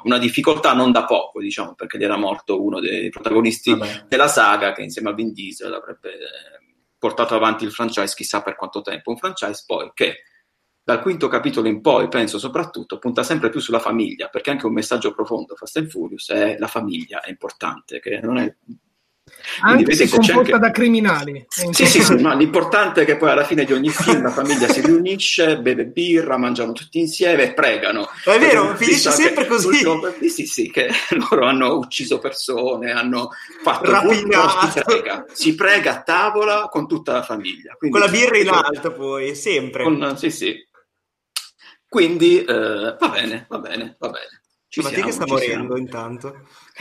una 0.03 0.17
difficoltà 0.17 0.71
non 0.71 0.93
da 0.93 1.03
poco, 1.03 1.41
diciamo, 1.41 1.73
perché 1.73 1.97
gli 1.97 2.05
era 2.05 2.15
morto 2.15 2.63
uno 2.63 2.79
dei 2.79 3.09
protagonisti 3.09 3.75
Vabbè. 3.75 4.05
della 4.07 4.29
saga 4.29 4.71
che 4.71 4.83
insieme 4.83 5.09
a 5.09 5.13
Vin 5.13 5.33
Diesel 5.33 5.73
avrebbe 5.73 6.11
portato 6.97 7.35
avanti 7.35 7.63
il 7.63 7.71
franchise 7.71 8.15
chissà 8.15 8.41
per 8.41 8.55
quanto 8.55 8.81
tempo. 8.81 9.11
Un 9.11 9.17
franchise 9.17 9.63
poi 9.65 9.91
che 9.93 10.23
dal 10.83 11.01
quinto 11.01 11.27
capitolo 11.27 11.67
in 11.67 11.81
poi, 11.81 12.07
penso 12.07 12.39
soprattutto, 12.39 12.97
punta 12.97 13.21
sempre 13.21 13.49
più 13.49 13.59
sulla 13.59 13.79
famiglia, 13.79 14.29
perché 14.29 14.51
anche 14.51 14.67
un 14.67 14.73
messaggio 14.73 15.13
profondo 15.13 15.55
Fast 15.55 15.77
and 15.77 15.89
Furious 15.89 16.29
è 16.29 16.57
la 16.57 16.67
famiglia 16.67 17.19
è 17.19 17.29
importante, 17.29 17.99
che 17.99 18.21
non 18.21 18.37
è 18.37 18.55
anche 19.61 19.95
se 19.95 20.07
composta 20.07 20.37
anche... 20.37 20.59
da 20.59 20.71
criminali. 20.71 21.45
Sì, 21.47 21.85
sì, 21.85 22.03
sì, 22.03 22.15
ma 22.15 22.33
l'importante 22.33 23.01
è 23.01 23.05
che 23.05 23.17
poi 23.17 23.29
alla 23.31 23.43
fine 23.43 23.65
di 23.65 23.73
ogni 23.73 23.89
film 23.89 24.21
la 24.21 24.31
famiglia 24.31 24.67
si 24.67 24.81
riunisce, 24.81 25.59
beve 25.59 25.85
birra, 25.85 26.37
mangiano 26.37 26.73
tutti 26.73 26.99
insieme 26.99 27.43
e 27.43 27.53
pregano. 27.53 28.07
È 28.23 28.37
vero, 28.37 28.75
finisce 28.75 29.11
sempre 29.11 29.45
così. 29.45 29.83
Sì, 30.29 30.45
sì, 30.45 30.71
che 30.71 30.89
loro 31.29 31.45
hanno 31.45 31.75
ucciso 31.75 32.19
persone, 32.19 32.91
hanno 32.91 33.29
fatto 33.63 33.91
Rapinato. 33.91 34.67
Si 34.67 34.81
prega. 34.83 35.25
si 35.31 35.55
prega 35.55 35.91
a 35.91 36.01
tavola 36.01 36.67
con 36.69 36.87
tutta 36.87 37.13
la 37.13 37.23
famiglia. 37.23 37.73
Quindi, 37.77 37.97
con 37.97 38.07
la 38.07 38.11
birra 38.11 38.37
in 38.37 38.49
alto 38.49 38.91
poi, 38.93 39.35
sempre. 39.35 39.83
Con, 39.83 40.15
sì, 40.17 40.29
sì. 40.29 40.55
Quindi 41.89 42.43
eh, 42.43 42.95
va 42.99 43.09
bene, 43.09 43.45
va 43.47 43.59
bene, 43.59 43.95
va 43.97 44.09
bene. 44.09 44.41
Ci 44.69 44.81
Mattia 44.81 44.97
siamo, 44.97 45.09
che 45.09 45.15
sta 45.15 45.25
morendo 45.27 45.75
siamo. 45.75 45.77
intanto. 45.77 46.35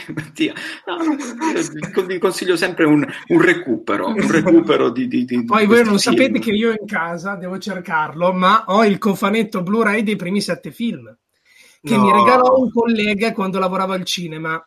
Mattia, 0.15 0.53
no, 0.87 0.97
no, 0.97 2.03
vi 2.07 2.19
consiglio 2.19 2.57
sempre 2.57 2.85
un, 2.85 3.07
un 3.29 3.41
recupero, 3.41 4.09
un 4.09 4.31
recupero 4.31 4.91
di, 4.91 5.07
di, 5.07 5.25
di 5.25 5.45
Poi 5.45 5.67
voi 5.67 5.85
non 5.85 5.99
film. 5.99 6.17
sapete 6.17 6.39
che 6.41 6.51
io 6.51 6.71
in 6.71 6.87
casa 6.87 7.37
devo 7.37 7.59
cercarlo, 7.59 8.33
ma 8.33 8.65
ho 8.67 8.85
il 8.85 8.99
cofanetto 8.99 9.63
Blu-ray 9.63 10.03
dei 10.03 10.17
primi 10.17 10.41
sette 10.41 10.73
film 10.73 11.17
che 11.81 11.97
no. 11.97 12.03
mi 12.03 12.13
regalò 12.13 12.59
un 12.59 12.71
collega 12.71 13.33
quando 13.33 13.59
lavorava 13.59 13.95
al 13.95 14.05
cinema. 14.05 14.63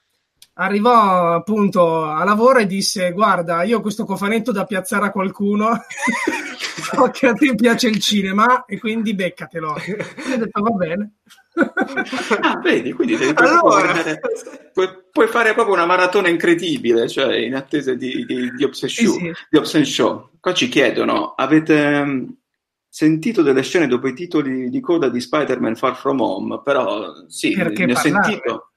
Arrivò 0.61 1.35
appunto 1.35 2.03
a 2.03 2.21
lavoro 2.25 2.59
e 2.59 2.65
disse: 2.65 3.13
Guarda, 3.13 3.63
io 3.63 3.77
ho 3.77 3.81
questo 3.81 4.03
cofanetto 4.03 4.51
da 4.51 4.65
piazzare 4.65 5.05
a 5.05 5.11
qualcuno. 5.11 5.69
so 6.83 7.09
che 7.11 7.27
a 7.27 7.33
te 7.33 7.55
piace 7.55 7.87
il 7.87 7.99
cinema 7.99 8.65
e 8.65 8.77
quindi 8.77 9.15
beccatelo. 9.15 9.77
E 9.77 10.33
ho 10.33 10.37
detto: 10.37 10.61
Va 10.61 10.71
bene. 10.71 11.13
ah, 12.41 12.59
vedi, 12.61 12.91
quindi 12.91 13.15
devi 13.15 13.31
allora... 13.35 13.93
puoi, 14.73 14.87
puoi, 15.09 15.27
fare 15.27 15.53
proprio 15.53 15.75
una 15.75 15.85
maratona 15.85 16.27
incredibile, 16.27 17.07
cioè 17.07 17.37
in 17.37 17.55
attesa 17.55 17.93
di, 17.93 18.25
di, 18.25 18.51
di, 18.51 18.63
Obsession, 18.65 19.11
sì, 19.13 19.19
sì. 19.19 19.31
di 19.49 19.57
Obsession 19.57 19.85
Show. 19.85 20.29
Qua 20.41 20.53
ci 20.53 20.67
chiedono, 20.67 21.35
avete 21.35 22.03
mm, 22.03 22.25
sentito 22.89 23.43
delle 23.43 23.63
scene 23.63 23.87
dopo 23.87 24.09
i 24.09 24.13
titoli 24.13 24.69
di 24.69 24.79
coda 24.81 25.07
di 25.07 25.21
Spider-Man 25.21 25.77
Far 25.77 25.95
From 25.95 26.19
Home? 26.19 26.61
Però 26.63 27.13
sì, 27.27 27.53
Perché 27.53 27.85
ne 27.85 27.93
ho 27.93 27.95
sentito. 27.95 28.69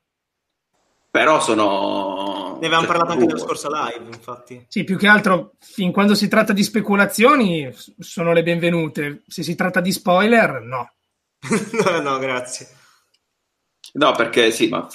Però 1.13 1.43
sono... 1.43 2.57
Ne 2.59 2.69
avevamo 2.69 2.87
cioè, 2.87 2.87
parlato 2.87 3.13
anche 3.13 3.27
nella 3.27 3.39
scorsa 3.39 3.69
live, 3.69 4.07
infatti. 4.17 4.65
Sì, 4.67 4.83
più 4.83 4.97
che 4.97 5.09
altro, 5.09 5.57
fin 5.59 5.93
quando 5.93 6.15
si 6.15 6.27
tratta 6.27 6.55
di 6.55 6.63
speculazioni, 6.63 7.71
sono 7.99 8.33
le 8.33 8.43
benvenute. 8.43 9.23
Se 9.27 9.43
si 9.43 9.55
tratta 9.55 9.83
di 9.83 9.93
spoiler, 9.93 10.63
no. 10.63 10.95
no, 11.85 12.01
no, 12.01 12.19
grazie. 12.19 12.67
No, 13.93 14.13
perché 14.13 14.51
sì, 14.53 14.69
ma 14.69 14.89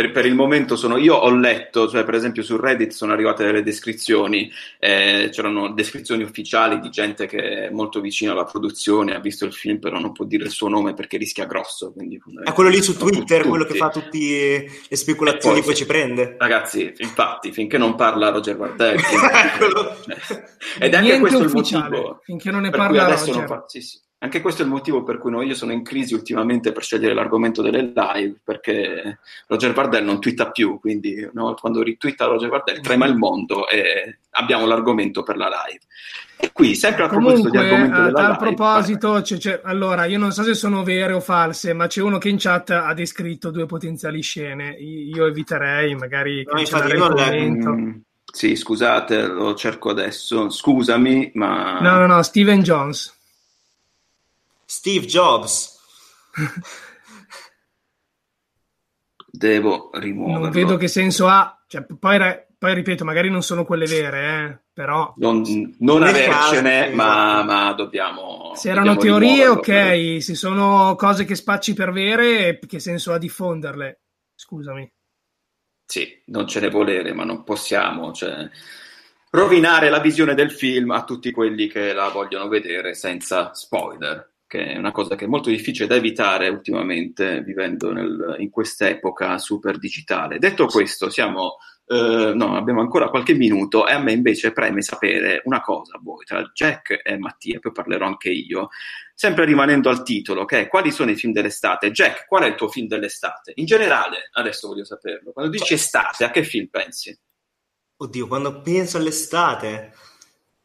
per, 0.00 0.12
per, 0.12 0.26
il 0.26 0.34
momento 0.34 0.76
sono 0.76 0.96
io 0.96 1.14
ho 1.14 1.30
letto, 1.34 1.88
cioè 1.88 2.04
per 2.04 2.14
esempio 2.14 2.42
su 2.42 2.56
Reddit 2.56 2.92
sono 2.92 3.12
arrivate 3.12 3.44
delle 3.44 3.62
descrizioni, 3.62 4.50
eh, 4.78 5.28
c'erano 5.30 5.72
descrizioni 5.72 6.22
ufficiali 6.22 6.80
di 6.80 6.88
gente 6.88 7.26
che 7.26 7.66
è 7.66 7.70
molto 7.70 8.00
vicina 8.00 8.32
alla 8.32 8.44
produzione, 8.44 9.14
ha 9.14 9.20
visto 9.20 9.44
il 9.44 9.52
film, 9.52 9.78
però 9.78 9.98
non 9.98 10.12
può 10.12 10.24
dire 10.24 10.44
il 10.44 10.50
suo 10.50 10.68
nome 10.68 10.94
perché 10.94 11.18
rischia 11.18 11.44
grosso. 11.44 11.92
Quindi, 11.92 12.20
è 12.44 12.52
quello 12.52 12.70
lì 12.70 12.80
su 12.80 12.96
Twitter, 12.96 13.46
quello 13.46 13.64
che 13.64 13.74
fa 13.74 13.90
tutte 13.90 14.18
le 14.88 14.96
speculazioni, 14.96 15.56
poi, 15.56 15.64
poi 15.64 15.74
ci 15.74 15.86
prende. 15.86 16.36
Ragazzi, 16.38 16.92
infatti, 16.96 17.52
finché 17.52 17.76
non 17.76 17.94
parla 17.94 18.30
Roger 18.30 18.56
Vardelli, 18.56 19.02
cioè, 19.04 20.44
ed 20.80 20.94
è 20.94 20.96
anche 20.96 21.18
questo 21.18 21.42
il 21.42 21.50
motivo. 21.52 22.20
Finché 22.24 22.50
non 22.50 22.62
ne 22.62 22.70
parla 22.70 23.06
Roger. 23.08 23.34
Non 23.34 23.46
fa, 23.46 23.64
sì, 23.66 23.82
sì. 23.82 23.98
Anche 24.22 24.42
questo 24.42 24.60
è 24.60 24.64
il 24.66 24.70
motivo 24.70 25.02
per 25.02 25.16
cui 25.16 25.32
io 25.46 25.54
sono 25.54 25.72
in 25.72 25.82
crisi 25.82 26.12
ultimamente 26.12 26.72
per 26.72 26.82
scegliere 26.82 27.14
l'argomento 27.14 27.62
delle 27.62 27.90
live, 27.94 28.40
perché 28.44 29.18
Roger 29.46 29.72
Bardell 29.72 30.04
non 30.04 30.20
twitta 30.20 30.50
più, 30.50 30.78
quindi 30.78 31.26
no, 31.32 31.54
quando 31.58 31.82
ritwitta 31.82 32.26
Roger 32.26 32.50
Bardell 32.50 32.80
trema 32.82 33.06
il 33.06 33.16
mondo 33.16 33.66
e 33.66 34.18
abbiamo 34.32 34.66
l'argomento 34.66 35.22
per 35.22 35.38
la 35.38 35.48
live. 35.48 35.80
E 36.36 36.52
qui, 36.52 36.74
sempre 36.74 37.04
a 37.04 37.08
proposito 37.08 37.48
Comunque, 37.48 37.66
di 37.66 37.66
argomento 37.66 37.96
a 37.96 38.04
della 38.04 38.18
tal 38.18 38.36
proposito, 38.36 39.20
c'è, 39.22 39.36
c'è, 39.38 39.60
allora, 39.64 40.04
io 40.04 40.18
non 40.18 40.32
so 40.32 40.42
se 40.42 40.54
sono 40.54 40.82
vere 40.82 41.14
o 41.14 41.20
false, 41.20 41.72
ma 41.72 41.86
c'è 41.86 42.02
uno 42.02 42.18
che 42.18 42.28
in 42.28 42.36
chat 42.38 42.70
ha 42.70 42.92
descritto 42.92 43.50
due 43.50 43.64
potenziali 43.64 44.20
scene. 44.20 44.72
Io 44.72 45.26
eviterei 45.26 45.94
magari 45.94 46.46
no, 46.50 46.60
infatti, 46.60 46.92
il 46.92 46.98
commento. 46.98 47.72
Mm, 47.72 47.90
sì, 48.30 48.54
scusate, 48.54 49.26
lo 49.26 49.54
cerco 49.54 49.88
adesso. 49.88 50.50
Scusami, 50.50 51.30
ma... 51.34 51.80
No, 51.80 51.96
no, 51.96 52.06
no, 52.06 52.22
Steven 52.22 52.60
Jones. 52.60 53.18
Steve 54.70 55.04
Jobs. 55.04 55.80
Devo 59.26 59.90
rimuoverlo. 59.94 60.42
Non 60.42 60.50
vedo 60.52 60.76
che 60.76 60.86
senso 60.86 61.26
ha. 61.26 61.60
Cioè, 61.66 61.84
poi, 61.84 62.18
poi, 62.56 62.74
ripeto, 62.74 63.04
magari 63.04 63.30
non 63.30 63.42
sono 63.42 63.64
quelle 63.64 63.86
vere, 63.86 64.20
eh, 64.22 64.58
però... 64.72 65.12
Non, 65.16 65.42
non 65.80 66.04
avercene, 66.04 66.82
caso, 66.84 66.94
ma, 66.94 67.42
ma, 67.42 67.72
dobbiamo... 67.72 68.52
Se 68.54 68.70
erano 68.70 68.94
dobbiamo 68.94 69.18
teorie, 69.18 69.48
ok. 69.48 69.66
Per... 69.66 70.22
Se 70.22 70.34
sono 70.36 70.94
cose 70.96 71.24
che 71.24 71.34
spacci 71.34 71.74
per 71.74 71.90
vere, 71.90 72.60
che 72.60 72.78
senso 72.78 73.12
ha 73.12 73.18
diffonderle? 73.18 74.02
Scusami. 74.36 74.88
Sì, 75.84 76.22
non 76.26 76.46
ce 76.46 76.60
ne 76.60 76.70
volere, 76.70 77.12
ma 77.12 77.24
non 77.24 77.42
possiamo, 77.42 78.12
cioè 78.12 78.48
rovinare 79.30 79.90
la 79.90 79.98
visione 79.98 80.34
del 80.34 80.52
film 80.52 80.92
a 80.92 81.02
tutti 81.02 81.32
quelli 81.32 81.66
che 81.66 81.92
la 81.92 82.08
vogliono 82.08 82.46
vedere 82.46 82.94
senza 82.94 83.52
spoiler 83.52 84.29
che 84.50 84.72
è 84.72 84.76
una 84.76 84.90
cosa 84.90 85.14
che 85.14 85.26
è 85.26 85.28
molto 85.28 85.48
difficile 85.48 85.86
da 85.86 85.94
evitare 85.94 86.48
ultimamente 86.48 87.40
vivendo 87.42 87.92
nel, 87.92 88.34
in 88.40 88.50
quest'epoca 88.50 89.38
super 89.38 89.78
digitale. 89.78 90.40
Detto 90.40 90.66
questo, 90.66 91.08
siamo, 91.08 91.58
eh, 91.86 92.32
no, 92.34 92.56
abbiamo 92.56 92.80
ancora 92.80 93.10
qualche 93.10 93.32
minuto 93.34 93.86
e 93.86 93.92
a 93.92 94.00
me 94.00 94.10
invece 94.10 94.50
preme 94.50 94.82
sapere 94.82 95.40
una 95.44 95.60
cosa 95.60 95.94
a 95.94 96.00
voi, 96.02 96.24
tra 96.24 96.42
Jack 96.52 97.00
e 97.00 97.16
Mattia, 97.16 97.60
poi 97.60 97.70
parlerò 97.70 98.06
anche 98.06 98.30
io, 98.30 98.70
sempre 99.14 99.44
rimanendo 99.44 99.88
al 99.88 100.02
titolo, 100.02 100.44
che 100.44 100.62
è 100.62 100.68
quali 100.68 100.90
sono 100.90 101.12
i 101.12 101.16
film 101.16 101.32
dell'estate? 101.32 101.92
Jack, 101.92 102.26
qual 102.26 102.42
è 102.42 102.48
il 102.48 102.56
tuo 102.56 102.66
film 102.66 102.88
dell'estate? 102.88 103.52
In 103.54 103.66
generale, 103.66 104.30
adesso 104.32 104.66
voglio 104.66 104.84
saperlo, 104.84 105.30
quando 105.30 105.52
dici 105.52 105.74
estate, 105.74 106.24
a 106.24 106.30
che 106.30 106.42
film 106.42 106.66
pensi? 106.66 107.16
Oddio, 107.98 108.26
quando 108.26 108.62
penso 108.62 108.96
all'estate, 108.96 109.92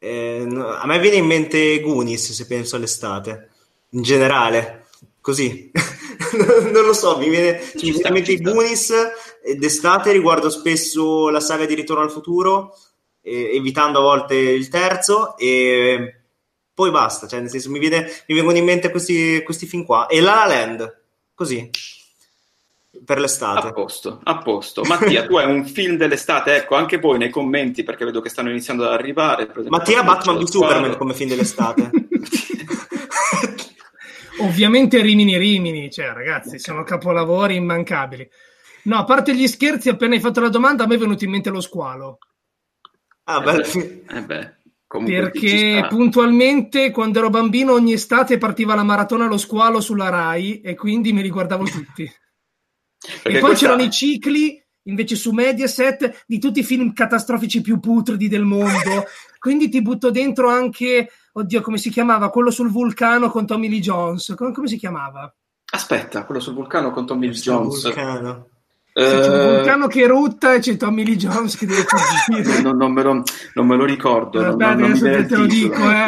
eh, 0.00 0.44
no, 0.44 0.70
a 0.70 0.84
me 0.86 0.98
viene 0.98 1.18
in 1.18 1.26
mente 1.26 1.80
Goonies 1.80 2.32
se 2.32 2.46
penso 2.46 2.74
all'estate, 2.74 3.50
in 3.90 4.02
generale, 4.02 4.86
così. 5.20 5.70
non 6.72 6.84
lo 6.84 6.92
so, 6.92 7.18
mi 7.18 7.28
viene, 7.28 7.60
mi 7.74 7.90
viene 7.90 8.08
in 8.08 8.12
mente 8.12 8.32
i 8.32 8.40
Goonies, 8.40 8.92
d'estate 9.56 10.12
riguardo 10.12 10.50
spesso 10.50 11.28
la 11.28 11.40
saga 11.40 11.66
di 11.66 11.74
Ritorno 11.74 12.02
al 12.02 12.10
futuro, 12.10 12.76
eh, 13.22 13.54
evitando 13.54 13.98
a 13.98 14.02
volte 14.02 14.34
il 14.34 14.68
terzo, 14.68 15.36
e 15.36 16.20
poi 16.74 16.90
basta, 16.90 17.26
cioè 17.26 17.40
nel 17.40 17.50
senso 17.50 17.70
mi, 17.70 17.78
viene, 17.78 18.10
mi 18.26 18.34
vengono 18.34 18.58
in 18.58 18.64
mente 18.64 18.90
questi, 18.90 19.42
questi 19.42 19.66
film 19.66 19.84
qua. 19.84 20.06
E 20.06 20.20
La 20.20 20.34
La 20.34 20.46
Land, 20.46 21.00
così 21.34 21.70
per 23.04 23.18
l'estate. 23.18 23.68
A 23.68 23.72
posto, 23.72 24.20
a 24.22 24.38
posto. 24.38 24.82
Mattia, 24.82 25.26
tu 25.26 25.36
hai 25.36 25.48
un 25.48 25.64
film 25.64 25.96
dell'estate, 25.96 26.56
ecco, 26.56 26.74
anche 26.74 26.98
voi 26.98 27.18
nei 27.18 27.30
commenti, 27.30 27.82
perché 27.82 28.04
vedo 28.04 28.20
che 28.20 28.28
stanno 28.28 28.50
iniziando 28.50 28.84
ad 28.84 28.92
arrivare. 28.92 29.48
Mattia 29.68 30.02
Batman 30.02 30.38
di 30.38 30.46
Superman 30.46 30.96
come 30.96 31.14
film 31.14 31.28
dell'estate. 31.28 31.90
Ovviamente 34.40 35.00
Rimini 35.00 35.38
Rimini, 35.38 35.90
cioè 35.90 36.12
ragazzi, 36.12 36.58
sono 36.58 36.82
capolavori 36.82 37.56
immancabili. 37.56 38.28
No, 38.84 38.98
a 38.98 39.04
parte 39.04 39.34
gli 39.34 39.46
scherzi, 39.46 39.88
appena 39.88 40.14
hai 40.14 40.20
fatto 40.20 40.40
la 40.40 40.48
domanda, 40.48 40.84
a 40.84 40.86
me 40.86 40.94
è 40.94 40.98
venuto 40.98 41.24
in 41.24 41.30
mente 41.30 41.50
lo 41.50 41.60
squalo. 41.60 42.18
Ah, 43.24 43.40
beh, 43.40 43.64
eh 44.08 44.22
beh. 44.22 44.54
Perché 44.86 45.84
puntualmente 45.88 46.92
quando 46.92 47.18
ero 47.18 47.28
bambino 47.28 47.72
ogni 47.72 47.92
estate 47.92 48.38
partiva 48.38 48.76
la 48.76 48.84
maratona 48.84 49.24
allo 49.24 49.36
squalo 49.36 49.80
sulla 49.80 50.08
Rai 50.08 50.60
e 50.60 50.76
quindi 50.76 51.12
mi 51.12 51.22
riguardavo 51.22 51.64
tutti. 51.68 52.10
Perché 53.22 53.38
e 53.38 53.40
poi 53.40 53.50
questa... 53.50 53.66
c'erano 53.66 53.82
i 53.82 53.90
cicli 53.90 54.62
invece 54.84 55.16
su 55.16 55.32
Mediaset 55.32 56.24
di 56.26 56.38
tutti 56.38 56.60
i 56.60 56.64
film 56.64 56.92
catastrofici 56.92 57.60
più 57.60 57.80
putridi 57.80 58.28
del 58.28 58.44
mondo. 58.44 59.04
Quindi 59.38 59.68
ti 59.68 59.82
butto 59.82 60.10
dentro 60.10 60.48
anche, 60.48 61.10
oddio, 61.38 61.60
come 61.60 61.78
si 61.78 61.90
chiamava? 61.90 62.30
Quello 62.30 62.50
sul 62.50 62.70
vulcano 62.70 63.30
con 63.30 63.46
Tommy 63.46 63.68
Lee 63.68 63.80
Jones. 63.80 64.34
Come, 64.36 64.52
come 64.52 64.68
si 64.68 64.76
chiamava? 64.76 65.32
Aspetta, 65.72 66.24
quello 66.24 66.40
sul 66.40 66.54
vulcano 66.54 66.90
con 66.90 67.06
Tommy 67.06 67.26
Lee 67.26 67.36
Jones. 67.36 67.82
Vulcano. 67.82 68.48
C'è 68.96 69.28
un 69.28 69.56
vulcano 69.56 69.88
che 69.88 70.06
rutta 70.06 70.54
e 70.54 70.60
c'è 70.60 70.78
Tommy 70.78 71.04
Lee 71.04 71.16
Jones 71.16 71.58
che 71.58 71.66
deve 71.66 71.84
fuggire. 72.24 72.62
non, 72.62 72.78
non, 72.78 72.94
me 72.94 73.02
lo, 73.02 73.22
non, 73.52 73.66
me 73.66 73.76
lo, 73.76 73.84
ricordo. 73.84 74.40
Aspetta, 74.40 74.74
non, 74.74 74.84
adesso 74.84 75.04
te, 75.04 75.26
te 75.26 75.36
lo 75.36 75.44
dico. 75.44 75.90
Eh. 75.90 76.06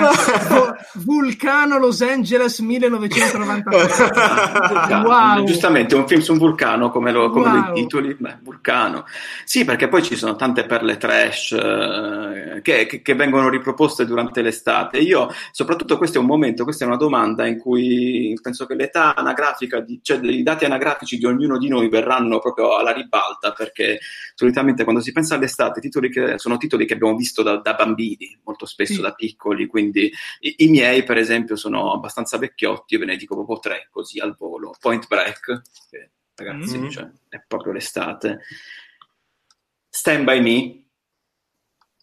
vulcano 1.05 1.79
Los 1.79 2.01
Angeles 2.01 2.61
1993. 2.61 5.05
wow. 5.05 5.45
Giustamente, 5.45 5.97
un 5.97 6.09
film 6.09 6.23
su 6.23 6.33
un 6.33 6.39
vulcano 6.39 6.91
come, 6.91 7.13
lo, 7.13 7.29
come 7.29 7.51
wow. 7.51 7.73
dei 7.73 7.83
titoli. 7.83 8.17
Beh, 8.19 8.39
vulcano. 8.43 9.05
Sì, 9.45 9.67
perché 9.67 9.89
poi 9.89 10.03
ci 10.03 10.17
sono 10.17 10.35
tante 10.37 10.65
perle 10.65 10.97
trash 10.97 11.53
eh, 11.53 12.61
che, 12.63 12.87
che, 12.87 13.03
che, 13.03 13.15
vengono 13.15 13.51
riproposte 13.51 14.07
durante 14.07 14.41
l'estate. 14.41 14.97
Io, 14.97 15.29
soprattutto 15.53 15.99
questo 15.99 16.17
è 16.17 16.21
un 16.23 16.27
momento, 16.27 16.65
questa 16.65 16.85
è 16.85 16.87
una 16.87 16.97
domanda 16.97 17.47
in 17.47 17.59
cui 17.59 18.35
penso 18.41 18.65
che 18.65 18.75
l'età 18.75 19.15
anagrafica, 19.15 19.81
di, 19.81 20.01
cioè 20.03 20.19
i 20.23 20.43
dati 20.43 20.65
anagrafici 20.65 21.19
di 21.19 21.27
ognuno 21.27 21.59
di 21.59 21.69
noi 21.69 21.91
verranno 21.91 22.39
proprio 22.39 22.77
alla 22.79 22.93
ribalta 22.93 23.53
perché 23.53 23.99
solitamente 24.35 24.85
quando 24.85 25.01
si 25.01 25.13
pensa 25.13 25.35
all'estate 25.35 25.81
titoli 25.81 26.11
che, 26.11 26.39
sono 26.39 26.57
titoli 26.57 26.87
che 26.87 26.95
abbiamo 26.95 27.17
visto 27.17 27.43
da, 27.43 27.57
da 27.57 27.75
bambini, 27.75 28.39
molto 28.45 28.67
spesso 28.67 28.95
sì. 28.95 29.01
da 29.01 29.13
piccoli, 29.13 29.67
quindi 29.67 30.11
i, 30.41 30.55
i, 30.59 30.69
miei 30.69 31.03
per 31.03 31.17
esempio 31.17 31.57
sono 31.57 31.93
abbastanza 31.93 32.39
vecchiotti, 32.39 32.95
io 32.95 33.01
ve 33.01 33.07
ne 33.07 33.17
dico 33.17 33.35
proprio 33.35 33.59
tre 33.59 33.89
così 33.91 34.19
al 34.19 34.35
volo. 34.37 34.75
Point 34.79 35.07
Break, 35.07 35.63
che 35.91 36.11
ragazzi 36.35 36.79
mm-hmm. 36.79 36.91
cioè, 36.91 37.11
è 37.29 37.43
proprio 37.47 37.73
l'estate. 37.73 38.41
Stand 39.89 40.25
By 40.25 40.41
Me, 40.41 40.88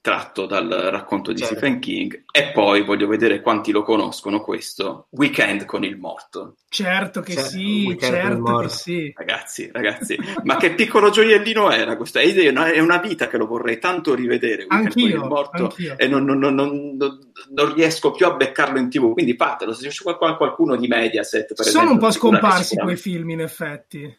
tratto 0.06 0.46
dal 0.46 0.68
racconto 0.68 1.32
di 1.32 1.40
certo. 1.40 1.56
Stephen 1.56 1.80
King 1.80 2.26
e 2.32 2.52
poi 2.52 2.84
voglio 2.84 3.08
vedere 3.08 3.42
quanti 3.42 3.72
lo 3.72 3.82
conoscono 3.82 4.40
questo 4.40 5.08
Weekend 5.10 5.66
con 5.66 5.84
il 5.84 5.98
morto 5.98 6.58
certo 6.70 7.22
che 7.22 7.34
certo, 7.34 7.50
sì 7.50 7.98
certo 8.00 8.58
che 8.58 8.70
sì 8.70 9.14
ragazzi 9.18 9.72
ragazzi 9.74 10.16
ma 10.44 10.58
che 10.58 10.76
piccolo 10.76 11.10
gioiellino 11.10 11.72
era 11.72 11.98
questo 11.98 12.20
è 12.20 12.48
una, 12.50 12.68
è 12.72 12.78
una 12.78 13.00
vita 13.00 13.28
che 13.28 13.38
lo 13.38 13.48
vorrei 13.48 13.80
tanto 13.80 14.14
rivedere 14.14 14.68
Weekend 14.70 14.86
anch'io, 14.86 15.16
con 15.16 15.24
il 15.24 15.28
morto 15.28 15.64
anch'io. 15.64 15.98
e 15.98 16.08
non, 16.08 16.24
non, 16.24 16.38
non, 16.38 16.96
non, 16.98 17.74
riesco 17.74 18.12
più 18.12 18.28
a 18.28 18.36
beccarlo 18.36 18.78
in 18.78 18.92
tv 18.92 19.12
quindi 19.12 19.36
fatelo 19.36 19.74
se 19.74 19.88
c'è 19.88 20.04
qualcuno 20.14 20.76
di 20.76 20.88
Mediaset 20.88 21.48
per 21.56 21.66
sono 21.66 21.84
esempio, 21.84 21.92
un 21.94 21.98
po' 21.98 22.12
scomparsi 22.12 22.76
quei 22.76 22.96
film 22.96 23.32
in 23.32 23.42
effetti 23.42 24.18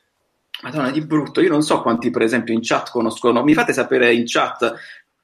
Madonna, 0.63 0.91
di 0.91 1.05
brutto. 1.05 1.43
Io 1.43 1.51
non 1.51 1.61
so 1.61 1.83
quanti, 1.83 2.09
per 2.09 2.23
esempio, 2.23 2.55
in 2.55 2.61
chat 2.63 2.91
conoscono. 2.91 3.45
Mi 3.45 3.53
fate 3.53 3.75
sapere 3.75 4.15
in 4.15 4.23
chat 4.25 4.75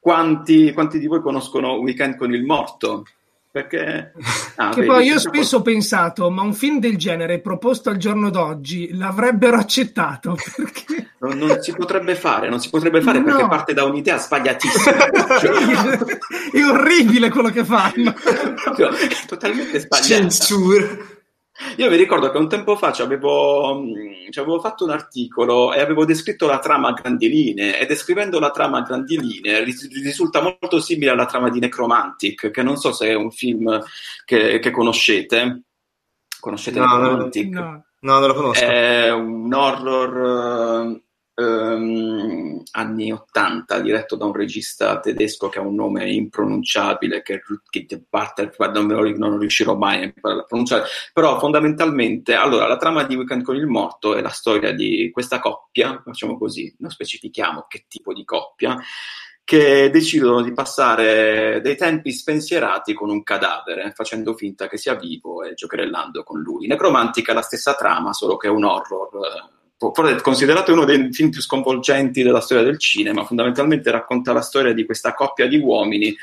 quanti, 0.03 0.73
quanti 0.73 0.99
di 0.99 1.07
voi 1.07 1.21
conoscono 1.21 1.75
Weekend 1.75 2.17
con 2.17 2.33
il 2.33 2.43
morto? 2.43 3.05
Perché... 3.49 4.11
Ah, 4.55 4.69
che 4.69 4.81
vedi, 4.81 4.87
poi 4.93 5.05
io 5.07 5.17
spesso 5.17 5.57
ho 5.57 5.61
pensato, 5.63 6.29
ma 6.29 6.43
un 6.43 6.53
film 6.53 6.79
del 6.79 6.95
genere 6.95 7.39
proposto 7.39 7.89
al 7.89 7.97
giorno 7.97 8.29
d'oggi 8.29 8.95
l'avrebbero 8.95 9.57
accettato? 9.57 10.35
Perché... 10.55 11.13
Non, 11.17 11.39
non, 11.39 11.59
si 11.59 11.73
potrebbe 11.73 12.13
fare, 12.13 12.49
non 12.49 12.59
si 12.59 12.69
potrebbe 12.69 13.01
fare 13.01 13.17
no. 13.17 13.25
perché 13.25 13.47
parte 13.47 13.73
da 13.73 13.85
un'idea 13.85 14.19
sbagliatissima. 14.19 15.05
è 16.53 16.63
orribile 16.63 17.29
quello 17.29 17.49
che 17.49 17.65
fanno. 17.65 18.13
totalmente 19.25 19.79
sbagliato. 19.79 20.07
Censura. 20.07 20.85
Io 21.77 21.89
mi 21.89 21.97
ricordo 21.97 22.31
che 22.31 22.37
un 22.37 22.49
tempo 22.49 22.75
fa 22.75 22.91
ci 22.91 23.03
avevo, 23.03 23.79
mm, 23.79 24.31
ci 24.31 24.39
avevo, 24.39 24.59
fatto 24.59 24.85
un 24.85 24.89
articolo 24.89 25.71
e 25.73 25.81
avevo 25.81 26.03
descritto 26.03 26.47
la 26.47 26.57
trama 26.57 26.89
a 26.89 26.93
grandi 26.93 27.29
linee 27.29 27.79
e 27.79 27.85
descrivendo 27.85 28.39
la 28.39 28.49
trama 28.49 28.79
a 28.79 28.81
grandi 28.81 29.19
linee 29.19 29.63
risulta 29.63 30.41
molto 30.41 30.79
simile 30.79 31.11
alla 31.11 31.25
trama 31.25 31.49
di 31.49 31.59
Necromantic, 31.59 32.49
che 32.49 32.63
non 32.63 32.77
so 32.77 32.91
se 32.91 33.09
è 33.09 33.13
un 33.13 33.31
film 33.31 33.79
che, 34.25 34.59
che 34.59 34.71
conoscete. 34.71 35.61
Conoscete 36.39 36.79
no, 36.79 36.97
Necromantic? 36.97 37.49
No. 37.49 37.85
no, 37.99 38.19
non 38.19 38.27
lo 38.27 38.33
conosco. 38.33 38.65
È 38.65 39.11
un 39.11 39.53
horror 39.53 41.01
ehm, 41.35 42.61
anni 42.71 43.11
80, 43.11 43.79
diretto 43.79 44.15
da 44.15 44.25
un 44.25 44.33
regista 44.33 44.99
tedesco 44.99 45.49
che 45.49 45.59
ha 45.59 45.61
un 45.61 45.75
nome 45.75 46.11
impronunciabile, 46.11 47.21
che 47.21 47.35
è 47.35 47.41
Rutger 47.43 48.01
Barter, 48.09 48.55
non, 48.71 48.87
non 49.17 49.37
riuscirò 49.37 49.75
mai 49.75 50.03
a 50.03 50.43
pronunciare, 50.45 50.85
però 51.11 51.39
fondamentalmente, 51.39 52.35
allora, 52.35 52.67
la 52.67 52.77
trama 52.77 53.03
di 53.03 53.15
Weekend 53.15 53.43
con 53.43 53.55
il 53.55 53.67
morto 53.67 54.15
è 54.15 54.21
la 54.21 54.29
storia 54.29 54.71
di 54.71 55.09
questa 55.11 55.39
coppia, 55.39 56.01
facciamo 56.03 56.37
così, 56.37 56.73
non 56.79 56.91
specifichiamo 56.91 57.65
che 57.67 57.85
tipo 57.87 58.13
di 58.13 58.23
coppia, 58.23 58.77
che 59.45 59.89
decidono 59.89 60.41
di 60.41 60.53
passare 60.53 61.59
dei 61.61 61.75
tempi 61.75 62.13
spensierati 62.13 62.93
con 62.93 63.09
un 63.09 63.23
cadavere, 63.23 63.91
facendo 63.93 64.35
finta 64.35 64.69
che 64.69 64.77
sia 64.77 64.95
vivo 64.95 65.43
e 65.43 65.53
giocherellando 65.53 66.23
con 66.23 66.39
lui. 66.39 66.65
Necromantica 66.67 67.33
è 67.33 67.35
la 67.35 67.41
stessa 67.41 67.75
trama, 67.75 68.13
solo 68.13 68.37
che 68.37 68.47
è 68.47 68.49
un 68.49 68.63
horror 68.63 69.09
eh, 69.91 70.21
considerato 70.21 70.71
uno 70.71 70.85
dei 70.85 71.11
film 71.11 71.29
più 71.29 71.41
sconvolgenti 71.41 72.23
della 72.23 72.39
storia 72.39 72.63
del 72.63 72.79
cinema, 72.79 73.25
fondamentalmente 73.25 73.91
racconta 73.91 74.31
la 74.31 74.41
storia 74.41 74.73
di 74.73 74.85
questa 74.85 75.13
coppia 75.13 75.47
di 75.47 75.57
uomini 75.57 76.15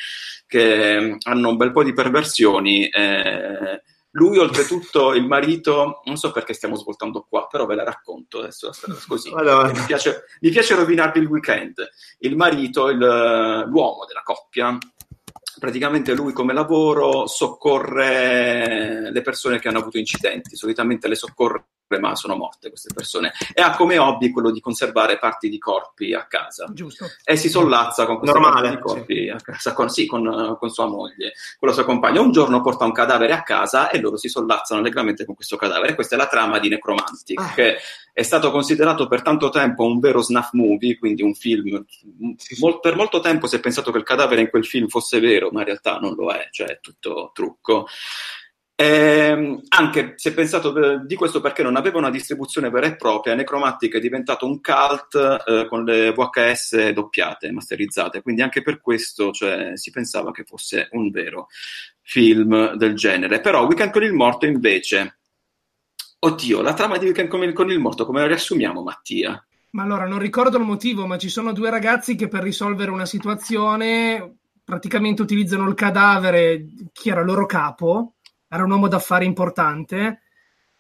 che 0.46 1.16
hanno 1.22 1.48
un 1.48 1.56
bel 1.56 1.72
po' 1.72 1.84
di 1.84 1.92
perversioni. 1.92 2.88
Eh, 2.88 3.82
lui, 4.14 4.38
oltretutto, 4.38 5.14
il 5.14 5.24
marito, 5.24 6.00
non 6.04 6.16
so 6.16 6.32
perché 6.32 6.52
stiamo 6.52 6.74
svoltando 6.74 7.24
qua, 7.28 7.46
però 7.46 7.66
ve 7.66 7.76
la 7.76 7.84
racconto 7.84 8.40
adesso 8.40 8.70
così. 9.06 9.30
Allora. 9.34 9.70
Mi, 9.70 9.84
piace, 9.86 10.24
mi 10.40 10.50
piace 10.50 10.74
rovinarvi 10.74 11.20
il 11.20 11.26
weekend. 11.26 11.88
Il 12.18 12.36
marito, 12.36 12.88
il, 12.88 12.98
l'uomo 12.98 14.04
della 14.06 14.22
coppia, 14.24 14.76
praticamente 15.61 16.14
lui 16.14 16.32
come 16.32 16.52
lavoro 16.52 17.28
soccorre 17.28 19.12
le 19.12 19.22
persone 19.22 19.61
che 19.61 19.68
hanno 19.68 19.78
avuto 19.78 19.98
incidenti, 19.98 20.56
solitamente 20.56 21.06
le 21.06 21.14
soccorre 21.14 21.66
ma 21.99 22.14
sono 22.14 22.36
morte 22.36 22.68
queste 22.68 22.93
persone 22.95 23.32
e 23.53 23.61
ha 23.61 23.74
come 23.74 23.99
hobby 23.99 24.30
quello 24.30 24.51
di 24.51 24.61
conservare 24.61 25.18
parti 25.18 25.49
di 25.49 25.59
corpi 25.59 26.14
a 26.14 26.26
casa 26.26 26.68
Giusto. 26.72 27.07
e 27.24 27.36
si 27.36 27.49
sollazza 27.49 28.07
con 28.07 28.18
queste 28.18 28.38
Normale, 28.38 28.68
parti 28.68 28.76
di 28.76 28.82
corpi 28.82 29.14
sì. 29.14 29.28
a 29.28 29.41
casa 29.41 29.72
con, 29.72 29.88
sì, 29.88 30.07
con, 30.07 30.57
con, 30.59 30.70
sua 30.70 30.86
moglie 30.86 31.32
con 31.59 31.68
la 31.68 31.74
sua 31.74 31.84
compagna 31.84 32.20
un 32.20 32.30
giorno 32.30 32.61
porta 32.61 32.84
un 32.84 32.93
cadavere 32.93 33.32
a 33.32 33.43
casa 33.43 33.91
e 33.91 33.99
loro 33.99 34.16
si 34.16 34.28
sollazzano 34.28 34.80
allegramente 34.80 35.24
con 35.24 35.34
questo 35.34 35.57
cadavere 35.57 35.95
questa 35.95 36.14
è 36.14 36.18
la 36.18 36.28
trama 36.28 36.59
di 36.59 36.68
Necromantic 36.68 37.41
ah. 37.41 37.53
che 37.55 37.78
è 38.12 38.22
stato 38.22 38.51
considerato 38.51 39.09
per 39.09 39.22
tanto 39.22 39.49
tempo 39.49 39.84
un 39.84 39.99
vero 39.99 40.20
snuff 40.20 40.51
movie 40.53 40.99
quindi 40.99 41.22
un 41.22 41.34
film 41.34 41.84
sì, 41.88 42.55
sì. 42.55 42.61
Mol, 42.61 42.80
per 42.80 42.95
molto 42.97 43.20
tempo 43.20 43.47
si 43.47 43.57
è 43.57 43.61
pensato 43.61 43.91
che 43.91 43.99
il 43.99 44.05
cadavere 44.05 44.43
in 44.43 44.51
quel 44.51 44.66
film 44.66 44.88
fosse 44.88 45.20
vero 45.20 45.51
ma 45.51 45.61
in 45.61 45.66
realtà 45.66 45.99
non 45.99 46.14
lo 46.14 46.30
è 46.30 46.49
cioè 46.51 46.68
è 46.68 46.80
tutto 46.80 47.30
trucco 47.32 47.86
eh, 48.81 49.61
anche 49.68 50.14
se 50.16 50.33
pensato 50.33 50.74
eh, 50.74 51.01
di 51.05 51.14
questo 51.14 51.43
perché 51.43 51.62
non 51.62 51.76
aveva 51.76 51.99
una 51.99 52.09
distribuzione 52.09 52.70
vera 52.70 52.87
e 52.87 52.97
propria, 52.97 53.35
Necromantic 53.35 53.97
è 53.97 54.01
diventato 54.01 54.47
un 54.47 54.62
cult 54.62 55.16
eh, 55.47 55.66
con 55.68 55.85
le 55.85 56.14
VHS 56.14 56.89
doppiate, 56.89 57.53
masterizzate, 57.53 58.22
quindi 58.22 58.41
anche 58.41 58.62
per 58.62 58.81
questo 58.81 59.33
cioè, 59.33 59.72
si 59.74 59.91
pensava 59.91 60.31
che 60.31 60.45
fosse 60.45 60.89
un 60.93 61.11
vero 61.11 61.49
film 62.01 62.72
del 62.76 62.95
genere. 62.95 63.41
Però 63.41 63.66
Weekend 63.66 63.93
con 63.93 64.03
il 64.03 64.14
morto 64.14 64.47
invece, 64.47 65.18
oddio, 66.18 66.62
la 66.62 66.72
trama 66.72 66.97
di 66.97 67.05
Weekend 67.05 67.28
con 67.28 67.43
il, 67.43 67.53
con 67.53 67.70
il 67.70 67.78
morto 67.78 68.07
come 68.07 68.20
la 68.20 68.28
riassumiamo 68.28 68.83
Mattia? 68.83 69.47
Ma 69.72 69.83
allora 69.83 70.07
non 70.07 70.18
ricordo 70.18 70.57
il 70.57 70.64
motivo, 70.64 71.07
ma 71.07 71.18
ci 71.18 71.28
sono 71.28 71.53
due 71.53 71.68
ragazzi 71.68 72.14
che 72.14 72.28
per 72.28 72.43
risolvere 72.43 72.91
una 72.91 73.05
situazione 73.05 74.37
praticamente 74.64 75.20
utilizzano 75.20 75.68
il 75.68 75.74
cadavere, 75.74 76.64
chi 76.93 77.11
era 77.11 77.20
il 77.20 77.26
loro 77.26 77.45
capo, 77.45 78.14
era 78.51 78.64
un 78.64 78.70
uomo 78.70 78.88
d'affari 78.88 79.24
importante, 79.24 80.22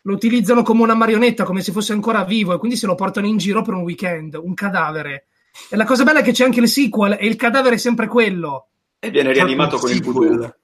lo 0.02 0.12
utilizzano 0.12 0.62
come 0.62 0.82
una 0.82 0.94
marionetta, 0.94 1.44
come 1.44 1.62
se 1.62 1.70
fosse 1.70 1.92
ancora 1.92 2.24
vivo, 2.24 2.52
e 2.52 2.58
quindi 2.58 2.76
se 2.76 2.86
lo 2.86 2.96
portano 2.96 3.26
in 3.26 3.36
giro 3.36 3.62
per 3.62 3.74
un 3.74 3.82
weekend, 3.82 4.34
un 4.34 4.54
cadavere. 4.54 5.26
E 5.68 5.76
la 5.76 5.84
cosa 5.84 6.02
bella 6.02 6.18
è 6.18 6.22
che 6.22 6.32
c'è 6.32 6.44
anche 6.44 6.60
il 6.60 6.68
sequel, 6.68 7.16
e 7.18 7.26
il 7.26 7.36
cadavere 7.36 7.76
è 7.76 7.78
sempre 7.78 8.08
quello. 8.08 8.68
E 8.98 9.10
viene 9.10 9.32
rianimato 9.32 9.78
con 9.78 9.90
il 9.90 10.02
voodoo. 10.02 10.54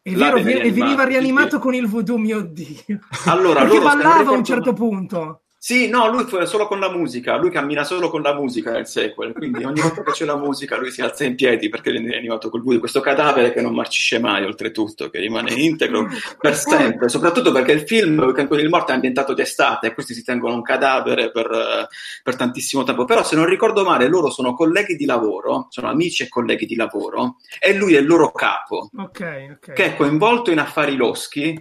È 0.00 0.12
vero, 0.12 0.36
e 0.36 0.70
veniva 0.70 1.04
rianimato 1.04 1.58
con 1.58 1.74
il 1.74 1.86
voodoo, 1.86 2.16
mio 2.16 2.40
Dio. 2.40 3.00
Allora, 3.26 3.62
Perché 3.62 3.80
ballava 3.80 4.30
a 4.30 4.34
un 4.34 4.44
certo 4.44 4.72
punto. 4.72 5.42
Sì, 5.66 5.88
no, 5.88 6.08
lui 6.08 6.22
fa 6.26 6.46
solo 6.46 6.68
con 6.68 6.78
la 6.78 6.92
musica, 6.92 7.34
lui 7.38 7.50
cammina 7.50 7.82
solo 7.82 8.08
con 8.08 8.22
la 8.22 8.32
musica 8.32 8.70
nel 8.70 8.86
sequel, 8.86 9.32
quindi 9.32 9.64
ogni 9.64 9.80
volta 9.80 10.04
che 10.04 10.12
c'è 10.12 10.24
la 10.24 10.36
musica 10.36 10.76
lui 10.76 10.92
si 10.92 11.02
alza 11.02 11.24
in 11.24 11.34
piedi 11.34 11.68
perché 11.68 11.90
viene 11.90 12.08
rianimato 12.08 12.50
col 12.50 12.62
voodoo. 12.62 12.78
Questo 12.78 13.00
cadavere 13.00 13.52
che 13.52 13.62
non 13.62 13.74
marcisce 13.74 14.20
mai, 14.20 14.44
oltretutto, 14.44 15.10
che 15.10 15.18
rimane 15.18 15.54
integro 15.54 16.06
per 16.38 16.54
sempre, 16.54 17.08
soprattutto 17.08 17.50
perché 17.50 17.72
il 17.72 17.80
film 17.80 18.32
con 18.46 18.60
il 18.60 18.68
morto 18.68 18.92
è 18.92 18.94
ambientato 18.94 19.34
d'estate 19.34 19.88
e 19.88 19.94
questi 19.94 20.14
si 20.14 20.22
tengono 20.22 20.54
un 20.54 20.62
cadavere 20.62 21.32
per, 21.32 21.88
per, 22.22 22.36
tantissimo 22.36 22.84
tempo. 22.84 23.04
Però 23.04 23.24
se 23.24 23.34
non 23.34 23.46
ricordo 23.46 23.82
male, 23.82 24.06
loro 24.06 24.30
sono 24.30 24.54
colleghi 24.54 24.94
di 24.94 25.04
lavoro, 25.04 25.66
sono 25.70 25.88
amici 25.88 26.22
e 26.22 26.28
colleghi 26.28 26.66
di 26.66 26.76
lavoro, 26.76 27.38
e 27.58 27.74
lui 27.74 27.96
è 27.96 27.98
il 27.98 28.06
loro 28.06 28.30
capo, 28.30 28.88
okay, 28.96 29.50
okay. 29.50 29.74
che 29.74 29.84
è 29.86 29.96
coinvolto 29.96 30.52
in 30.52 30.60
affari 30.60 30.94
loschi 30.94 31.60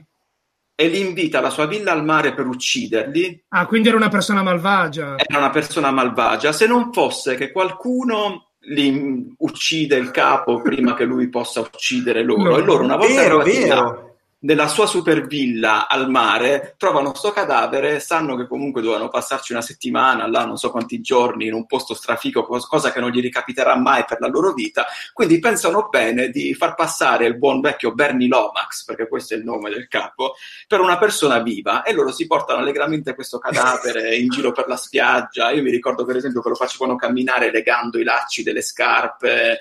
e 0.76 0.88
li 0.88 0.99
invita 0.99 1.39
alla 1.39 1.49
sua 1.49 1.65
villa 1.65 1.93
al 1.93 2.03
mare 2.03 2.34
per 2.34 2.45
ucciderli. 2.45 3.45
Ah, 3.49 3.65
quindi 3.65 3.88
era 3.88 3.97
una 3.97 4.09
persona 4.09 4.43
malvagia. 4.43 5.15
Era 5.17 5.39
una 5.39 5.49
persona 5.49 5.91
malvagia, 5.91 6.51
se 6.51 6.67
non 6.67 6.91
fosse 6.91 7.36
che 7.36 7.51
qualcuno 7.51 8.49
li 8.67 9.34
uccide 9.38 9.95
il 9.95 10.11
capo 10.11 10.61
prima 10.61 10.95
che 10.95 11.05
lui 11.05 11.30
possa 11.30 11.61
uccidere 11.61 12.23
loro. 12.23 12.51
No. 12.51 12.57
E 12.57 12.61
loro 12.61 12.84
una 12.84 12.97
volta 12.97 13.21
vero, 13.21 13.38
vero 13.43 14.04
nella 14.45 14.67
sua 14.67 14.85
super 14.85 15.25
villa 15.25 15.87
al 15.87 16.07
mare, 16.09 16.75
trovano 16.77 17.15
sto 17.15 17.31
cadavere, 17.31 17.99
sanno 17.99 18.35
che 18.35 18.47
comunque 18.47 18.81
dovevano 18.81 19.09
passarci 19.09 19.53
una 19.53 19.61
settimana, 19.61 20.27
là 20.27 20.45
non 20.45 20.57
so 20.57 20.69
quanti 20.69 21.01
giorni, 21.01 21.47
in 21.47 21.53
un 21.53 21.65
posto 21.65 21.95
strafico, 21.95 22.45
cosa 22.45 22.91
che 22.91 22.99
non 22.99 23.09
gli 23.09 23.21
ricapiterà 23.21 23.75
mai 23.75 24.05
per 24.07 24.19
la 24.19 24.27
loro 24.27 24.53
vita, 24.53 24.85
quindi 25.13 25.39
pensano 25.39 25.87
bene 25.89 26.29
di 26.29 26.53
far 26.53 26.75
passare 26.75 27.25
il 27.25 27.37
buon 27.37 27.59
vecchio 27.59 27.93
Bernie 27.93 28.27
Lomax, 28.27 28.85
perché 28.85 29.07
questo 29.07 29.33
è 29.33 29.37
il 29.37 29.43
nome 29.43 29.71
del 29.71 29.87
capo, 29.87 30.35
per 30.67 30.79
una 30.79 30.99
persona 30.99 31.39
viva 31.39 31.81
e 31.81 31.93
loro 31.93 32.11
si 32.11 32.27
portano 32.27 32.59
allegramente 32.59 33.15
questo 33.15 33.39
cadavere 33.39 34.13
in 34.17 34.29
giro 34.29 34.51
per 34.51 34.67
la 34.67 34.77
spiaggia. 34.77 35.49
Io 35.49 35.63
mi 35.63 35.71
ricordo 35.71 36.05
per 36.05 36.17
esempio 36.17 36.41
che 36.41 36.49
lo 36.49 36.55
facevano 36.55 36.95
camminare 36.95 37.51
legando 37.51 37.97
i 37.97 38.03
lacci 38.03 38.43
delle 38.43 38.61
scarpe, 38.61 39.59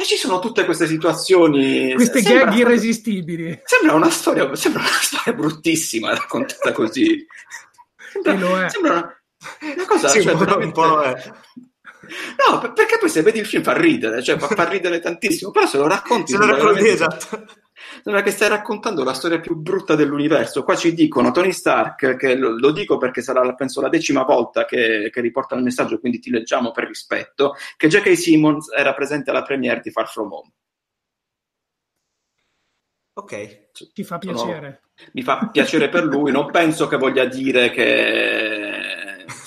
e 0.00 0.04
ci 0.04 0.14
sono 0.14 0.38
tutte 0.38 0.64
queste 0.64 0.86
situazioni. 0.86 1.92
Queste 1.92 2.22
sembra, 2.22 2.44
gag 2.44 2.54
irresistibili. 2.54 3.60
Sembra 3.64 3.96
una 3.96 4.10
storia, 4.10 4.54
sembra 4.54 4.82
una 4.82 4.90
storia 5.00 5.32
bruttissima 5.32 6.14
raccontata 6.14 6.70
così. 6.70 7.26
Sembra, 8.12 8.34
lo 8.34 8.60
è. 8.60 8.68
Sembra 8.70 8.92
una, 8.92 9.18
una 9.74 9.86
cosa. 9.86 10.06
Sì, 10.06 10.22
cioè, 10.22 10.34
un, 10.34 10.44
po', 10.44 10.56
un 10.56 10.70
po' 10.70 10.84
lo 10.84 11.02
è. 11.02 11.32
No, 12.48 12.72
perché 12.74 12.98
poi 13.00 13.08
se 13.10 13.22
vedi 13.22 13.40
il 13.40 13.46
film 13.46 13.64
fa 13.64 13.72
ridere, 13.72 14.22
cioè 14.22 14.38
fa, 14.38 14.46
fa 14.46 14.68
ridere 14.68 15.00
tantissimo, 15.00 15.50
però 15.50 15.66
se 15.66 15.78
lo 15.78 15.88
racconti... 15.88 16.30
Se 16.30 16.38
lo 16.38 16.46
racconti, 16.46 16.86
esatto. 16.86 17.44
Sembra 18.02 18.22
che 18.22 18.30
stai 18.30 18.48
raccontando 18.48 19.04
la 19.04 19.12
storia 19.12 19.40
più 19.40 19.56
brutta 19.56 19.94
dell'universo. 19.94 20.62
Qua 20.64 20.76
ci 20.76 20.94
dicono 20.94 21.30
Tony 21.30 21.52
Stark, 21.52 22.16
che 22.16 22.34
lo, 22.34 22.58
lo 22.58 22.70
dico 22.70 22.98
perché 22.98 23.22
sarà 23.22 23.54
penso 23.54 23.80
la 23.80 23.88
decima 23.88 24.24
volta 24.24 24.64
che, 24.64 25.10
che 25.12 25.20
riporta 25.20 25.54
il 25.54 25.62
messaggio, 25.62 25.98
quindi 25.98 26.18
ti 26.18 26.30
leggiamo 26.30 26.70
per 26.70 26.86
rispetto, 26.86 27.54
che 27.76 27.88
J.K. 27.88 28.16
Simmons 28.16 28.72
era 28.76 28.94
presente 28.94 29.30
alla 29.30 29.42
premiere 29.42 29.80
di 29.80 29.90
Far 29.90 30.08
From 30.08 30.32
Home. 30.32 30.52
Ok. 33.14 33.70
Ti 33.92 34.04
fa 34.04 34.18
piacere. 34.18 34.80
No, 34.82 35.04
mi 35.12 35.22
fa 35.22 35.48
piacere 35.52 35.88
per 35.88 36.04
lui, 36.04 36.30
non 36.30 36.50
penso 36.50 36.86
che 36.86 36.96
voglia 36.96 37.24
dire 37.24 37.70
che 37.70 38.57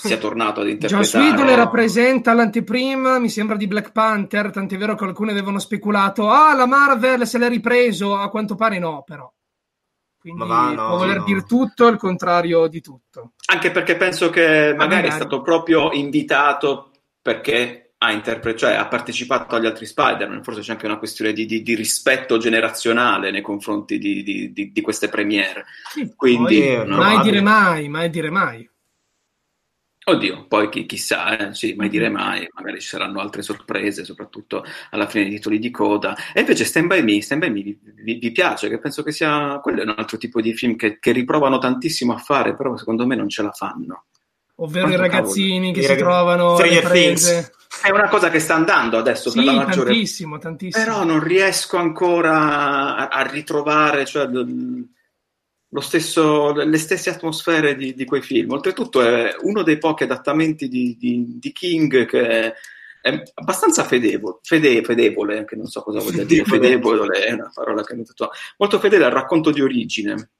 sia 0.08 0.18
tornato 0.18 0.60
ad 0.60 0.68
interpretare. 0.68 1.02
Joss 1.04 1.14
Whedon 1.14 1.48
era 1.48 1.68
presente 1.68 2.30
all'anteprima, 2.30 3.18
mi 3.18 3.28
sembra 3.28 3.56
di 3.56 3.66
Black 3.66 3.92
Panther, 3.92 4.50
tant'è 4.50 4.76
vero 4.76 4.94
che 4.94 5.04
alcuni 5.04 5.30
avevano 5.30 5.58
speculato, 5.58 6.28
ah, 6.28 6.54
la 6.54 6.66
Marvel 6.66 7.26
se 7.26 7.38
l'è 7.38 7.48
ripreso, 7.48 8.16
a 8.16 8.28
quanto 8.28 8.54
pare 8.54 8.78
no, 8.78 9.02
però. 9.06 9.32
Quindi 10.18 10.46
va, 10.46 10.68
no, 10.72 10.86
può 10.86 10.98
voler 10.98 11.18
no. 11.18 11.24
dire 11.24 11.42
tutto 11.42 11.88
il 11.88 11.96
contrario 11.96 12.68
di 12.68 12.80
tutto. 12.80 13.32
Anche 13.46 13.72
perché 13.72 13.96
penso 13.96 14.30
che 14.30 14.72
magari, 14.72 14.76
magari. 14.76 15.08
è 15.08 15.10
stato 15.10 15.42
proprio 15.42 15.90
invitato 15.90 16.90
perché 17.20 17.94
ha, 17.98 18.12
interpre- 18.12 18.56
cioè, 18.56 18.74
ha 18.74 18.86
partecipato 18.86 19.54
agli 19.54 19.66
altri 19.66 19.86
Spider-Man, 19.86 20.42
forse 20.42 20.60
c'è 20.60 20.72
anche 20.72 20.86
una 20.86 20.98
questione 20.98 21.32
di, 21.32 21.46
di, 21.46 21.62
di 21.62 21.74
rispetto 21.74 22.36
generazionale 22.36 23.30
nei 23.30 23.42
confronti 23.42 23.98
di, 23.98 24.52
di 24.52 24.80
queste 24.80 25.08
premiere. 25.08 25.64
Sì, 25.88 26.12
Quindi, 26.14 26.82
mai 26.86 27.20
dire 27.22 27.40
mai, 27.40 27.88
mai 27.88 28.10
dire 28.10 28.30
mai. 28.30 28.68
Oddio, 30.04 30.46
poi 30.48 30.68
chi, 30.68 30.84
chissà, 30.84 31.36
eh? 31.36 31.54
sì, 31.54 31.74
mai 31.74 31.88
dire 31.88 32.08
mai, 32.08 32.48
magari 32.54 32.80
ci 32.80 32.88
saranno 32.88 33.20
altre 33.20 33.42
sorprese, 33.42 34.04
soprattutto 34.04 34.64
alla 34.90 35.06
fine 35.06 35.24
dei 35.24 35.34
titoli 35.34 35.60
di 35.60 35.70
coda. 35.70 36.16
E 36.34 36.40
invece 36.40 36.64
Stand 36.64 36.88
By 36.88 37.02
Me, 37.02 37.22
Stand 37.22 37.44
By 37.44 37.50
Me 37.52 37.62
vi, 37.62 37.78
vi, 38.02 38.14
vi 38.14 38.32
piace, 38.32 38.68
che 38.68 38.78
penso 38.78 39.04
che 39.04 39.12
sia, 39.12 39.60
quello 39.62 39.82
è 39.82 39.84
un 39.84 39.94
altro 39.96 40.18
tipo 40.18 40.40
di 40.40 40.54
film 40.54 40.74
che, 40.74 40.98
che, 40.98 41.12
riprovano 41.12 41.58
tantissimo 41.58 42.14
a 42.14 42.18
fare, 42.18 42.56
però 42.56 42.76
secondo 42.76 43.06
me 43.06 43.14
non 43.14 43.28
ce 43.28 43.42
la 43.42 43.52
fanno. 43.52 44.06
Ovvero 44.56 44.88
Quanto 44.88 45.04
i 45.04 45.08
ragazzini 45.08 45.54
cavolo? 45.54 45.72
che 45.72 45.78
I 45.78 45.82
si 45.82 45.88
rag... 45.88 45.98
trovano 45.98 46.56
alle 46.56 46.80
prese. 46.80 47.52
È 47.80 47.90
una 47.90 48.08
cosa 48.08 48.28
che 48.28 48.40
sta 48.40 48.54
andando 48.54 48.98
adesso 48.98 49.30
sì, 49.30 49.36
per 49.36 49.44
la 49.44 49.52
maggiore. 49.52 49.90
tantissimo, 49.90 50.38
tantissimo. 50.38 50.84
Però 50.84 51.04
non 51.04 51.22
riesco 51.22 51.76
ancora 51.76 52.96
a, 52.96 53.08
a 53.08 53.22
ritrovare, 53.22 54.04
cioè 54.04 54.26
stesso, 55.80 56.52
le 56.52 56.78
stesse 56.78 57.10
atmosfere 57.10 57.74
di, 57.76 57.94
di, 57.94 58.04
quei 58.04 58.20
film. 58.20 58.50
Oltretutto 58.52 59.00
è 59.00 59.34
uno 59.40 59.62
dei 59.62 59.78
pochi 59.78 60.02
adattamenti 60.02 60.68
di, 60.68 60.96
di, 60.98 61.38
di 61.38 61.52
King 61.52 62.04
che 62.06 62.54
è 63.02 63.22
abbastanza 63.34 63.82
fedevole, 63.84 64.38
fede, 64.42 64.84
fedevole, 64.84 65.44
che 65.44 65.56
non 65.56 65.66
so 65.66 65.82
cosa 65.82 66.00
voglia 66.00 66.24
dire, 66.24 66.44
fedevole 66.44 67.24
è 67.24 67.32
una 67.32 67.50
parola 67.52 67.82
che 67.82 67.94
mi 67.94 68.04
detto, 68.04 68.30
molto 68.58 68.78
fedele 68.78 69.06
al 69.06 69.10
racconto 69.10 69.50
di 69.50 69.60
origine. 69.60 70.30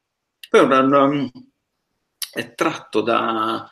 Poi 0.48 0.60
una, 0.60 1.30
è 2.32 2.54
tratto 2.54 3.00
da 3.00 3.68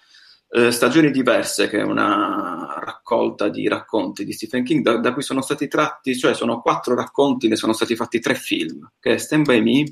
eh, 0.48 0.72
Stagioni 0.72 1.10
diverse, 1.10 1.68
che 1.68 1.78
è 1.78 1.82
una 1.82 2.78
raccolta 2.80 3.48
di 3.48 3.68
racconti 3.68 4.24
di 4.24 4.32
Stephen 4.32 4.64
King, 4.64 4.82
da, 4.82 4.96
da, 4.96 5.12
cui 5.12 5.22
sono 5.22 5.42
stati 5.42 5.68
tratti, 5.68 6.18
cioè 6.18 6.34
sono 6.34 6.60
quattro 6.60 6.94
racconti, 6.94 7.46
ne 7.46 7.56
sono 7.56 7.72
stati 7.72 7.94
fatti 7.94 8.18
tre 8.18 8.34
film, 8.34 8.90
che 8.98 9.14
è 9.14 9.18
Stand 9.18 9.46
By 9.46 9.60
Me, 9.60 9.84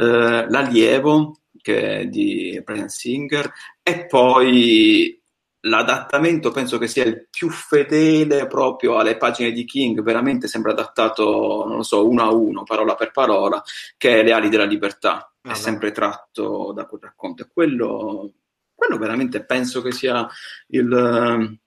eh, 0.00 0.46
L'allievo 0.48 1.40
che 1.60 1.98
è 1.98 2.06
di 2.06 2.60
Brian 2.64 2.88
Singer 2.88 3.52
e 3.82 4.06
poi 4.06 5.20
l'adattamento 5.64 6.50
penso 6.50 6.78
che 6.78 6.88
sia 6.88 7.04
il 7.04 7.28
più 7.28 7.50
fedele 7.50 8.46
proprio 8.46 8.96
alle 8.96 9.18
pagine 9.18 9.52
di 9.52 9.66
King, 9.66 10.00
veramente 10.02 10.48
sembra 10.48 10.72
adattato, 10.72 11.64
non 11.66 11.76
lo 11.76 11.82
so, 11.82 12.08
uno 12.08 12.22
a 12.22 12.32
uno, 12.32 12.62
parola 12.62 12.94
per 12.94 13.10
parola, 13.10 13.62
che 13.98 14.20
è 14.20 14.22
Le 14.22 14.32
ali 14.32 14.48
della 14.48 14.64
libertà, 14.64 15.30
ah, 15.42 15.50
è 15.50 15.54
sempre 15.54 15.92
tratto 15.92 16.72
da 16.74 16.86
quel 16.86 17.02
racconto. 17.02 17.42
E 17.42 17.48
quello, 17.52 18.32
quello 18.74 18.96
veramente 18.96 19.44
penso 19.44 19.82
che 19.82 19.92
sia 19.92 20.26
il, 20.68 21.59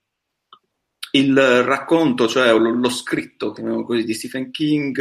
il 1.16 1.64
racconto, 1.64 2.28
cioè 2.28 2.52
lo, 2.54 2.90
scritto 2.90 3.54
così, 3.86 4.04
di 4.04 4.14
Stephen 4.14 4.52
King, 4.52 4.98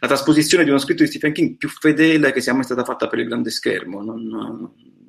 la 0.00 0.06
trasposizione 0.06 0.62
di 0.62 0.70
uno 0.70 0.78
scritto 0.78 1.02
di 1.02 1.08
Stephen 1.08 1.32
King 1.32 1.56
più 1.56 1.68
fedele 1.68 2.32
che 2.32 2.40
sia 2.40 2.54
mai 2.54 2.64
stata 2.64 2.84
fatta 2.84 3.08
per 3.08 3.18
il 3.18 3.26
grande 3.26 3.50
schermo. 3.50 4.02
Non, 4.02 4.28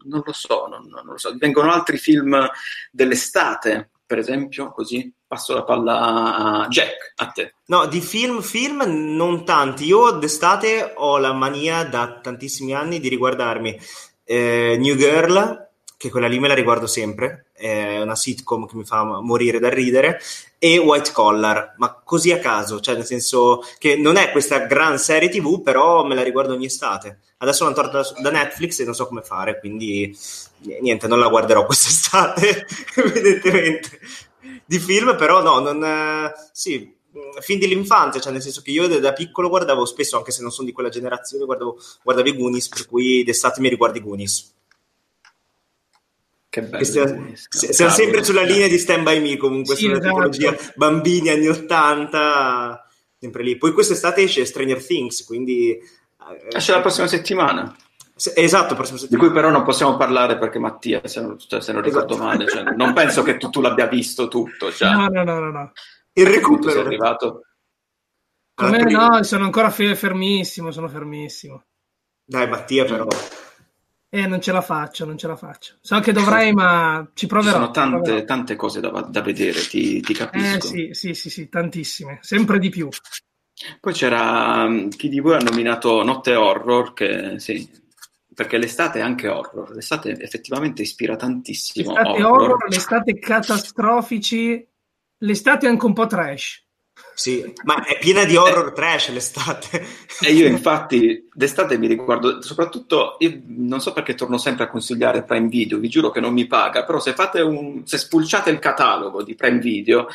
non 0.04 0.22
lo 0.26 0.34
so, 0.34 0.68
non, 0.68 0.88
non, 0.88 1.06
lo 1.06 1.18
so. 1.18 1.36
Vengono 1.38 1.72
altri 1.72 1.98
film 1.98 2.50
dell'estate, 2.90 3.92
per 4.06 4.18
esempio, 4.18 4.72
così 4.72 5.14
passo 5.28 5.54
la 5.54 5.64
palla 5.64 6.36
a 6.36 6.68
Jack, 6.68 7.14
a 7.18 7.28
te. 7.28 7.54
No, 7.68 7.86
di 7.86 8.02
film, 8.02 8.42
film 8.42 8.84
non 9.16 9.46
tanti. 9.46 9.86
Io 9.86 10.12
d'estate 10.12 10.94
ho 10.96 11.20
la 11.20 11.34
mania 11.34 11.84
da 11.84 12.20
tantissimi 12.20 12.74
anni 12.74 13.00
di 13.00 13.10
riguardarmi 13.10 13.80
eh, 14.24 14.76
New 14.80 14.96
Girl, 14.96 15.70
che 15.98 16.10
quella 16.10 16.28
lì 16.28 16.40
me 16.40 16.48
la 16.48 16.56
riguardo 16.56 16.88
sempre, 16.88 17.51
è 17.62 18.02
una 18.02 18.16
sitcom 18.16 18.66
che 18.66 18.76
mi 18.76 18.84
fa 18.84 19.04
morire 19.22 19.60
da 19.60 19.70
ridere, 19.70 20.20
e 20.64 20.78
White 20.78 21.12
Collar, 21.12 21.74
ma 21.78 22.00
così 22.04 22.32
a 22.32 22.40
caso, 22.40 22.80
cioè 22.80 22.96
nel 22.96 23.06
senso 23.06 23.64
che 23.78 23.96
non 23.96 24.16
è 24.16 24.32
questa 24.32 24.60
gran 24.60 25.00
serie 25.00 25.30
tv, 25.30 25.62
però 25.62 26.04
me 26.06 26.14
la 26.14 26.24
riguardo 26.24 26.54
ogni 26.54 26.66
estate. 26.66 27.20
Adesso 27.38 27.64
l'hanno 27.64 27.76
tornata 27.76 28.22
da 28.22 28.30
Netflix 28.30 28.80
e 28.80 28.84
non 28.84 28.94
so 28.94 29.08
come 29.08 29.24
fare, 29.24 29.60
quindi 29.60 30.16
niente, 30.82 31.08
non 31.08 31.20
la 31.20 31.30
guarderò 31.30 31.66
quest'estate, 31.68 32.68
evidentemente. 32.96 34.00
Di 34.64 34.78
film, 34.78 35.16
però 35.18 35.42
no, 35.42 35.60
non... 35.60 36.32
sì, 36.52 36.96
fin 37.40 37.60
dell'infanzia, 37.60 38.22
cioè 38.22 38.32
nel 38.32 38.42
senso 38.42 38.62
che 38.62 38.72
io 38.72 38.88
da 39.00 39.14
piccolo 39.14 39.50
guardavo 39.50 39.86
spesso, 39.86 40.18
anche 40.18 40.32
se 40.32 40.42
non 40.42 40.52
sono 40.52 40.68
di 40.68 40.74
quella 40.74 40.90
generazione, 40.90 41.46
guardavo, 41.46 41.80
guardavo 42.04 42.30
i 42.30 42.38
Goonies, 42.38 42.70
per 42.70 42.86
cui 42.86 43.24
d'estate 43.24 43.60
mi 43.62 43.70
riguardo 43.70 43.98
i 43.98 44.02
Goonies. 44.02 44.54
Che 46.52 46.64
bello. 46.64 46.84
Stiamo, 46.84 47.32
siamo 47.48 47.92
sempre 47.94 48.26
sulla 48.26 48.42
linea 48.42 48.68
di 48.68 48.78
Stand 48.78 49.04
By 49.04 49.22
Me 49.22 49.38
comunque, 49.38 49.74
sì, 49.74 49.84
sulla 49.84 50.00
esatto. 50.00 50.10
tipologia 50.10 50.58
bambini 50.76 51.30
anni 51.30 51.48
80, 51.48 52.88
sempre 53.18 53.44
lì. 53.44 53.56
Poi 53.56 53.72
quest'estate 53.72 54.24
esce 54.24 54.44
Stranger 54.44 54.86
Things, 54.86 55.24
quindi... 55.24 55.70
Eh, 55.72 56.48
esce 56.52 56.74
la 56.74 56.82
prossima 56.82 57.08
settimana. 57.08 57.74
Esatto, 58.36 58.76
prossima 58.76 58.98
settimana. 58.98 59.24
Di 59.24 59.32
cui 59.32 59.42
però 59.42 59.50
non 59.50 59.64
possiamo 59.64 59.96
parlare 59.96 60.38
perché 60.38 60.60
Mattia, 60.60 61.00
se 61.06 61.22
non, 61.22 61.40
cioè, 61.40 61.62
se 61.62 61.72
non 61.72 61.84
ricordo 61.84 62.16
esatto. 62.16 62.28
male, 62.28 62.46
cioè, 62.50 62.64
non 62.76 62.92
penso 62.92 63.24
che 63.24 63.38
tu, 63.38 63.50
tu, 63.50 63.62
l'abbia 63.62 63.88
visto 63.88 64.28
tutto. 64.28 64.74
Cioè. 64.74 64.92
No, 64.92 65.08
no, 65.08 65.24
no, 65.24 65.40
no. 65.40 65.52
no. 65.52 65.72
Il 66.12 66.28
recupero. 66.28 66.72
Sei 66.74 66.82
arrivato? 66.82 67.46
Come 68.54 68.84
no, 68.92 69.24
sono 69.24 69.46
ancora 69.46 69.70
fermissimo, 69.70 70.70
sono 70.72 70.90
fermissimo. 70.90 71.64
Dai 72.26 72.50
Mattia 72.50 72.84
però... 72.84 73.08
Eh, 74.14 74.28
non 74.28 74.42
ce 74.42 74.52
la 74.52 74.62
faccio, 74.62 75.06
non 75.06 75.18
ce 75.18 75.28
la 75.28 75.38
faccio. 75.38 75.76
So 75.80 76.00
che 76.02 76.12
dovrei, 76.12 76.52
ma 76.54 77.10
ci 77.14 77.28
proverò. 77.28 77.54
Ci 77.54 77.60
sono 77.60 77.72
tante, 77.72 78.02
proverò. 78.02 78.26
tante 78.26 78.56
cose 78.58 78.82
da, 78.82 78.90
da 78.90 79.22
vedere, 79.22 79.62
ti, 79.62 80.02
ti, 80.02 80.14
capisco. 80.14 80.68
Eh 80.68 80.70
sì, 80.70 80.90
sì, 80.92 81.14
sì, 81.14 81.30
sì, 81.30 81.48
tantissime, 81.48 82.20
sempre 82.22 82.60
di 82.60 82.68
più. 82.68 82.90
Poi 83.80 83.94
c'era 83.94 84.68
mm, 84.68 84.90
chi 84.90 85.08
di 85.08 85.22
voi 85.22 85.36
ha 85.36 85.40
nominato 85.40 86.04
Notte 86.04 86.36
Horror, 86.36 86.94
che 86.94 87.40
sì, 87.40 87.70
perché 88.34 88.58
l'estate 88.58 89.00
è 89.00 89.02
anche 89.02 89.30
horror. 89.30 89.72
L'estate 89.72 90.20
effettivamente 90.20 90.82
ispira 90.82 91.16
tantissimo. 91.16 91.94
L'estate 91.94 92.24
horror, 92.24 92.42
horror 92.42 92.70
l'estate 92.70 93.18
catastrofici, 93.18 94.68
l'estate 95.20 95.68
è 95.68 95.70
anche 95.70 95.86
un 95.86 95.94
po' 95.94 96.08
trash. 96.08 96.66
Sì, 97.14 97.54
ma 97.64 97.84
è 97.84 98.00
piena 98.00 98.26
di 98.26 98.36
horror 98.36 98.70
eh, 98.70 98.74
trash 98.74 99.10
l'estate. 99.12 99.86
E 100.22 100.32
io 100.32 100.48
infatti 100.48 101.28
d'estate 101.32 101.78
mi 101.78 101.88
riguardo, 101.88 102.42
soprattutto, 102.42 103.18
io 103.20 103.42
non 103.46 103.80
so 103.80 103.94
perché 103.94 104.16
torno 104.16 104.38
sempre 104.38 104.66
a 104.66 104.70
consigliare 104.70 105.24
Prime 105.24 105.48
Video, 105.48 105.78
vi 105.78 105.88
giuro 105.88 106.10
che 106.10 106.20
non 106.20 106.34
mi 106.34 106.48
paga, 106.48 106.84
però 106.84 107.00
se 107.00 107.14
fate 107.14 107.42
un, 107.42 107.86
se 107.86 107.98
spulciate 107.98 108.50
il 108.50 108.60
catalogo 108.60 109.24
di 109.24 109.36
Prime 109.36 109.60
Video, 109.60 110.08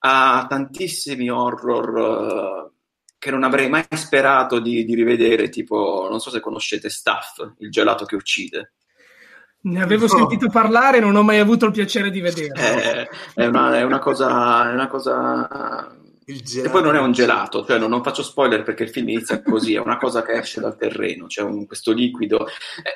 ha 0.00 0.46
tantissimi 0.48 1.28
horror 1.28 1.94
uh, 1.94 2.72
che 3.18 3.30
non 3.30 3.42
avrei 3.42 3.68
mai 3.68 3.84
sperato 3.94 4.58
di, 4.58 4.84
di 4.84 4.94
rivedere, 4.94 5.48
tipo, 5.48 6.06
non 6.08 6.20
so 6.20 6.30
se 6.30 6.40
conoscete 6.40 6.88
Staff, 6.88 7.38
il 7.58 7.70
gelato 7.70 8.04
che 8.04 8.14
uccide. 8.14 8.72
Ne 9.62 9.82
avevo 9.82 10.06
no. 10.06 10.16
sentito 10.16 10.48
parlare, 10.48 11.00
non 11.00 11.16
ho 11.16 11.22
mai 11.22 11.38
avuto 11.38 11.66
il 11.66 11.72
piacere 11.72 12.10
di 12.10 12.20
vedere. 12.20 12.52
È, 12.54 13.08
è, 13.34 13.46
una, 13.46 13.76
è 13.76 13.82
una 13.82 13.98
cosa, 13.98 14.70
è 14.70 14.72
una 14.72 14.86
cosa 14.86 15.96
e 16.28 16.68
poi 16.70 16.82
non 16.82 16.96
è 16.96 16.98
un 16.98 17.12
gelato, 17.12 17.64
cioè 17.64 17.78
non, 17.78 17.88
non, 17.88 18.02
faccio 18.02 18.24
spoiler 18.24 18.64
perché 18.64 18.82
il 18.82 18.90
film 18.90 19.10
inizia 19.10 19.40
così, 19.40 19.74
è 19.74 19.78
una 19.78 19.96
cosa 19.96 20.22
che 20.22 20.32
esce 20.32 20.60
dal 20.60 20.76
terreno, 20.76 21.26
c'è 21.26 21.42
cioè 21.42 21.66
questo 21.66 21.92
liquido. 21.92 22.48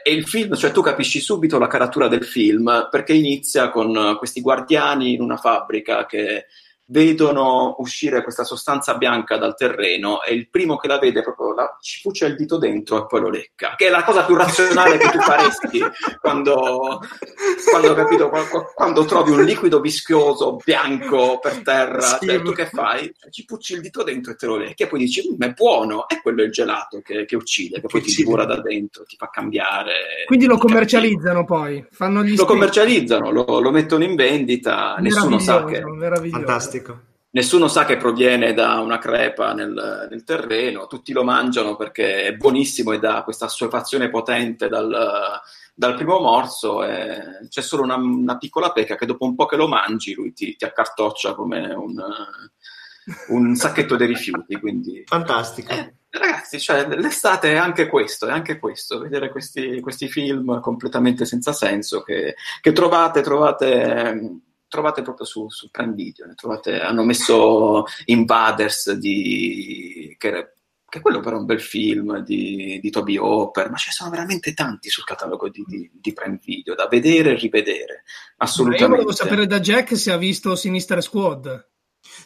E 0.02 0.12
il 0.12 0.26
film, 0.26 0.56
cioè 0.56 0.72
tu 0.72 0.82
capisci 0.82 1.20
subito 1.20 1.56
la 1.56 1.68
caratura 1.68 2.08
del 2.08 2.24
film 2.24 2.88
perché 2.90 3.12
inizia 3.12 3.70
con 3.70 4.16
questi 4.18 4.40
guardiani 4.40 5.12
in 5.12 5.20
una 5.20 5.36
fabbrica 5.36 6.06
che 6.06 6.46
vedono 6.90 7.76
uscire 7.78 8.22
questa 8.22 8.44
sostanza 8.44 8.96
bianca 8.96 9.36
dal 9.36 9.56
terreno 9.56 10.22
e 10.22 10.34
il 10.34 10.48
primo 10.48 10.76
che 10.76 10.88
la 10.88 10.98
vede 10.98 11.22
proprio 11.22 11.54
la, 11.54 11.76
ci 11.80 12.00
puccia 12.02 12.26
il 12.26 12.36
dito 12.36 12.58
dentro 12.58 13.02
e 13.02 13.06
poi 13.06 13.20
lo 13.20 13.30
lecca, 13.30 13.74
che 13.76 13.86
è 13.86 13.90
la 13.90 14.02
cosa 14.02 14.24
più 14.24 14.34
razionale 14.34 14.98
che 14.98 15.08
tu 15.10 15.20
faresti 15.20 15.80
quando, 16.20 17.00
quando, 17.70 17.94
capito, 17.94 18.28
quando, 18.28 18.72
quando, 18.74 19.04
trovi 19.04 19.30
un 19.30 19.44
liquido 19.44 19.80
vischioso 19.80 20.56
bianco 20.64 21.38
per 21.40 21.62
terra, 21.62 22.18
sì, 22.18 22.26
cioè, 22.26 22.42
tu 22.42 22.52
che 22.52 22.66
fai? 22.66 23.12
Ci 23.30 23.44
pucci 23.44 23.74
il 23.74 23.80
dito 23.80 24.02
dentro 24.02 24.32
e 24.32 24.34
te 24.34 24.46
lo 24.46 24.56
lecchi 24.56 24.82
e 24.82 24.86
poi 24.88 24.98
dici, 24.98 25.22
mm, 25.32 25.40
è 25.42 25.52
buono, 25.52 26.08
è 26.08 26.20
quello 26.20 26.42
il 26.42 26.50
gelato 26.50 27.00
che, 27.02 27.24
che 27.24 27.36
uccide, 27.36 27.76
che, 27.76 27.82
che 27.82 27.86
poi 27.86 28.00
uccide. 28.00 28.16
ti 28.16 28.22
divora 28.24 28.44
da 28.44 28.60
dentro, 28.60 29.04
ti 29.04 29.16
fa 29.16 29.30
cambiare. 29.30 30.24
Quindi 30.26 30.46
lo 30.46 30.58
commercializzano 30.58 31.44
poi? 31.44 31.86
Fanno 31.90 32.24
gli 32.24 32.34
lo 32.34 32.44
commercializzano, 32.44 33.30
lo, 33.30 33.60
lo, 33.60 33.70
mettono 33.70 34.02
in 34.02 34.16
vendita, 34.16 34.96
nessuno 34.98 35.38
sa 35.38 35.64
che... 35.64 35.82
Fantastico 36.30 36.79
Nessuno 37.32 37.68
sa 37.68 37.84
che 37.84 37.96
proviene 37.96 38.52
da 38.54 38.80
una 38.80 38.98
crepa 38.98 39.52
nel, 39.52 40.08
nel, 40.10 40.24
terreno, 40.24 40.88
tutti 40.88 41.12
lo 41.12 41.22
mangiano 41.22 41.76
perché 41.76 42.24
è 42.24 42.34
buonissimo 42.34 42.90
e 42.90 42.98
dà 42.98 43.22
questa 43.22 43.44
assuefazione 43.44 44.10
potente 44.10 44.68
dal, 44.68 45.40
dal 45.72 45.94
primo 45.94 46.18
morso. 46.18 46.80
c'è 47.48 47.62
solo 47.62 47.84
una, 47.84 47.94
una, 47.94 48.36
piccola 48.36 48.72
peca 48.72 48.96
che 48.96 49.06
dopo 49.06 49.26
un 49.26 49.36
po' 49.36 49.46
che 49.46 49.54
lo 49.54 49.68
mangi 49.68 50.12
lui 50.12 50.32
ti, 50.32 50.56
ti 50.56 50.64
accartoccia 50.64 51.34
come 51.34 51.72
un, 51.72 52.02
un, 53.28 53.54
sacchetto 53.54 53.94
dei 53.94 54.08
rifiuti. 54.08 54.58
Quindi, 54.58 55.04
Fantastico. 55.06 55.72
Eh, 55.72 55.94
ragazzi, 56.10 56.58
cioè, 56.58 56.84
l'estate 56.96 57.52
è 57.52 57.56
anche 57.56 57.86
questo, 57.86 58.26
è 58.26 58.32
anche 58.32 58.58
questo, 58.58 58.98
vedere 58.98 59.30
questi, 59.30 59.80
questi 59.80 60.08
film 60.08 60.60
completamente 60.60 61.24
senza 61.24 61.52
senso 61.52 62.02
che, 62.02 62.34
che 62.60 62.72
trovate, 62.72 63.20
trovate 63.20 64.40
trovate 64.70 65.02
proprio 65.02 65.26
su, 65.26 65.50
su 65.50 65.68
Prime 65.70 65.92
Video, 65.92 66.32
trovate, 66.34 66.80
hanno 66.80 67.02
messo 67.02 67.84
Invaders 68.06 68.92
di, 68.92 70.14
che, 70.16 70.52
che 70.88 71.00
quello 71.00 71.18
però 71.18 71.36
è 71.36 71.40
un 71.40 71.44
bel 71.44 71.60
film 71.60 72.20
di, 72.20 72.78
di 72.80 72.90
Toby 72.90 73.16
Hopper, 73.16 73.68
ma 73.68 73.76
ce 73.76 73.86
ne 73.88 73.92
sono 73.92 74.10
veramente 74.10 74.54
tanti 74.54 74.88
sul 74.88 75.04
catalogo 75.04 75.48
di, 75.48 75.64
di, 75.66 75.90
di 75.92 76.12
Prime 76.12 76.38
Video 76.42 76.76
da 76.76 76.86
vedere 76.86 77.32
e 77.32 77.34
rivedere. 77.34 78.04
Assolutamente. 78.38 78.84
Io 78.84 78.90
volevo 78.90 79.12
sapere 79.12 79.46
da 79.46 79.58
Jack 79.58 79.96
se 79.96 80.12
ha 80.12 80.16
visto 80.16 80.54
Sinister 80.54 81.02
Squad. 81.02 81.69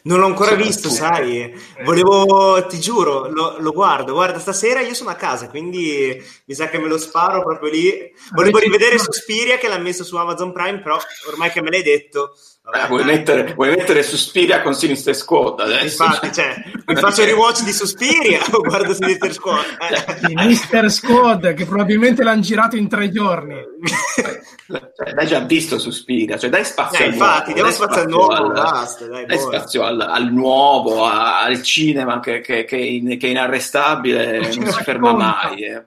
Non 0.03 0.19
l'ho 0.19 0.27
ancora 0.27 0.55
visto, 0.55 0.91
sai. 0.91 1.53
Volevo, 1.83 2.67
ti 2.67 2.79
giuro, 2.79 3.29
lo, 3.29 3.57
lo, 3.59 3.73
guardo. 3.73 4.13
Guarda, 4.13 4.39
stasera 4.39 4.81
io 4.81 4.95
sono 4.95 5.11
a 5.11 5.15
casa, 5.15 5.49
quindi 5.49 6.23
mi 6.45 6.55
sa 6.55 6.69
che 6.69 6.79
me 6.79 6.89
lo 6.89 6.99
sparo 6.99 7.43
proprio 7.43 7.71
lì. 7.71 8.13
Volevo 8.33 8.59
rivedere 8.59 8.99
Suspiria 8.99 9.57
che 9.57 9.69
l'ha 9.69 9.79
messo 9.79 10.05
su 10.05 10.17
Amazon 10.17 10.53
Prime, 10.53 10.83
però 10.83 10.99
ormai 11.29 11.51
che 11.51 11.63
me 11.63 11.71
l'hai 11.71 11.83
detto, 11.83 12.35
Vabbè, 12.67 12.89
vuoi, 12.89 13.05
mettere, 13.05 13.53
vuoi, 13.53 13.69
mettere, 13.77 14.03
Suspiria 14.03 14.63
con 14.63 14.75
Sinister 14.75 15.15
Squad 15.15 15.61
adesso? 15.61 16.03
Infatti, 16.03 16.33
cioè, 16.33 16.63
mi 16.87 16.97
faccio 16.97 17.21
il 17.21 17.29
rewatch 17.29 17.63
di 17.63 17.73
Suspiria 17.73 18.41
o 18.53 18.61
guardo 18.65 18.95
Sinister 18.95 19.33
Squad? 19.35 19.65
Eh. 19.91 20.27
Sinister 20.29 20.91
Squad, 20.91 21.53
che 21.53 21.67
probabilmente 21.67 22.23
l'hanno 22.23 22.41
girato 22.41 22.77
in 22.77 22.89
tre 22.89 23.11
giorni. 23.11 23.55
Cioè, 24.67 25.13
dai 25.13 25.27
già 25.27 25.41
visto 25.41 25.79
Suspiria, 25.79 26.39
cioè 26.39 26.49
dai 26.49 26.65
spazio 26.65 27.05
eh, 27.05 27.09
al 27.09 27.13
infatti, 27.13 27.53
nuovo. 27.53 27.55
Diamo 27.55 27.71
spazio 27.71 28.01
al 28.01 28.09
nuovo, 28.09 28.33
al, 28.33 28.53
basta, 28.53 29.07
dai, 29.07 29.27
dai 29.27 29.39
spazio 29.39 29.83
al, 29.85 30.01
al 30.01 30.33
nuovo, 30.33 31.05
a, 31.05 31.43
al 31.43 31.63
cinema 31.63 32.21
che, 32.21 32.41
che, 32.41 32.65
che, 32.65 32.77
in, 32.77 33.19
che, 33.19 33.27
è 33.27 33.31
inarrestabile, 33.31 34.41
non 34.41 34.67
si 34.67 34.83
ferma 34.83 35.13
mai. 35.13 35.65
Eh. 35.65 35.87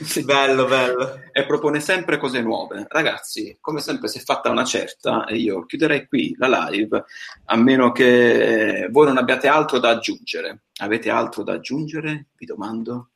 Sì. 0.00 0.24
Bello, 0.24 0.66
bello. 0.66 1.22
E 1.32 1.44
propone 1.44 1.80
sempre 1.80 2.18
cose 2.18 2.40
nuove. 2.40 2.86
Ragazzi, 2.88 3.56
come 3.60 3.80
sempre, 3.80 4.08
si 4.08 4.18
è 4.18 4.20
fatta 4.20 4.50
una 4.50 4.64
certa, 4.64 5.24
e 5.24 5.36
io 5.36 5.64
chiuderei 5.64 6.06
qui 6.06 6.34
la 6.38 6.68
live, 6.68 7.04
a 7.46 7.56
meno 7.56 7.90
che 7.92 8.88
voi 8.90 9.06
non 9.06 9.16
abbiate 9.16 9.48
altro 9.48 9.78
da 9.78 9.90
aggiungere. 9.90 10.64
Avete 10.80 11.10
altro 11.10 11.42
da 11.42 11.54
aggiungere? 11.54 12.26
Vi 12.36 12.46
domando. 12.46 13.10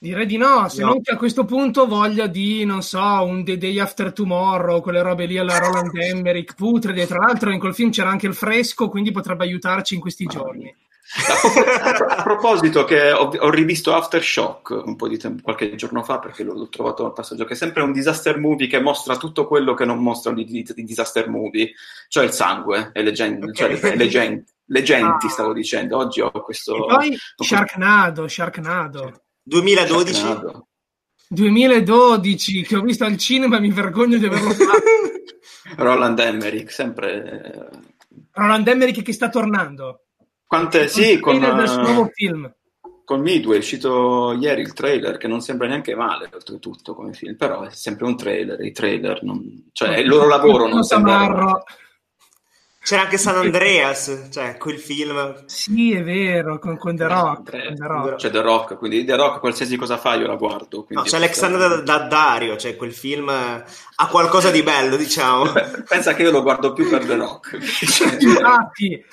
Direi 0.00 0.26
di 0.26 0.36
no, 0.36 0.68
se 0.68 0.82
no. 0.82 0.90
non 0.90 1.02
che 1.02 1.10
a 1.10 1.16
questo 1.16 1.44
punto 1.44 1.88
voglia 1.88 2.28
di, 2.28 2.64
non 2.64 2.82
so, 2.82 3.00
un 3.00 3.44
The 3.44 3.58
Day 3.58 3.80
After 3.80 4.12
Tomorrow, 4.12 4.80
quelle 4.80 5.02
robe 5.02 5.26
lì 5.26 5.38
alla 5.38 5.58
Roland 5.58 5.90
Emmerich, 5.96 6.54
putrede. 6.54 7.04
Tra 7.04 7.18
l'altro 7.18 7.50
in 7.50 7.58
quel 7.58 7.74
film 7.74 7.90
c'era 7.90 8.08
anche 8.08 8.28
il 8.28 8.34
fresco, 8.34 8.88
quindi 8.88 9.10
potrebbe 9.10 9.42
aiutarci 9.42 9.94
in 9.94 10.00
questi 10.00 10.26
giorni. 10.26 10.72
A 11.10 12.22
proposito, 12.22 12.84
che 12.84 13.10
ho, 13.10 13.28
ho, 13.28 13.50
rivisto 13.50 13.94
Aftershock 13.94 14.82
un 14.84 14.94
po' 14.94 15.08
di 15.08 15.16
tempo, 15.16 15.42
qualche 15.42 15.74
giorno 15.74 16.04
fa 16.04 16.20
perché 16.20 16.44
l'ho, 16.44 16.52
l'ho 16.52 16.68
trovato 16.68 17.04
al 17.04 17.12
passaggio, 17.12 17.44
che 17.44 17.54
è 17.54 17.56
sempre 17.56 17.82
un 17.82 17.92
disaster 17.92 18.38
movie 18.38 18.68
che 18.68 18.78
mostra 18.78 19.16
tutto 19.16 19.48
quello 19.48 19.74
che 19.74 19.84
non 19.84 19.98
mostrano 19.98 20.38
i, 20.38 20.64
i 20.76 20.84
disaster 20.84 21.28
movie, 21.28 21.72
cioè 22.08 22.24
il 22.24 22.32
sangue 22.32 22.90
e 22.92 23.02
le, 23.02 23.12
gen- 23.12 23.42
okay. 23.42 23.52
cioè 23.52 23.90
le, 23.90 23.96
le, 23.96 24.08
gen- 24.08 24.44
le 24.66 24.82
genti, 24.82 25.26
ah. 25.26 25.30
stavo 25.30 25.52
dicendo. 25.52 25.96
Oggi 25.96 26.20
ho 26.20 26.30
questo. 26.30 26.76
E 26.76 26.94
poi 26.94 27.18
Sharknado, 27.36 28.28
Sharknado. 28.28 29.22
2012. 29.48 30.14
Sharknado. 30.14 30.68
2012 31.30 32.62
che 32.62 32.76
ho 32.76 32.80
visto 32.80 33.04
al 33.04 33.16
cinema 33.18 33.58
e 33.58 33.60
mi 33.60 33.70
vergogno 33.70 34.16
di 34.16 34.26
averlo 34.26 34.50
fatto. 34.50 34.82
Roland 35.76 36.18
Emmerich, 36.18 36.70
sempre. 36.70 37.68
Roland 38.32 38.66
Emmerich 38.66 39.02
che 39.02 39.12
sta 39.12 39.28
tornando. 39.28 40.04
Quante, 40.46 40.88
sì, 40.88 41.18
con, 41.20 41.36
nuovo 41.36 42.10
film. 42.14 42.50
con 43.04 43.20
Midway 43.20 43.56
è 43.56 43.58
uscito 43.58 44.32
ieri 44.32 44.62
il 44.62 44.72
trailer 44.72 45.18
che 45.18 45.28
non 45.28 45.42
sembra 45.42 45.66
neanche 45.66 45.94
male 45.94 46.30
oltretutto 46.32 46.94
come 46.94 47.12
film, 47.12 47.36
però 47.36 47.64
è 47.64 47.70
sempre 47.70 48.06
un 48.06 48.16
trailer, 48.16 48.58
i 48.64 48.72
trailer, 48.72 49.22
non, 49.24 49.68
cioè 49.72 49.98
il 49.98 50.08
loro 50.08 50.26
lavoro 50.26 50.66
non 50.66 50.84
sembra... 50.84 51.62
C'era 52.80 53.02
anche 53.02 53.18
San 53.18 53.36
Andreas, 53.36 54.28
cioè 54.30 54.56
quel 54.56 54.78
film. 54.78 55.44
Sì, 55.44 55.92
è 55.92 56.02
vero, 56.02 56.58
con, 56.58 56.78
con 56.78 56.96
The, 56.96 57.06
Rock, 57.06 57.50
con 57.50 57.74
The 57.74 57.86
Rock. 57.86 58.14
C'è 58.14 58.30
The 58.30 58.40
Rock, 58.40 58.78
quindi 58.78 59.04
The 59.04 59.16
Rock 59.16 59.40
qualsiasi 59.40 59.76
cosa 59.76 59.98
fa 59.98 60.14
io 60.14 60.26
la 60.26 60.36
guardo. 60.36 60.86
No, 60.88 61.02
c'è 61.02 61.16
Alexander 61.16 61.82
Daddario, 61.82 62.56
cioè 62.56 62.76
quel 62.76 62.94
film 62.94 63.28
ha 63.28 64.06
qualcosa 64.06 64.50
di 64.50 64.62
bello, 64.62 64.96
diciamo. 64.96 65.52
Pensa 65.86 66.14
che 66.14 66.22
io 66.22 66.30
lo 66.30 66.42
guardo 66.42 66.72
più 66.72 66.88
per 66.88 67.04
The 67.04 67.16
Rock. 67.16 67.58
Infatti, 68.20 69.04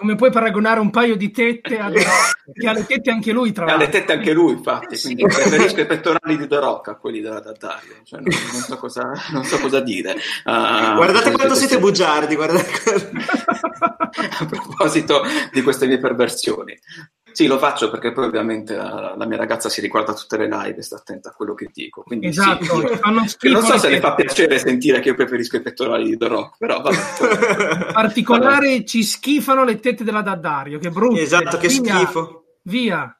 come 0.00 0.14
puoi 0.14 0.30
paragonare 0.30 0.80
un 0.80 0.88
paio 0.88 1.14
di 1.14 1.30
tette 1.30 1.76
a 1.78 1.90
che 1.90 2.66
ha 2.66 2.72
le 2.72 2.86
tette 2.86 3.10
anche 3.10 3.32
lui, 3.32 3.52
tra 3.52 3.64
Ha 3.64 3.68
l'altro. 3.68 3.84
le 3.86 3.92
tette 3.92 4.12
anche 4.14 4.32
lui, 4.32 4.52
infatti, 4.52 4.98
quindi 4.98 5.22
preferisco 5.24 5.80
i 5.82 5.86
pettorali 5.86 6.38
di 6.38 6.48
The 6.48 6.58
Rock 6.58 6.88
a 6.88 6.94
quelli 6.96 7.20
della 7.20 7.40
Daddario. 7.40 7.96
Cioè, 8.02 8.20
non, 8.20 8.30
non 8.52 8.60
so 8.62 8.76
cosa, 8.78 9.12
non 9.32 9.44
so 9.44 9.58
cosa 9.58 9.80
dire. 9.80 10.16
Ah, 10.44 10.94
Guardate 10.96 11.32
quanto 11.32 11.54
siete 11.54 11.78
bugiardi, 11.78 12.34
guardate. 12.34 12.70
a 14.40 14.46
proposito 14.46 15.22
di 15.52 15.60
queste 15.62 15.86
mie 15.86 15.98
perversioni. 15.98 16.76
Sì, 17.32 17.46
lo 17.46 17.58
faccio 17.58 17.90
perché 17.90 18.12
poi 18.12 18.26
ovviamente 18.26 18.74
la, 18.76 19.14
la 19.16 19.26
mia 19.26 19.36
ragazza 19.36 19.68
si 19.68 19.80
riguarda 19.80 20.12
tutte 20.14 20.36
le 20.36 20.48
live 20.48 20.76
e 20.78 20.82
sta 20.82 20.96
attenta 20.96 21.30
a 21.30 21.32
quello 21.32 21.54
che 21.54 21.70
dico. 21.72 22.02
Quindi 22.02 22.26
Esatto, 22.26 22.64
sì, 22.64 22.70
io- 22.76 22.96
fanno 22.96 23.22
che 23.22 23.28
schifo 23.28 23.54
non 23.54 23.64
so 23.64 23.78
se 23.78 23.88
le 23.88 24.00
fa 24.00 24.14
piacere 24.14 24.58
sentire 24.58 25.00
che 25.00 25.08
io 25.08 25.14
preferisco 25.14 25.56
i 25.56 25.62
pettorali 25.62 26.04
di 26.10 26.16
The 26.16 26.26
Rock, 26.28 26.56
però 26.58 26.80
vabbè. 26.80 26.96
In 26.96 27.90
particolare 27.92 28.84
ci 28.84 29.02
schifano 29.02 29.64
le 29.64 29.78
tette 29.80 30.04
della 30.04 30.22
Daddario, 30.22 30.78
che 30.78 30.90
brutte. 30.90 31.20
esatto, 31.22 31.56
che 31.58 31.68
Via, 31.68 31.96
schifo. 31.96 32.44
Via. 32.62 33.14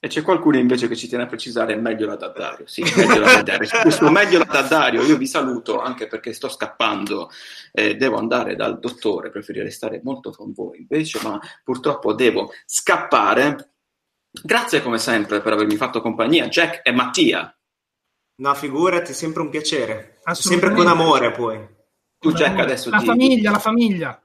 E 0.00 0.06
c'è 0.06 0.22
qualcuno 0.22 0.56
invece 0.58 0.86
che 0.86 0.94
ci 0.94 1.08
tiene 1.08 1.24
a 1.24 1.26
precisare 1.26 1.74
meglio 1.74 2.06
la 2.06 2.14
Daddario. 2.14 2.66
Sì, 2.68 2.82
meglio 2.96 3.18
la 3.20 3.32
Daddario. 3.42 3.68
Questo 3.82 4.10
meglio 4.10 4.38
la 4.38 4.44
Daddario, 4.44 5.02
io 5.02 5.16
vi 5.16 5.26
saluto 5.26 5.80
anche 5.80 6.06
perché 6.06 6.32
sto 6.32 6.48
scappando, 6.48 7.30
eh, 7.72 7.96
devo 7.96 8.16
andare 8.16 8.54
dal 8.54 8.78
dottore, 8.78 9.30
preferirei 9.30 9.72
stare 9.72 10.00
molto 10.04 10.30
con 10.30 10.52
voi 10.52 10.78
invece, 10.78 11.18
ma 11.22 11.40
purtroppo 11.64 12.14
devo 12.14 12.52
scappare. 12.64 13.72
Grazie 14.30 14.82
come 14.82 14.98
sempre 14.98 15.40
per 15.40 15.54
avermi 15.54 15.74
fatto 15.76 16.00
compagnia, 16.00 16.46
Jack 16.48 16.86
e 16.86 16.92
Mattia. 16.92 17.52
No, 18.36 18.54
figurati, 18.54 19.12
sempre 19.12 19.42
un 19.42 19.50
piacere. 19.50 20.20
Sempre 20.32 20.72
con 20.72 20.86
amore 20.86 21.32
poi. 21.32 21.66
Tu 22.20 22.32
Jack 22.32 22.58
adesso 22.60 22.90
La 22.90 22.98
di- 22.98 23.06
famiglia, 23.06 23.50
la 23.50 23.58
famiglia. 23.58 24.22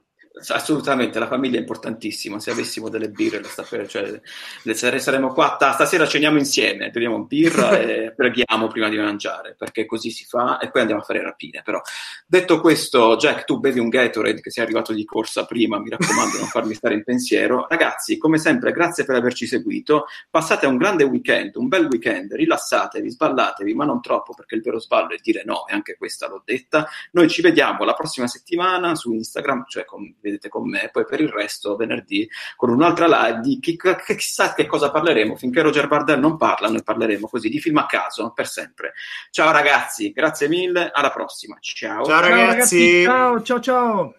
Assolutamente, 0.48 1.20
la 1.20 1.28
famiglia 1.28 1.58
è 1.58 1.60
importantissima. 1.60 2.40
Se 2.40 2.50
avessimo 2.50 2.88
delle 2.88 3.08
birre, 3.08 3.38
le 3.40 3.46
sta- 3.46 3.64
cioè, 3.86 4.20
le 4.62 4.74
sare- 4.74 4.98
saremo 4.98 5.32
qua. 5.32 5.54
ta- 5.56 5.70
Stasera 5.72 6.08
ceniamo 6.08 6.38
insieme, 6.38 6.90
beviamo 6.90 7.24
birra 7.24 7.78
e 7.78 8.12
preghiamo 8.16 8.66
prima 8.66 8.88
di 8.88 8.96
mangiare, 8.96 9.54
perché 9.56 9.86
così 9.86 10.10
si 10.10 10.24
fa 10.24 10.58
e 10.58 10.70
poi 10.70 10.80
andiamo 10.80 11.02
a 11.02 11.04
fare 11.04 11.22
rapine. 11.22 11.62
Però, 11.64 11.80
detto 12.26 12.60
questo, 12.60 13.14
Jack, 13.16 13.44
tu 13.44 13.60
bevi 13.60 13.78
un 13.78 13.88
Gatorade 13.88 14.40
che 14.40 14.50
sei 14.50 14.64
arrivato 14.64 14.92
di 14.92 15.04
corsa 15.04 15.44
prima. 15.46 15.78
Mi 15.78 15.90
raccomando, 15.90 16.38
non 16.38 16.48
farmi 16.48 16.74
stare 16.74 16.94
in 16.94 17.04
pensiero. 17.04 17.66
Ragazzi, 17.68 18.18
come 18.18 18.38
sempre, 18.38 18.72
grazie 18.72 19.04
per 19.04 19.14
averci 19.14 19.46
seguito. 19.46 20.06
Passate 20.28 20.66
un 20.66 20.76
grande 20.76 21.04
weekend, 21.04 21.54
un 21.54 21.68
bel 21.68 21.86
weekend. 21.86 22.32
Rilassatevi, 22.32 23.08
sballatevi, 23.08 23.72
ma 23.72 23.84
non 23.84 24.00
troppo, 24.00 24.34
perché 24.34 24.56
il 24.56 24.62
vero 24.62 24.80
sballo 24.80 25.10
è 25.10 25.18
dire 25.22 25.42
no, 25.44 25.68
e 25.68 25.74
anche 25.74 25.94
questa 25.96 26.26
l'ho 26.28 26.42
detta. 26.44 26.88
Noi 27.12 27.28
ci 27.28 27.40
vediamo 27.40 27.84
la 27.84 27.94
prossima 27.94 28.26
settimana 28.26 28.96
su 28.96 29.12
Instagram, 29.12 29.66
cioè 29.68 29.84
con- 29.84 30.12
vedete 30.24 30.48
con 30.48 30.68
me, 30.68 30.88
poi 30.90 31.04
per 31.04 31.20
il 31.20 31.28
resto 31.28 31.76
venerdì 31.76 32.28
con 32.56 32.70
un'altra 32.70 33.06
live 33.06 33.40
di 33.40 33.60
chi, 33.60 33.76
chissà 34.16 34.54
che 34.54 34.66
cosa 34.66 34.90
parleremo. 34.90 35.36
Finché 35.36 35.60
Roger 35.60 35.86
Bardell 35.86 36.18
non 36.18 36.36
parla, 36.36 36.68
noi 36.68 36.82
parleremo 36.82 37.28
così 37.28 37.48
di 37.48 37.60
film 37.60 37.76
a 37.76 37.86
caso 37.86 38.32
per 38.32 38.48
sempre. 38.48 38.94
Ciao 39.30 39.52
ragazzi, 39.52 40.10
grazie 40.10 40.48
mille, 40.48 40.90
alla 40.92 41.10
prossima. 41.10 41.56
Ciao. 41.60 42.04
Ciao 42.04 42.04
Ciao 42.04 42.20
ragazzi. 42.20 43.02
Ciao, 43.04 43.42
ciao, 43.42 43.60
ciao. 43.60 44.14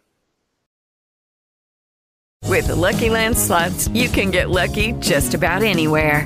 With 2.48 2.68
the 2.68 2.76
Lucky 2.76 3.10
Land 3.10 3.36
slots, 3.36 3.88
you 3.90 4.08
can 4.08 4.30
get 4.30 4.50
lucky 4.50 4.94
just 5.00 5.34
about 5.34 5.64
anywhere. 5.64 6.26